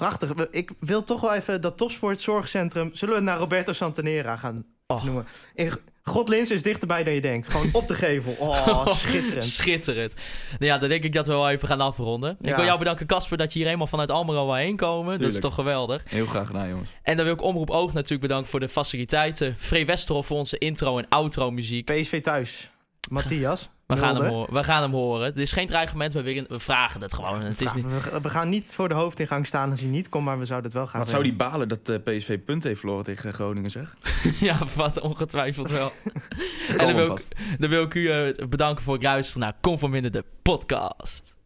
Prachtig. 0.00 0.30
Ik 0.50 0.70
wil 0.78 1.04
toch 1.04 1.20
wel 1.20 1.34
even 1.34 1.60
dat 1.60 1.76
topsportzorgcentrum... 1.76 2.88
Zullen 2.92 3.14
we 3.14 3.20
het 3.20 3.30
naar 3.30 3.38
Roberto 3.38 3.72
Santanera 3.72 4.36
gaan 4.36 4.64
Oh. 4.86 5.04
noemen? 5.04 5.26
In 5.54 5.72
Godlins 6.02 6.50
is 6.50 6.62
dichterbij 6.62 7.04
dan 7.04 7.12
je 7.14 7.20
denkt. 7.20 7.48
Gewoon 7.48 7.68
op 7.72 7.88
de 7.88 7.94
gevel. 7.94 8.32
Oh, 8.38 8.86
schitterend. 9.02 9.44
Schitterend. 9.44 10.14
Nou 10.50 10.64
ja, 10.72 10.78
dan 10.78 10.88
denk 10.88 11.04
ik 11.04 11.12
dat 11.12 11.26
we 11.26 11.32
wel 11.32 11.50
even 11.50 11.68
gaan 11.68 11.80
afronden. 11.80 12.36
Ik 12.40 12.54
wil 12.54 12.64
jou 12.64 12.78
bedanken, 12.78 13.06
Casper, 13.06 13.36
dat 13.38 13.48
je 13.52 13.56
hier 13.58 13.66
helemaal 13.66 13.86
vanuit 13.86 14.10
Almelo 14.10 14.46
wil 14.46 14.54
heen 14.54 14.76
komen. 14.76 15.18
Dat 15.18 15.32
is 15.32 15.40
toch 15.40 15.54
geweldig. 15.54 16.02
Heel 16.08 16.26
graag 16.26 16.46
gedaan, 16.46 16.68
jongens. 16.68 16.90
En 17.02 17.16
dan 17.16 17.24
wil 17.24 17.34
ik 17.34 17.42
Omroep 17.42 17.70
Oog 17.70 17.92
natuurlijk 17.92 18.20
bedanken 18.20 18.50
voor 18.50 18.60
de 18.60 18.68
faciliteiten. 18.68 19.54
Free 19.58 19.86
Westerhof 19.86 20.26
voor 20.26 20.36
onze 20.38 20.58
intro 20.58 20.96
en 20.96 21.06
outro 21.08 21.50
muziek. 21.50 21.84
PSV 21.84 22.22
thuis. 22.22 22.70
Matthias. 23.08 23.70
We 23.86 23.96
gaan, 23.96 24.16
hem 24.16 24.26
horen. 24.26 24.54
we 24.54 24.64
gaan 24.64 24.82
hem 24.82 24.92
horen. 24.92 25.24
Het 25.24 25.36
is 25.36 25.52
geen 25.52 25.66
dreigement, 25.66 26.12
we, 26.12 26.22
willen- 26.22 26.44
we 26.48 26.58
vragen 26.58 27.00
het 27.02 27.14
gewoon. 27.14 27.40
Het 27.40 27.60
is 27.60 27.74
niet... 27.74 27.86
we, 28.22 28.28
gaan 28.28 28.48
niet 28.48 28.72
voor 28.72 28.88
de 28.88 28.94
hoofdingang 28.94 29.46
staan 29.46 29.70
als 29.70 29.80
hij 29.80 29.88
niet 29.88 30.08
komt, 30.08 30.24
maar 30.24 30.38
we 30.38 30.44
zouden 30.44 30.70
het 30.70 30.78
wel 30.78 30.88
gaan 30.88 31.00
Wat 31.00 31.08
zou 31.08 31.22
die 31.22 31.32
balen 31.34 31.68
dat 31.68 31.88
eh, 31.88 31.96
PSV 32.04 32.38
punten 32.44 32.68
heeft 32.68 32.80
verloren 32.80 33.04
tegen 33.04 33.32
Groningen, 33.32 33.70
zeg? 33.70 33.96
ja, 34.48 34.66
vast 34.66 35.00
ongetwijfeld 35.00 35.70
wel. 35.70 35.92
en 36.68 36.78
dan 36.78 36.94
wil, 36.94 37.12
ik, 37.12 37.26
dan 37.58 37.70
wil 37.70 37.82
ik 37.82 37.94
u 37.94 38.10
eh, 38.10 38.46
bedanken 38.48 38.84
voor 38.84 38.94
het 38.94 39.02
luisteren 39.02 39.40
naar 39.40 39.54
Kom 39.60 39.78
van 39.78 39.90
Binnen 39.90 40.12
de 40.12 40.24
podcast. 40.42 41.38